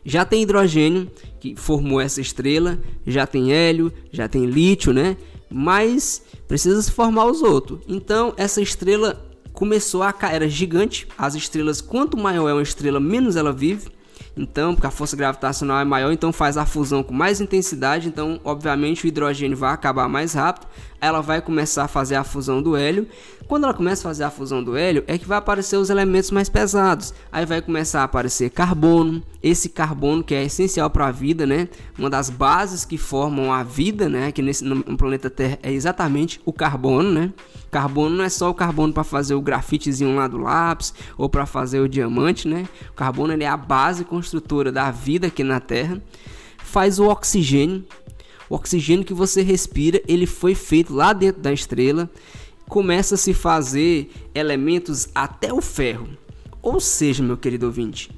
Já 0.06 0.26
tem 0.26 0.42
hidrogênio 0.42 1.10
que 1.40 1.56
formou 1.56 2.02
essa 2.02 2.20
estrela, 2.20 2.80
já 3.06 3.26
tem 3.26 3.54
hélio, 3.54 3.92
já 4.12 4.28
tem 4.28 4.46
lítio, 4.46 4.92
né? 4.92 5.16
Mas 5.50 6.24
precisa 6.48 6.82
se 6.82 6.92
formar 6.92 7.26
os 7.26 7.42
outros. 7.42 7.80
Então 7.88 8.34
essa 8.36 8.62
estrela 8.62 9.24
começou 9.54 10.04
a 10.04 10.12
cair, 10.12 10.36
era 10.36 10.50
gigante. 10.50 11.08
As 11.18 11.36
estrelas, 11.36 11.80
quanto 11.80 12.18
maior 12.18 12.50
é 12.50 12.54
uma 12.54 12.64
estrela, 12.64 13.00
menos 13.00 13.36
ela 13.36 13.54
vive. 13.54 13.88
Então, 14.36 14.74
porque 14.74 14.88
a 14.88 14.92
força 14.92 15.16
gravitacional 15.16 15.80
é 15.80 15.86
maior, 15.86 16.12
então 16.12 16.34
faz 16.34 16.58
a 16.58 16.66
fusão 16.66 17.04
com 17.04 17.14
mais 17.14 17.40
intensidade, 17.40 18.08
então 18.08 18.40
obviamente 18.44 19.06
o 19.06 19.08
hidrogênio 19.08 19.56
vai 19.56 19.72
acabar 19.72 20.10
mais 20.10 20.34
rápido. 20.34 20.68
Ela 21.04 21.20
vai 21.20 21.42
começar 21.42 21.84
a 21.84 21.88
fazer 21.90 22.16
a 22.16 22.24
fusão 22.24 22.62
do 22.62 22.78
hélio. 22.78 23.06
Quando 23.46 23.66
ela 23.66 23.74
começa 23.74 24.08
a 24.08 24.10
fazer 24.10 24.24
a 24.24 24.32
fusão 24.32 24.64
do 24.64 24.78
hélio, 24.78 25.04
é 25.06 25.18
que 25.18 25.28
vai 25.28 25.38
aparecer 25.38 25.76
os 25.76 25.90
elementos 25.90 26.32
mais 26.32 26.48
pesados. 26.48 27.14
Aí 27.30 27.46
vai 27.46 27.62
começar 27.62 28.00
a 28.00 28.04
aparecer 28.06 28.50
carbono, 28.50 29.22
esse 29.42 29.68
carbono 29.68 30.24
que 30.24 30.34
é 30.34 30.46
essencial 30.46 30.90
para 30.90 31.08
a 31.08 31.12
vida, 31.12 31.46
né? 31.46 31.68
Uma 32.00 32.10
das 32.10 32.30
bases 32.30 32.86
que 32.86 32.98
formam 32.98 33.52
a 33.52 33.64
vida, 33.64 34.08
né? 34.08 34.32
Que 34.32 34.42
nesse 34.42 34.64
no 34.64 34.82
planeta 34.98 35.30
Terra 35.30 35.60
é 35.62 35.74
exatamente 35.74 36.40
o 36.46 36.54
carbono, 36.54 37.12
né? 37.12 37.34
Carbono 37.70 38.16
não 38.16 38.24
é 38.24 38.30
só 38.30 38.50
o 38.50 38.54
carbono 38.54 38.94
para 38.94 39.04
fazer 39.04 39.36
o 39.36 39.42
grafitezinho 39.42 40.16
lá 40.16 40.26
do 40.26 40.38
lápis 40.38 40.94
ou 41.18 41.28
para 41.28 41.46
fazer 41.46 41.82
o 41.82 41.90
diamante, 41.90 42.48
né? 42.48 42.66
O 42.92 42.94
carbono 42.94 43.34
ele 43.34 43.44
é 43.44 43.50
a 43.50 43.58
base 43.58 44.06
construtora 44.06 44.72
da 44.72 44.90
vida 44.90 45.28
aqui 45.28 45.44
na 45.44 45.60
Terra. 45.60 46.02
Faz 46.60 46.98
o 46.98 47.10
oxigênio. 47.10 47.84
O 48.54 48.56
oxigênio 48.56 49.04
que 49.04 49.16
você 49.16 49.42
respira, 49.42 50.00
ele 50.08 50.28
foi 50.28 50.54
feito 50.54 50.94
lá 50.94 51.12
dentro 51.12 51.42
da 51.42 51.52
estrela. 51.52 52.08
Começa 52.70 53.16
a 53.16 53.18
se 53.18 53.34
fazer 53.34 54.12
elementos 54.36 55.10
até 55.16 55.52
o 55.52 55.60
ferro. 55.60 56.08
Ou 56.62 56.80
seja, 56.80 57.24
meu 57.24 57.36
querido 57.36 57.66
ouvinte, 57.66 58.12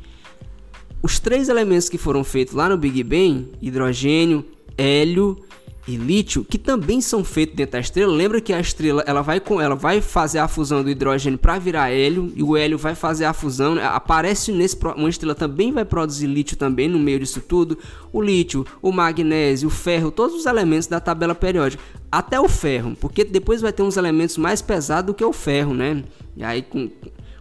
os 1.01 1.19
três 1.19 1.47
elementos 1.47 1.87
que 1.87 1.97
foram 1.97 2.21
feitos 2.21 2.53
lá 2.53 2.67
no 2.67 2.77
Big 2.77 3.01
Bang, 3.01 3.49
hidrogênio, 3.61 4.43
hélio 4.77 5.41
e 5.87 5.95
lítio, 5.97 6.43
que 6.43 6.57
também 6.57 6.99
são 6.99 7.23
feitos 7.23 7.55
dentro 7.55 7.73
da 7.73 7.79
estrela. 7.79 8.11
Lembra 8.11 8.41
que 8.41 8.51
a 8.51 8.59
estrela 8.59 9.03
ela 9.05 9.21
vai 9.21 9.39
com 9.39 9.61
ela 9.61 9.75
vai 9.75 10.01
fazer 10.01 10.39
a 10.39 10.47
fusão 10.47 10.83
do 10.83 10.89
hidrogênio 10.89 11.37
para 11.37 11.59
virar 11.59 11.91
hélio 11.91 12.31
e 12.35 12.41
o 12.41 12.57
hélio 12.57 12.77
vai 12.77 12.95
fazer 12.95 13.25
a 13.25 13.33
fusão. 13.33 13.75
Né? 13.75 13.83
Aparece 13.85 14.51
nesse 14.51 14.77
uma 14.95 15.09
estrela 15.09 15.35
também 15.35 15.71
vai 15.71 15.85
produzir 15.85 16.25
lítio 16.25 16.57
também 16.57 16.89
no 16.89 16.97
meio 16.97 17.19
disso 17.19 17.39
tudo. 17.39 17.77
O 18.11 18.21
lítio, 18.21 18.65
o 18.81 18.91
magnésio, 18.91 19.67
o 19.67 19.71
ferro, 19.71 20.09
todos 20.09 20.35
os 20.35 20.45
elementos 20.45 20.87
da 20.87 20.99
tabela 20.99 21.35
periódica, 21.35 21.83
até 22.11 22.39
o 22.39 22.49
ferro, 22.49 22.95
porque 22.99 23.23
depois 23.23 23.61
vai 23.61 23.71
ter 23.71 23.83
uns 23.83 23.97
elementos 23.97 24.37
mais 24.37 24.61
pesados 24.61 25.07
do 25.07 25.13
que 25.13 25.23
o 25.23 25.33
ferro, 25.33 25.73
né? 25.73 26.03
E 26.35 26.43
aí 26.43 26.61
com 26.63 26.89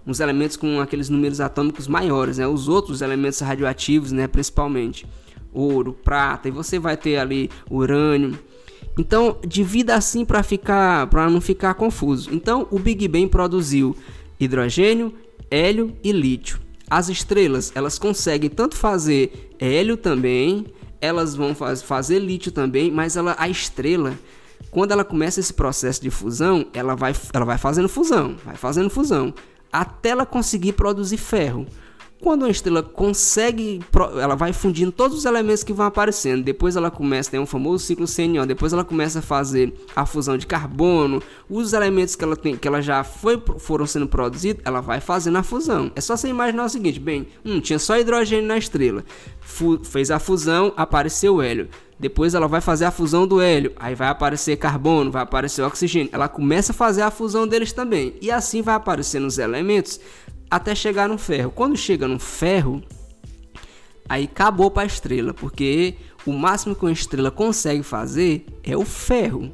uns 0.07 0.21
elementos 0.21 0.57
com 0.57 0.81
aqueles 0.81 1.09
números 1.09 1.41
atômicos 1.41 1.89
maiores, 1.89 2.37
né? 2.37 2.47
Os 2.47 2.69
outros 2.69 3.01
elementos 3.01 3.41
radioativos, 3.41 4.13
né, 4.13 4.29
principalmente 4.29 5.07
ouro, 5.55 5.95
prata, 6.05 6.49
e 6.49 6.51
você 6.51 6.79
vai 6.79 6.97
ter 6.97 7.17
ali 7.17 7.49
urânio. 7.71 8.39
Então, 8.99 9.39
divida 9.47 9.95
assim 9.95 10.25
para 10.25 10.43
ficar, 10.43 11.07
para 11.09 11.29
não 11.31 11.41
ficar 11.41 11.75
confuso. 11.75 12.31
Então, 12.33 12.69
o 12.71 12.79
Big 12.79 13.09
Bang 13.09 13.29
produziu 13.29 13.97
hidrogênio, 14.39 15.15
hélio 15.51 15.97
e 16.03 16.13
lítio. 16.13 16.61
As 16.89 17.09
estrelas, 17.09 17.73
elas 17.75 17.99
conseguem 17.99 18.51
tanto 18.51 18.77
fazer 18.77 19.55
hélio 19.59 19.97
também, 19.97 20.67
elas 21.01 21.35
vão 21.35 21.55
faz, 21.55 21.83
fazer 21.83 22.19
lítio 22.19 22.53
também, 22.53 22.91
mas 22.91 23.17
ela, 23.17 23.35
a 23.39 23.49
estrela, 23.49 24.19
quando 24.71 24.93
ela 24.93 25.05
começa 25.05 25.41
esse 25.41 25.53
processo 25.53 26.01
de 26.01 26.11
fusão, 26.11 26.67
ela 26.73 26.95
vai, 26.95 27.15
ela 27.33 27.45
vai 27.45 27.59
fazendo 27.59 27.89
fusão, 27.89 28.37
vai 28.45 28.57
fazendo 28.57 28.91
fusão, 28.91 29.35
até 29.73 30.11
ela 30.11 30.25
conseguir 30.25 30.73
produzir 30.75 31.17
ferro. 31.17 31.67
Quando 32.25 32.45
uma 32.45 32.51
estrela 32.51 32.83
consegue, 32.83 33.81
ela 34.19 34.35
vai 34.35 34.51
fundindo 34.55 34.91
todos 34.91 35.19
os 35.19 35.27
elementos 35.27 35.63
que 35.63 35.75
vão 35.75 35.85
aparecendo. 35.85 36.43
Depois 36.43 36.75
ela 36.75 36.91
começa, 36.91 37.31
tem 37.31 37.39
um 37.39 37.45
famoso 37.45 37.85
ciclo 37.85 38.07
CNO. 38.07 38.47
Depois 38.47 38.73
ela 38.73 38.83
começa 38.83 39.19
a 39.19 39.23
fazer 39.23 39.75
a 39.95 40.07
fusão 40.07 40.39
de 40.39 40.47
carbono. 40.47 41.23
Os 41.51 41.75
elementos 41.75 42.17
que 42.17 42.25
ela 42.25 42.35
tem, 42.35 42.57
que 42.57 42.67
ela 42.67 42.81
já 42.81 43.05
foi, 43.05 43.39
foram 43.59 43.87
sendo 43.87 44.09
produzidos, 44.09 44.63
ela 44.65 44.81
vai 44.81 45.03
fazendo 45.03 45.37
a 45.37 45.43
fusão. 45.43 45.93
É 45.95 46.01
só 46.01 46.17
você 46.17 46.29
imaginar 46.29 46.65
o 46.65 46.69
seguinte, 46.71 46.99
bem, 46.99 47.27
hum, 47.45 47.61
tinha 47.61 47.79
só 47.79 47.99
hidrogênio 47.99 48.49
na 48.49 48.57
estrela. 48.57 49.05
Fu 49.43 49.79
fez 49.85 50.11
a 50.11 50.19
fusão, 50.19 50.73
apareceu 50.79 51.35
o 51.35 51.43
hélio. 51.43 51.69
Depois 51.99 52.35
ela 52.35 52.49
vai 52.49 52.61
fazer 52.61 52.87
a 52.87 52.91
fusão 52.91 53.27
do 53.27 53.41
hélio, 53.41 53.73
aí 53.77 53.95
vai 53.95 54.09
aparecer 54.09 54.57
carbono, 54.57 55.11
vai 55.11 55.23
aparecer 55.23 55.63
oxigênio. 55.63 56.11
Ela 56.13 56.29
começa 56.29 56.73
a 56.73 56.75
fazer 56.75 57.03
a 57.03 57.11
fusão 57.11 57.47
deles 57.47 57.73
também. 57.73 58.15
E 58.21 58.31
assim 58.31 58.63
vai 58.63 58.75
aparecendo 58.75 59.27
os 59.27 59.39
elementos 59.39 60.01
até 60.55 60.73
chegar 60.73 61.09
no 61.09 61.19
ferro. 61.19 61.51
Quando 61.51 61.77
chega 61.77 62.07
no 62.07 62.19
ferro, 62.19 62.81
aí 64.09 64.25
acabou 64.25 64.71
para 64.71 64.85
a 64.85 64.87
estrela, 64.87 65.35
porque 65.35 65.95
o 66.25 66.33
máximo 66.33 66.77
que 66.77 66.85
uma 66.85 66.93
estrela 66.93 67.29
consegue 67.29 67.83
fazer 67.83 68.47
é 68.63 68.77
o 68.77 68.85
ferro. 68.85 69.51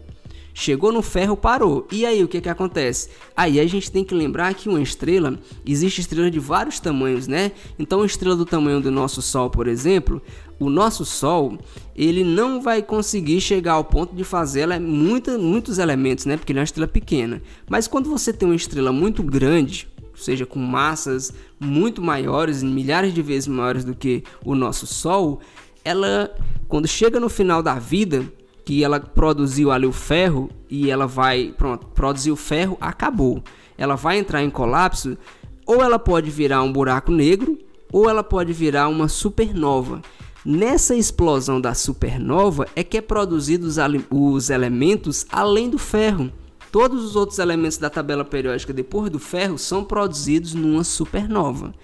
Chegou 0.53 0.92
no 0.92 1.01
ferro, 1.01 1.38
parou. 1.38 1.88
E 1.90 2.05
aí 2.05 2.22
o 2.22 2.28
que 2.28 2.38
que 2.38 2.48
acontece? 2.48 3.09
Aí 3.34 3.59
a 3.59 3.66
gente 3.66 3.90
tem 3.90 4.05
que 4.05 4.14
lembrar 4.14 4.53
que 4.53 4.68
uma 4.68 4.82
estrela, 4.82 5.38
existe 5.64 6.03
estrela 6.03 6.30
de 6.30 6.38
vários 6.38 6.78
tamanhos, 6.78 7.26
né? 7.26 7.53
Então, 7.78 8.05
estrela 8.05 8.36
do 8.36 8.44
tamanho 8.44 8.78
do 8.78 8.90
nosso 8.90 9.22
Sol, 9.22 9.48
por 9.48 9.66
exemplo, 9.66 10.20
o 10.59 10.68
nosso 10.68 11.07
Sol, 11.07 11.57
ele 11.96 12.22
não 12.22 12.61
vai 12.61 12.82
conseguir 12.82 13.40
chegar 13.40 13.72
ao 13.72 13.84
ponto 13.84 14.14
de 14.14 14.22
fazer 14.22 14.61
ela 14.61 14.78
muita, 14.78 15.38
muitos 15.38 15.78
elementos, 15.78 16.26
né? 16.26 16.36
Porque 16.36 16.53
ele 16.53 16.59
é 16.59 16.61
uma 16.61 16.64
estrela 16.64 16.88
pequena. 16.88 17.40
Mas 17.66 17.88
quando 17.88 18.11
você 18.11 18.30
tem 18.30 18.46
uma 18.46 18.55
estrela 18.55 18.92
muito 18.92 19.22
grande, 19.22 19.88
seja 20.20 20.46
com 20.46 20.58
massas 20.58 21.32
muito 21.58 22.02
maiores, 22.02 22.62
milhares 22.62 23.12
de 23.12 23.22
vezes 23.22 23.48
maiores 23.48 23.84
do 23.84 23.94
que 23.94 24.22
o 24.44 24.54
nosso 24.54 24.86
Sol, 24.86 25.40
ela 25.84 26.30
quando 26.68 26.86
chega 26.86 27.18
no 27.18 27.28
final 27.28 27.62
da 27.62 27.74
vida, 27.74 28.24
que 28.64 28.84
ela 28.84 29.00
produziu 29.00 29.72
ali 29.72 29.86
o 29.86 29.92
ferro 29.92 30.48
e 30.70 30.88
ela 30.88 31.06
vai, 31.06 31.52
pronto, 31.58 31.86
produziu 31.88 32.34
o 32.34 32.36
ferro, 32.36 32.78
acabou. 32.80 33.42
Ela 33.76 33.96
vai 33.96 34.18
entrar 34.18 34.42
em 34.42 34.50
colapso, 34.50 35.18
ou 35.66 35.82
ela 35.82 35.98
pode 35.98 36.30
virar 36.30 36.62
um 36.62 36.72
buraco 36.72 37.10
negro, 37.10 37.58
ou 37.92 38.08
ela 38.08 38.22
pode 38.22 38.52
virar 38.52 38.86
uma 38.86 39.08
supernova. 39.08 40.00
Nessa 40.44 40.94
explosão 40.94 41.60
da 41.60 41.74
supernova 41.74 42.68
é 42.76 42.84
que 42.84 42.96
é 42.96 43.00
produzido 43.00 43.66
os, 43.66 43.76
os 44.08 44.48
elementos 44.48 45.26
além 45.30 45.68
do 45.68 45.78
ferro. 45.78 46.30
Todos 46.70 47.04
os 47.04 47.16
outros 47.16 47.38
elementos 47.38 47.78
da 47.78 47.90
tabela 47.90 48.24
periódica 48.24 48.72
depois 48.72 49.10
do 49.10 49.18
ferro 49.18 49.58
são 49.58 49.84
produzidos 49.84 50.54
numa 50.54 50.84
supernova. 50.84 51.74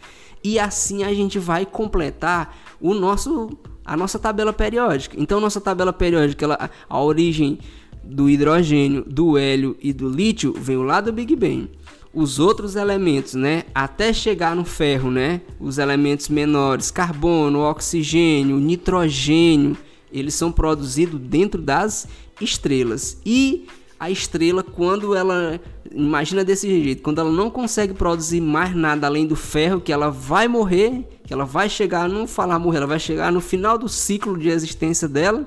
E 0.45 0.59
assim 0.59 1.03
a 1.03 1.13
gente 1.13 1.39
vai 1.39 1.67
completar 1.67 2.57
o 2.81 2.95
nosso 2.95 3.51
a 3.85 3.97
nossa 3.97 4.19
tabela 4.19 4.53
periódica. 4.53 5.17
Então 5.19 5.41
nossa 5.41 5.61
tabela 5.61 5.93
periódica, 5.93 6.45
ela, 6.45 6.71
a 6.89 7.01
origem 7.01 7.59
do 8.03 8.29
hidrogênio, 8.29 9.05
do 9.05 9.37
hélio 9.37 9.77
e 9.81 9.93
do 9.93 10.09
lítio 10.09 10.53
vem 10.53 10.77
lá 10.79 11.01
do 11.01 11.13
Big 11.13 11.35
Bang. 11.37 11.69
Os 12.13 12.39
outros 12.39 12.77
elementos, 12.77 13.35
né, 13.35 13.65
até 13.75 14.13
chegar 14.13 14.57
no 14.57 14.65
ferro, 14.65 15.11
né, 15.11 15.41
os 15.61 15.79
elementos 15.79 16.29
menores, 16.29 16.91
carbono, 16.91 17.61
oxigênio, 17.61 18.57
nitrogênio, 18.57 19.77
eles 20.11 20.35
são 20.35 20.51
produzidos 20.51 21.21
dentro 21.21 21.61
das 21.61 22.09
estrelas. 22.41 23.21
E 23.25 23.67
a 23.99 24.11
estrela 24.11 24.63
quando 24.63 25.15
ela 25.15 25.61
imagina 25.91 26.45
desse 26.45 26.69
jeito, 26.83 27.03
quando 27.03 27.21
ela 27.21 27.31
não 27.31 27.51
consegue 27.51 27.95
produzir 27.95 28.41
mais 28.41 28.75
nada 28.75 29.07
além 29.07 29.27
do 29.27 29.37
ferro, 29.37 29.81
que 29.81 29.93
ela 29.93 30.11
vai 30.11 30.47
morrer, 30.47 31.05
que 31.25 31.33
ela 31.33 31.45
vai 31.45 31.69
chegar, 31.69 32.09
não 32.09 32.27
falar 32.27 32.59
morrer, 32.59 32.79
ela 32.79 32.87
vai 32.87 32.99
chegar 32.99 33.33
no 33.33 33.41
final 33.41 33.79
do 33.79 33.89
ciclo 33.89 34.37
de 34.39 34.49
existência 34.49 35.09
dela. 35.09 35.47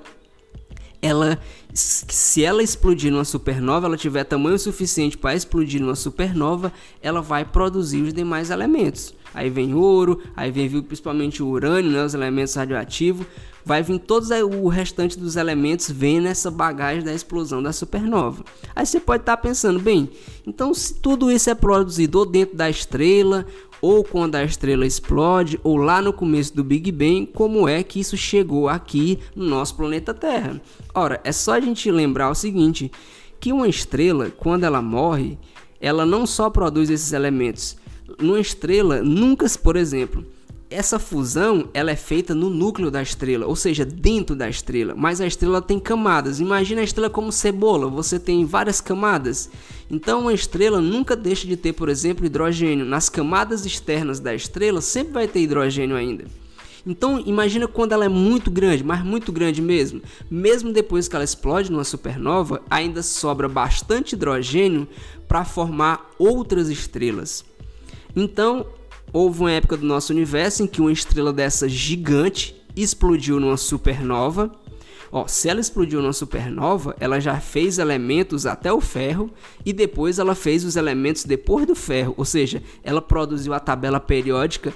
Ela 1.01 1.39
se 1.73 2.43
ela 2.43 2.63
explodir 2.63 3.11
numa 3.11 3.23
supernova, 3.23 3.85
ela 3.85 3.95
tiver 3.95 4.23
tamanho 4.23 4.57
suficiente 4.57 5.17
para 5.17 5.35
explodir 5.35 5.79
numa 5.79 5.95
supernova, 5.95 6.73
ela 7.01 7.21
vai 7.21 7.45
produzir 7.45 8.01
os 8.01 8.13
demais 8.13 8.49
elementos. 8.49 9.13
Aí 9.33 9.49
vem 9.49 9.75
ouro, 9.75 10.19
aí 10.35 10.49
vem 10.49 10.81
principalmente 10.81 11.43
o 11.43 11.47
urânio, 11.47 11.91
né, 11.91 12.03
os 12.03 12.15
elementos 12.15 12.55
radioativos 12.55 13.27
vai 13.65 13.83
vir 13.83 13.99
todos 13.99 14.29
o 14.29 14.67
restante 14.67 15.17
dos 15.17 15.35
elementos 15.35 15.89
vem 15.91 16.19
nessa 16.21 16.49
bagagem 16.49 17.03
da 17.03 17.13
explosão 17.13 17.61
da 17.61 17.73
supernova. 17.73 18.43
Aí 18.75 18.85
você 18.85 18.99
pode 18.99 19.21
estar 19.21 19.37
tá 19.37 19.41
pensando, 19.41 19.79
bem, 19.79 20.09
então 20.45 20.73
se 20.73 20.93
tudo 20.95 21.31
isso 21.31 21.49
é 21.49 21.55
produzido 21.55 22.19
ou 22.19 22.25
dentro 22.25 22.55
da 22.55 22.69
estrela, 22.69 23.45
ou 23.81 24.03
quando 24.03 24.35
a 24.35 24.43
estrela 24.43 24.85
explode, 24.85 25.59
ou 25.63 25.77
lá 25.77 26.01
no 26.01 26.11
começo 26.11 26.55
do 26.55 26.63
Big 26.63 26.91
Bang, 26.91 27.27
como 27.27 27.67
é 27.67 27.81
que 27.83 27.99
isso 27.99 28.17
chegou 28.17 28.67
aqui 28.67 29.19
no 29.35 29.45
nosso 29.45 29.75
planeta 29.75 30.13
Terra? 30.13 30.61
Ora, 30.93 31.21
é 31.23 31.31
só 31.31 31.53
a 31.53 31.59
gente 31.59 31.89
lembrar 31.89 32.29
o 32.29 32.35
seguinte, 32.35 32.91
que 33.39 33.53
uma 33.53 33.67
estrela, 33.67 34.29
quando 34.29 34.65
ela 34.65 34.81
morre, 34.81 35.37
ela 35.79 36.05
não 36.05 36.25
só 36.25 36.49
produz 36.49 36.89
esses 36.89 37.13
elementos. 37.13 37.77
Numa 38.19 38.39
estrela, 38.39 39.01
nunca, 39.01 39.45
por 39.63 39.77
exemplo, 39.77 40.25
essa 40.69 40.99
fusão 40.99 41.67
ela 41.73 41.89
é 41.89 41.95
feita 41.95 42.35
no 42.35 42.49
núcleo 42.49 42.91
da 42.91 43.01
estrela, 43.01 43.47
ou 43.47 43.55
seja, 43.55 43.83
dentro 43.83 44.35
da 44.35 44.47
estrela. 44.47 44.93
Mas 44.95 45.19
a 45.19 45.25
estrela 45.25 45.61
tem 45.61 45.79
camadas. 45.79 46.39
Imagina 46.39 46.81
a 46.81 46.83
estrela 46.83 47.09
como 47.09 47.31
cebola, 47.31 47.87
você 47.87 48.19
tem 48.19 48.45
várias 48.45 48.79
camadas. 48.79 49.49
Então, 49.89 50.21
uma 50.21 50.33
estrela 50.33 50.79
nunca 50.79 51.15
deixa 51.15 51.47
de 51.47 51.57
ter, 51.57 51.73
por 51.73 51.89
exemplo, 51.89 52.25
hidrogênio. 52.25 52.85
Nas 52.85 53.09
camadas 53.09 53.65
externas 53.65 54.19
da 54.19 54.35
estrela 54.35 54.79
sempre 54.79 55.13
vai 55.13 55.27
ter 55.27 55.41
hidrogênio 55.41 55.95
ainda. 55.95 56.25
Então, 56.85 57.19
imagina 57.25 57.67
quando 57.67 57.91
ela 57.91 58.05
é 58.05 58.09
muito 58.09 58.51
grande, 58.51 58.83
mas 58.83 59.03
muito 59.03 59.31
grande 59.31 59.61
mesmo. 59.61 60.01
Mesmo 60.29 60.71
depois 60.71 61.07
que 61.07 61.15
ela 61.15 61.25
explode 61.25 61.71
numa 61.71 61.83
supernova, 61.83 62.61
ainda 62.69 63.01
sobra 63.01 63.49
bastante 63.49 64.13
hidrogênio 64.13 64.87
para 65.27 65.43
formar 65.43 66.11
outras 66.17 66.69
estrelas. 66.69 67.43
Então, 68.15 68.65
Houve 69.11 69.39
uma 69.39 69.51
época 69.51 69.75
do 69.75 69.85
nosso 69.85 70.13
universo 70.13 70.63
em 70.63 70.67
que 70.67 70.81
uma 70.81 70.91
estrela 70.91 71.33
dessa 71.33 71.67
gigante 71.67 72.55
explodiu 72.75 73.39
numa 73.39 73.57
supernova. 73.57 74.51
Ó, 75.11 75.25
se 75.27 75.49
ela 75.49 75.59
explodiu 75.59 76.01
numa 76.01 76.13
supernova, 76.13 76.95
ela 76.99 77.19
já 77.19 77.39
fez 77.39 77.79
elementos 77.79 78.45
até 78.45 78.71
o 78.71 78.79
ferro 78.79 79.31
e 79.65 79.73
depois 79.73 80.19
ela 80.19 80.35
fez 80.35 80.63
os 80.63 80.75
elementos 80.75 81.23
depois 81.23 81.65
do 81.65 81.73
ferro, 81.73 82.13
ou 82.15 82.23
seja, 82.23 82.61
ela 82.83 83.01
produziu 83.01 83.53
a 83.53 83.59
tabela 83.59 83.99
periódica 83.99 84.71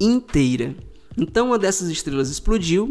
inteira. 0.00 0.74
Então 1.16 1.48
uma 1.48 1.58
dessas 1.58 1.88
estrelas 1.88 2.28
explodiu, 2.28 2.90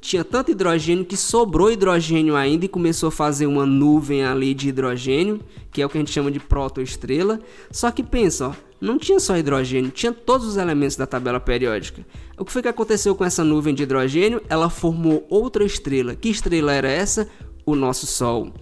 tinha 0.00 0.24
tanto 0.24 0.50
hidrogênio 0.50 1.04
que 1.04 1.16
sobrou 1.16 1.70
hidrogênio 1.70 2.34
ainda 2.34 2.64
e 2.64 2.68
começou 2.68 3.08
a 3.08 3.12
fazer 3.12 3.46
uma 3.46 3.64
nuvem 3.64 4.24
ali 4.24 4.52
de 4.52 4.68
hidrogênio, 4.68 5.40
que 5.70 5.80
é 5.80 5.86
o 5.86 5.88
que 5.88 5.96
a 5.96 6.00
gente 6.00 6.12
chama 6.12 6.30
de 6.30 6.40
protoestrela. 6.40 7.40
Só 7.70 7.90
que 7.90 8.02
pensa, 8.02 8.48
ó, 8.48 8.65
não 8.80 8.98
tinha 8.98 9.18
só 9.18 9.36
hidrogênio, 9.36 9.90
tinha 9.90 10.12
todos 10.12 10.46
os 10.46 10.56
elementos 10.56 10.96
da 10.96 11.06
tabela 11.06 11.40
periódica. 11.40 12.04
O 12.38 12.44
que 12.44 12.52
foi 12.52 12.62
que 12.62 12.68
aconteceu 12.68 13.14
com 13.14 13.24
essa 13.24 13.42
nuvem 13.42 13.74
de 13.74 13.82
hidrogênio? 13.82 14.42
Ela 14.48 14.68
formou 14.68 15.26
outra 15.30 15.64
estrela. 15.64 16.14
Que 16.14 16.28
estrela 16.28 16.72
era 16.72 16.88
essa? 16.88 17.28
O 17.64 17.74
nosso 17.74 18.06
Sol. 18.06 18.52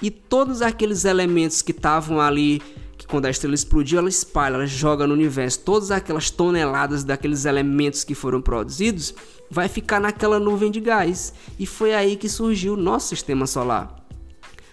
E 0.00 0.10
todos 0.10 0.62
aqueles 0.62 1.04
elementos 1.04 1.60
que 1.60 1.72
estavam 1.72 2.20
ali, 2.20 2.62
que 2.96 3.06
quando 3.06 3.26
a 3.26 3.30
estrela 3.30 3.54
explodiu, 3.54 3.98
ela 3.98 4.08
espalha, 4.08 4.54
ela 4.54 4.66
joga 4.66 5.06
no 5.06 5.12
universo, 5.12 5.60
todas 5.60 5.90
aquelas 5.90 6.30
toneladas 6.30 7.04
daqueles 7.04 7.44
elementos 7.44 8.04
que 8.04 8.14
foram 8.14 8.40
produzidos, 8.40 9.14
vai 9.50 9.68
ficar 9.68 10.00
naquela 10.00 10.38
nuvem 10.38 10.70
de 10.70 10.80
gás. 10.80 11.34
E 11.58 11.66
foi 11.66 11.94
aí 11.94 12.16
que 12.16 12.28
surgiu 12.28 12.74
o 12.74 12.76
nosso 12.76 13.08
sistema 13.08 13.46
solar. 13.46 13.97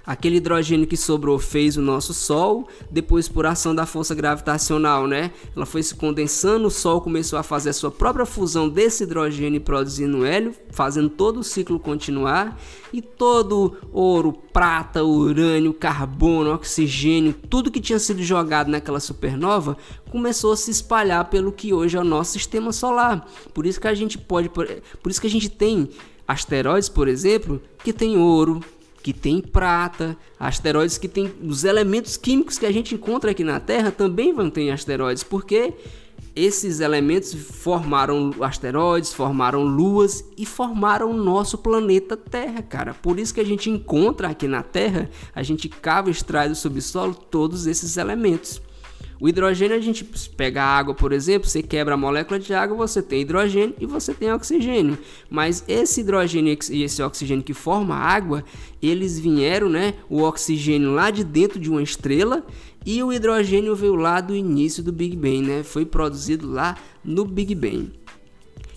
Aquele 0.05 0.37
hidrogênio 0.37 0.85
que 0.85 0.95
sobrou 0.95 1.39
fez 1.39 1.77
o 1.77 1.81
nosso 1.81 2.13
Sol, 2.13 2.67
depois 2.91 3.27
por 3.27 3.45
ação 3.45 3.73
da 3.73 3.85
força 3.85 4.13
gravitacional, 4.13 5.07
né? 5.07 5.31
Ela 5.55 5.65
foi 5.65 5.81
se 5.81 5.95
condensando, 5.95 6.67
o 6.67 6.71
Sol 6.71 7.01
começou 7.01 7.39
a 7.39 7.43
fazer 7.43 7.69
a 7.69 7.73
sua 7.73 7.89
própria 7.89 8.25
fusão 8.25 8.69
desse 8.69 9.03
hidrogênio 9.03 9.61
produzindo 9.61 10.23
hélio, 10.23 10.53
fazendo 10.69 11.09
todo 11.09 11.39
o 11.39 11.43
ciclo 11.43 11.79
continuar 11.79 12.59
e 12.93 13.01
todo 13.01 13.75
ouro, 13.91 14.31
prata, 14.53 15.03
urânio, 15.03 15.73
carbono, 15.73 16.53
oxigênio, 16.53 17.33
tudo 17.49 17.71
que 17.71 17.81
tinha 17.81 17.99
sido 17.99 18.23
jogado 18.23 18.69
naquela 18.69 18.99
supernova 18.99 19.75
começou 20.09 20.53
a 20.53 20.57
se 20.57 20.71
espalhar 20.71 21.25
pelo 21.25 21.51
que 21.51 21.73
hoje 21.73 21.97
é 21.97 21.99
o 21.99 22.03
nosso 22.03 22.33
sistema 22.33 22.71
solar. 22.71 23.27
Por 23.53 23.65
isso 23.65 23.81
que 23.81 23.87
a 23.87 23.93
gente 23.93 24.17
pode, 24.17 24.49
por, 24.49 24.67
por 25.01 25.09
isso 25.11 25.19
que 25.19 25.27
a 25.27 25.29
gente 25.29 25.49
tem 25.49 25.89
asteroides, 26.27 26.89
por 26.89 27.07
exemplo, 27.07 27.61
que 27.83 27.91
tem 27.91 28.17
ouro, 28.17 28.61
que 29.05 29.13
tem 29.13 29.39
prata, 29.39 30.17
asteroides 30.39 30.97
que 30.97 31.07
tem 31.07 31.31
os 31.43 31.63
elementos 31.63 32.17
químicos 32.17 32.57
que 32.57 32.65
a 32.65 32.71
gente 32.71 32.95
encontra 32.95 33.29
aqui 33.29 33.43
na 33.43 33.59
Terra 33.59 33.91
também 33.91 34.33
vão 34.33 34.49
ter 34.49 34.71
asteroides, 34.71 35.21
porque 35.21 35.75
esses 36.35 36.79
elementos 36.79 37.31
formaram 37.31 38.33
asteroides, 38.41 39.13
formaram 39.13 39.63
luas 39.63 40.25
e 40.35 40.43
formaram 40.43 41.11
o 41.11 41.13
nosso 41.13 41.55
planeta 41.59 42.17
Terra, 42.17 42.63
cara. 42.63 42.95
Por 42.95 43.19
isso 43.19 43.31
que 43.31 43.39
a 43.39 43.45
gente 43.45 43.69
encontra 43.69 44.29
aqui 44.29 44.47
na 44.47 44.63
Terra, 44.63 45.07
a 45.35 45.43
gente 45.43 45.69
cava 45.69 46.09
e 46.09 46.11
extrai 46.11 46.49
do 46.49 46.55
subsolo 46.55 47.13
todos 47.13 47.67
esses 47.67 47.97
elementos. 47.97 48.59
O 49.25 49.27
hidrogênio, 49.27 49.75
a 49.75 49.79
gente 49.79 50.05
pega 50.37 50.61
a 50.61 50.77
água, 50.77 50.93
por 50.93 51.11
exemplo, 51.11 51.49
você 51.49 51.63
quebra 51.63 51.95
a 51.95 51.97
molécula 51.97 52.39
de 52.39 52.53
água, 52.53 52.77
você 52.77 53.01
tem 53.01 53.21
hidrogênio 53.21 53.73
e 53.79 53.85
você 53.87 54.13
tem 54.13 54.31
oxigênio. 54.31 54.99
Mas 55.31 55.63
esse 55.67 56.01
hidrogênio 56.01 56.55
e 56.69 56.83
esse 56.83 57.01
oxigênio 57.01 57.43
que 57.43 57.51
forma 57.51 57.95
a 57.95 57.97
água, 57.97 58.43
eles 58.79 59.19
vieram, 59.19 59.67
né? 59.67 59.95
O 60.07 60.21
oxigênio 60.21 60.93
lá 60.93 61.09
de 61.09 61.23
dentro 61.23 61.59
de 61.59 61.71
uma 61.71 61.81
estrela 61.81 62.45
e 62.85 63.01
o 63.01 63.11
hidrogênio 63.11 63.75
veio 63.75 63.95
lá 63.95 64.21
do 64.21 64.35
início 64.35 64.83
do 64.83 64.91
Big 64.91 65.15
Bang, 65.15 65.41
né? 65.41 65.63
Foi 65.63 65.87
produzido 65.87 66.47
lá 66.47 66.77
no 67.03 67.25
Big 67.25 67.55
Bang. 67.55 67.93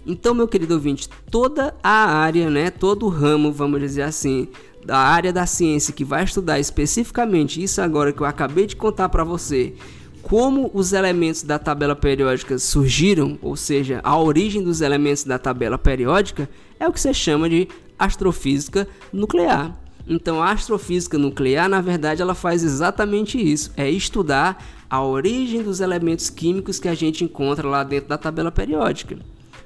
Então, 0.07 0.33
meu 0.33 0.49
querido 0.49 0.73
ouvinte, 0.73 1.11
toda 1.31 1.75
a 1.83 2.07
área, 2.11 2.49
né, 2.49 2.71
todo 2.71 3.05
o 3.05 3.11
ramo, 3.11 3.53
vamos 3.53 3.81
dizer 3.81 4.01
assim, 4.01 4.49
da 4.83 4.97
área 4.97 5.31
da 5.31 5.45
ciência 5.45 5.93
que 5.93 6.05
vai 6.05 6.25
estudar 6.25 6.59
especificamente 6.59 7.63
isso 7.63 7.83
agora 7.83 8.11
que 8.15 8.23
eu 8.23 8.27
acabei 8.27 8.67
de 8.67 8.75
contar 8.75 9.11
para 9.11 9.23
você, 9.23 9.75
como 10.23 10.71
os 10.75 10.93
elementos 10.93 11.43
da 11.43 11.59
tabela 11.59 11.97
periódica 11.97 12.59
surgiram, 12.59 13.39
ou 13.41 13.57
seja, 13.57 14.01
a 14.03 14.19
origem 14.19 14.63
dos 14.63 14.81
elementos 14.81 15.25
da 15.25 15.39
tabela 15.39 15.79
periódica, 15.79 16.49
é 16.79 16.87
o 16.87 16.93
que 16.93 17.01
se 17.01 17.13
chama 17.15 17.49
de 17.49 17.69
astrofísica 17.99 18.87
nuclear. 19.13 19.77
Então, 20.07 20.43
a 20.43 20.53
astrofísica 20.53 21.19
nuclear, 21.19 21.69
na 21.69 21.81
verdade, 21.81 22.23
ela 22.23 22.35
faz 22.35 22.65
exatamente 22.65 23.39
isso: 23.39 23.71
é 23.77 23.91
estudar 23.91 24.65
a 24.89 25.03
origem 25.05 25.63
dos 25.63 25.81
elementos 25.81 26.31
químicos 26.31 26.81
que 26.81 26.89
a 26.89 26.95
gente 26.95 27.23
encontra 27.23 27.69
lá 27.69 27.85
dentro 27.85 28.09
da 28.09 28.17
tabela 28.17 28.51
periódica. 28.51 29.19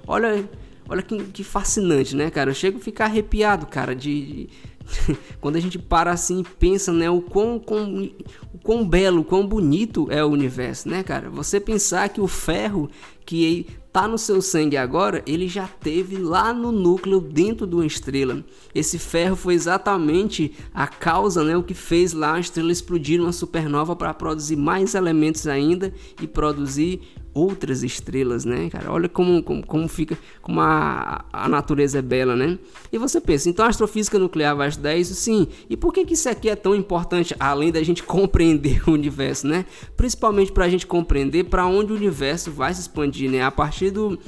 Olha, 0.04 0.44
olha 0.88 1.00
que, 1.00 1.16
que 1.24 1.44
fascinante, 1.44 2.16
né, 2.16 2.28
cara? 2.28 2.50
Eu 2.50 2.54
chego 2.54 2.78
a 2.78 2.80
ficar 2.80 3.04
arrepiado, 3.04 3.66
cara, 3.66 3.94
de, 3.94 4.48
quando 5.40 5.56
a 5.56 5.60
gente 5.60 5.78
para 5.78 6.12
assim 6.12 6.40
e 6.40 6.44
pensa, 6.44 6.92
né, 6.92 7.08
o 7.10 7.20
quão, 7.20 7.58
quão, 7.58 8.10
o 8.52 8.58
quão 8.58 8.86
belo, 8.86 9.22
o 9.22 9.24
quão 9.24 9.46
bonito 9.46 10.06
é 10.10 10.24
o 10.24 10.28
universo, 10.28 10.88
né, 10.88 11.02
cara? 11.02 11.30
Você 11.30 11.60
pensar 11.60 12.08
que 12.08 12.20
o 12.20 12.28
ferro 12.28 12.90
que 13.24 13.66
tá 13.92 14.08
no 14.08 14.16
seu 14.16 14.40
sangue 14.40 14.76
agora, 14.76 15.22
ele 15.26 15.46
já 15.46 15.66
teve 15.68 16.16
lá 16.16 16.52
no 16.52 16.72
núcleo 16.72 17.20
dentro 17.20 17.66
de 17.66 17.74
uma 17.74 17.84
estrela. 17.84 18.42
Esse 18.74 18.98
ferro 18.98 19.36
foi 19.36 19.54
exatamente 19.54 20.52
a 20.72 20.86
causa, 20.86 21.44
né, 21.44 21.56
o 21.56 21.62
que 21.62 21.74
fez 21.74 22.12
lá 22.14 22.34
a 22.34 22.40
estrela 22.40 22.72
explodir 22.72 23.20
uma 23.20 23.32
supernova 23.32 23.94
para 23.94 24.14
produzir 24.14 24.56
mais 24.56 24.94
elementos 24.94 25.46
ainda 25.46 25.92
e 26.20 26.26
produzir 26.26 27.02
outras 27.34 27.82
estrelas, 27.82 28.44
né, 28.44 28.68
cara? 28.70 28.90
Olha 28.92 29.08
como, 29.08 29.42
como, 29.42 29.66
como 29.66 29.88
fica, 29.88 30.18
como 30.40 30.60
a, 30.60 31.24
a 31.32 31.48
natureza 31.48 31.98
é 31.98 32.02
bela, 32.02 32.36
né? 32.36 32.58
E 32.92 32.98
você 32.98 33.20
pensa, 33.20 33.48
então 33.48 33.64
a 33.64 33.68
astrofísica 33.68 34.18
nuclear 34.18 34.56
vai 34.56 34.68
estudar 34.68 34.94
isso? 34.94 35.14
Sim. 35.14 35.46
E 35.68 35.76
por 35.76 35.92
que, 35.92 36.04
que 36.04 36.14
isso 36.14 36.28
aqui 36.28 36.48
é 36.48 36.56
tão 36.56 36.74
importante, 36.74 37.34
além 37.38 37.72
da 37.72 37.82
gente 37.82 38.02
compreender 38.04 38.88
o 38.88 38.92
universo, 38.92 39.46
né? 39.46 39.64
Principalmente 39.96 40.52
para 40.52 40.66
a 40.66 40.68
gente 40.68 40.86
compreender 40.86 41.44
para 41.44 41.66
onde 41.66 41.92
o 41.92 41.96
universo 41.96 42.50
vai 42.50 42.72
se 42.74 42.80
expandir, 42.80 43.30
né? 43.30 43.42
A 43.42 43.50
partir 43.50 43.90
do 43.90 44.18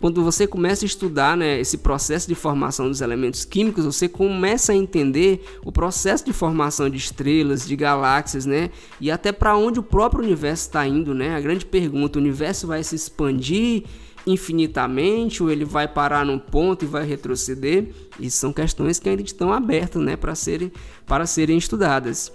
quando 0.00 0.22
você 0.22 0.46
começa 0.46 0.84
a 0.84 0.86
estudar 0.86 1.36
né, 1.36 1.58
esse 1.58 1.78
processo 1.78 2.28
de 2.28 2.34
formação 2.34 2.88
dos 2.88 3.00
elementos 3.00 3.44
químicos, 3.44 3.84
você 3.84 4.08
começa 4.08 4.72
a 4.72 4.76
entender 4.76 5.42
o 5.64 5.72
processo 5.72 6.24
de 6.24 6.32
formação 6.32 6.90
de 6.90 6.98
estrelas, 6.98 7.66
de 7.66 7.74
galáxias, 7.74 8.44
né? 8.44 8.70
E 9.00 9.10
até 9.10 9.32
para 9.32 9.56
onde 9.56 9.80
o 9.80 9.82
próprio 9.82 10.22
universo 10.22 10.66
está 10.66 10.86
indo, 10.86 11.14
né? 11.14 11.34
A 11.34 11.40
grande 11.40 11.64
pergunta: 11.64 12.18
o 12.18 12.22
universo 12.22 12.66
vai 12.66 12.84
se 12.84 12.94
expandir 12.94 13.84
infinitamente 14.26 15.42
ou 15.42 15.50
ele 15.50 15.64
vai 15.64 15.86
parar 15.88 16.26
num 16.26 16.38
ponto 16.38 16.84
e 16.84 16.88
vai 16.88 17.06
retroceder? 17.06 17.88
Isso 18.20 18.38
são 18.38 18.52
questões 18.52 18.98
que 18.98 19.08
ainda 19.08 19.22
estão 19.22 19.52
abertas, 19.52 20.02
né, 20.02 20.16
para 20.16 20.34
serem 20.34 20.70
para 21.06 21.24
serem 21.24 21.56
estudadas. 21.56 22.30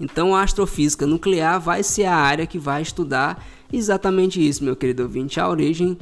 Então, 0.00 0.34
a 0.34 0.42
astrofísica 0.42 1.06
nuclear 1.06 1.60
vai 1.60 1.82
ser 1.82 2.04
a 2.04 2.14
área 2.14 2.46
que 2.46 2.58
vai 2.58 2.82
estudar 2.82 3.46
exatamente 3.72 4.46
isso, 4.46 4.64
meu 4.64 4.76
querido 4.76 5.04
ouvinte, 5.04 5.40
a 5.40 5.48
origem 5.48 5.96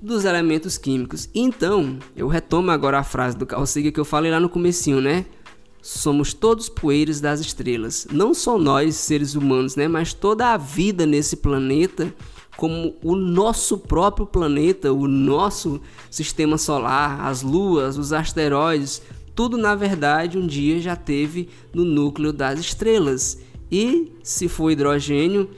dos 0.00 0.24
elementos 0.24 0.78
químicos. 0.78 1.28
Então, 1.34 1.98
eu 2.16 2.26
retomo 2.28 2.70
agora 2.70 2.98
a 2.98 3.04
frase 3.04 3.36
do 3.36 3.46
Carl 3.46 3.66
Sagan 3.66 3.90
que 3.90 4.00
eu 4.00 4.04
falei 4.04 4.30
lá 4.30 4.40
no 4.40 4.48
comecinho, 4.48 5.00
né? 5.00 5.26
Somos 5.82 6.32
todos 6.32 6.68
poeiras 6.68 7.20
das 7.20 7.40
estrelas. 7.40 8.06
Não 8.10 8.34
só 8.34 8.58
nós, 8.58 8.96
seres 8.96 9.34
humanos, 9.34 9.76
né? 9.76 9.88
Mas 9.88 10.12
toda 10.12 10.52
a 10.52 10.56
vida 10.56 11.06
nesse 11.06 11.36
planeta, 11.36 12.14
como 12.56 12.94
o 13.02 13.16
nosso 13.16 13.78
próprio 13.78 14.26
planeta, 14.26 14.92
o 14.92 15.06
nosso 15.08 15.80
sistema 16.10 16.58
solar, 16.58 17.20
as 17.26 17.42
luas, 17.42 17.96
os 17.96 18.12
asteroides, 18.12 19.02
tudo 19.34 19.56
na 19.56 19.74
verdade 19.74 20.36
um 20.36 20.46
dia 20.46 20.78
já 20.80 20.94
teve 20.94 21.48
no 21.72 21.84
núcleo 21.84 22.32
das 22.32 22.60
estrelas. 22.60 23.38
E 23.72 24.12
se 24.22 24.48
for 24.48 24.70
hidrogênio, 24.70 25.48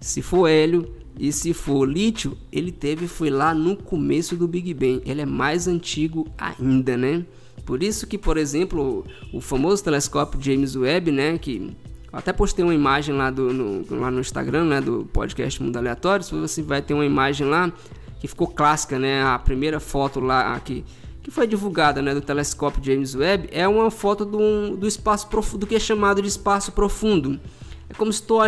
se 0.00 0.20
for 0.20 0.46
hélio, 0.46 0.92
e 1.18 1.32
se 1.32 1.54
for 1.54 1.88
lítio, 1.88 2.36
ele 2.50 2.72
teve 2.72 3.06
foi 3.06 3.30
lá 3.30 3.54
no 3.54 3.76
começo 3.76 4.36
do 4.36 4.48
Big 4.48 4.74
Bang. 4.74 5.02
Ele 5.06 5.20
é 5.20 5.26
mais 5.26 5.68
antigo 5.68 6.26
ainda, 6.36 6.96
né? 6.96 7.24
Por 7.64 7.82
isso 7.82 8.06
que, 8.06 8.18
por 8.18 8.36
exemplo, 8.36 9.04
o 9.32 9.40
famoso 9.40 9.82
telescópio 9.82 10.40
James 10.40 10.76
Webb, 10.76 11.10
né, 11.10 11.38
que 11.38 11.74
até 12.12 12.32
postei 12.32 12.64
uma 12.64 12.74
imagem 12.74 13.14
lá, 13.14 13.30
do, 13.30 13.52
no, 13.52 13.98
lá 13.98 14.10
no 14.10 14.20
Instagram, 14.20 14.64
né, 14.64 14.80
do 14.80 15.08
podcast 15.12 15.62
Mundo 15.62 15.76
Aleatório, 15.76 16.24
você 16.24 16.62
vai 16.62 16.82
ter 16.82 16.92
uma 16.92 17.06
imagem 17.06 17.46
lá 17.46 17.72
que 18.20 18.28
ficou 18.28 18.48
clássica, 18.48 18.98
né, 18.98 19.22
a 19.22 19.38
primeira 19.38 19.80
foto 19.80 20.20
lá 20.20 20.54
aqui 20.54 20.84
que 21.24 21.30
foi 21.30 21.46
divulgada, 21.46 22.02
né, 22.02 22.12
do 22.12 22.20
telescópio 22.20 22.84
James 22.84 23.14
Webb, 23.14 23.48
é 23.50 23.66
uma 23.66 23.90
foto 23.90 24.26
do, 24.26 24.76
do 24.76 24.86
espaço 24.86 25.26
profundo, 25.28 25.60
do 25.60 25.66
que 25.66 25.74
é 25.74 25.80
chamado 25.80 26.20
de 26.20 26.28
espaço 26.28 26.70
profundo. 26.70 27.40
É 27.88 27.94
como 27.94 28.12
se 28.12 28.22
tu 28.22 28.42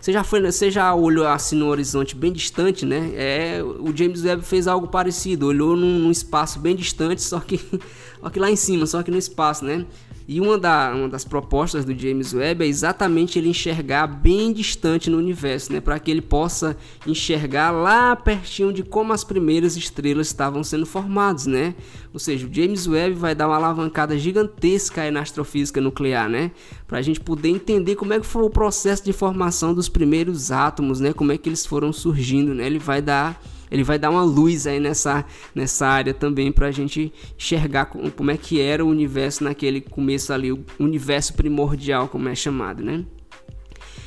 você 0.00 0.12
já 0.12 0.24
foi, 0.24 0.40
você 0.40 0.70
já 0.70 0.94
olhou 0.94 1.26
assim 1.26 1.56
no 1.56 1.66
horizonte 1.66 2.16
bem 2.16 2.32
distante, 2.32 2.86
né? 2.86 3.12
É, 3.14 3.62
o 3.62 3.94
James 3.94 4.24
Webb 4.24 4.42
fez 4.42 4.66
algo 4.66 4.88
parecido, 4.88 5.46
olhou 5.46 5.76
num, 5.76 5.98
num 5.98 6.10
espaço 6.10 6.58
bem 6.58 6.74
distante, 6.74 7.22
só 7.22 7.38
que, 7.38 7.60
só 8.18 8.30
que 8.30 8.40
lá 8.40 8.50
em 8.50 8.56
cima, 8.56 8.86
só 8.86 9.02
que 9.02 9.10
no 9.10 9.18
espaço, 9.18 9.64
né? 9.64 9.84
E 10.32 10.40
uma, 10.40 10.56
da, 10.56 10.94
uma 10.94 11.08
das 11.08 11.24
propostas 11.24 11.84
do 11.84 11.92
James 11.92 12.32
Webb 12.32 12.62
é 12.62 12.68
exatamente 12.68 13.36
ele 13.36 13.48
enxergar 13.48 14.06
bem 14.06 14.52
distante 14.52 15.10
no 15.10 15.18
universo, 15.18 15.72
né? 15.72 15.80
Para 15.80 15.98
que 15.98 16.08
ele 16.08 16.20
possa 16.20 16.76
enxergar 17.04 17.72
lá 17.72 18.14
pertinho 18.14 18.72
de 18.72 18.84
como 18.84 19.12
as 19.12 19.24
primeiras 19.24 19.76
estrelas 19.76 20.28
estavam 20.28 20.62
sendo 20.62 20.86
formadas, 20.86 21.46
né? 21.46 21.74
Ou 22.12 22.20
seja, 22.20 22.46
o 22.46 22.54
James 22.54 22.86
Webb 22.86 23.16
vai 23.16 23.34
dar 23.34 23.48
uma 23.48 23.56
alavancada 23.56 24.16
gigantesca 24.16 25.02
aí 25.02 25.10
na 25.10 25.18
astrofísica 25.18 25.80
nuclear, 25.80 26.28
né? 26.28 26.52
Para 26.86 26.98
a 26.98 27.02
gente 27.02 27.18
poder 27.18 27.48
entender 27.48 27.96
como 27.96 28.12
é 28.12 28.20
que 28.20 28.26
foi 28.26 28.44
o 28.44 28.50
processo 28.50 29.04
de 29.04 29.12
formação 29.12 29.74
dos 29.74 29.88
primeiros 29.88 30.52
átomos, 30.52 31.00
né? 31.00 31.12
Como 31.12 31.32
é 31.32 31.38
que 31.38 31.48
eles 31.48 31.66
foram 31.66 31.92
surgindo, 31.92 32.54
né? 32.54 32.66
Ele 32.66 32.78
vai 32.78 33.02
dar 33.02 33.42
ele 33.70 33.84
vai 33.84 33.98
dar 33.98 34.10
uma 34.10 34.24
luz 34.24 34.66
aí 34.66 34.80
nessa, 34.80 35.24
nessa 35.54 35.86
área 35.86 36.12
também 36.12 36.50
para 36.50 36.66
a 36.66 36.70
gente 36.70 37.12
enxergar 37.38 37.86
como 37.86 38.30
é 38.30 38.36
que 38.36 38.60
era 38.60 38.84
o 38.84 38.88
universo 38.88 39.44
naquele 39.44 39.80
começo 39.80 40.32
ali, 40.32 40.52
o 40.52 40.64
universo 40.78 41.34
primordial, 41.34 42.08
como 42.08 42.28
é 42.28 42.34
chamado, 42.34 42.82
né? 42.82 43.04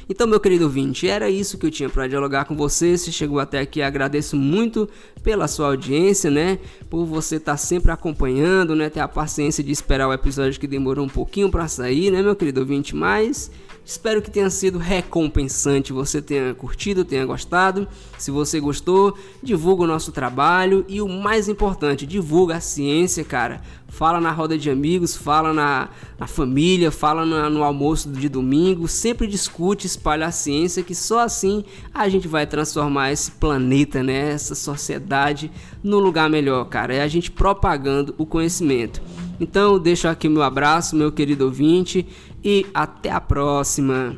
Então, 0.10 0.28
meu 0.28 0.40
querido 0.40 0.66
ouvinte, 0.66 1.08
era 1.08 1.30
isso 1.30 1.58
que 1.58 1.66
eu 1.66 1.72
tinha 1.72 1.90
para 1.90 2.08
dialogar 2.08 2.46
com 2.46 2.56
você. 2.56 2.98
Se 2.98 3.12
chegou 3.12 3.40
até 3.40 3.60
aqui, 3.60 3.82
agradeço 3.82 4.36
muito 4.36 4.90
pela 5.24 5.48
sua 5.48 5.68
audiência, 5.68 6.30
né? 6.30 6.60
Por 6.90 7.06
você 7.06 7.38
estar 7.38 7.54
tá 7.54 7.58
sempre 7.58 7.92
acompanhando, 7.92 8.76
né? 8.76 8.90
Ter 8.90 9.00
a 9.00 9.08
paciência 9.08 9.64
de 9.64 9.72
esperar 9.72 10.10
o 10.10 10.14
episódio 10.14 10.60
que 10.60 10.68
demorou 10.68 11.06
um 11.06 11.10
pouquinho 11.10 11.50
para 11.50 11.68
sair, 11.68 12.12
né, 12.12 12.22
meu 12.22 12.36
querido 12.36 12.60
ouvinte? 12.60 12.96
Mas 12.96 13.50
Espero 13.86 14.22
que 14.22 14.32
tenha 14.32 14.50
sido 14.50 14.78
recompensante, 14.78 15.92
você 15.92 16.22
tenha 16.22 16.54
curtido, 16.54 17.04
tenha 17.04 17.26
gostado. 17.26 17.86
Se 18.18 18.32
você 18.32 18.58
gostou, 18.58 19.18
divulga 19.42 19.84
o 19.84 19.88
nosso 19.88 20.14
trabalho 20.14 20.86
e 20.88 21.02
o 21.02 21.10
mais 21.10 21.50
importante, 21.50 22.08
divulga 22.08 22.56
a 22.56 22.62
ciência, 22.62 23.26
cara. 23.26 23.62
Fala 23.90 24.22
na 24.22 24.32
roda 24.32 24.58
de 24.58 24.70
amigos, 24.70 25.18
fala 25.18 25.54
na, 25.54 25.90
na 26.18 26.26
família, 26.26 26.92
fala 26.92 27.26
na, 27.26 27.50
no 27.50 27.62
almoço 27.62 28.10
de 28.10 28.30
domingo. 28.30 28.88
Sempre 28.88 29.28
discute, 29.28 29.86
espalha 29.86 30.28
a 30.28 30.32
ciência, 30.32 30.82
que 30.82 30.96
só 30.96 31.20
assim 31.20 31.66
a 31.94 32.08
gente 32.08 32.28
vai 32.28 32.48
transformar 32.48 33.12
esse 33.12 33.32
planeta, 33.32 34.02
né, 34.02 34.32
essa 34.32 34.56
sociedade, 34.56 35.52
num 35.84 36.00
lugar 36.00 36.30
melhor, 36.30 36.64
cara. 36.70 36.96
É 36.96 37.02
a 37.02 37.08
gente 37.10 37.30
propagando 37.30 38.16
o 38.18 38.26
conhecimento. 38.26 39.02
Então, 39.40 39.78
deixo 39.78 40.08
aqui 40.08 40.30
meu 40.30 40.42
abraço, 40.42 40.96
meu 40.96 41.12
querido 41.12 41.46
ouvinte, 41.46 42.08
e 42.44 42.66
até 42.74 43.10
a 43.10 43.22
próxima. 43.22 44.18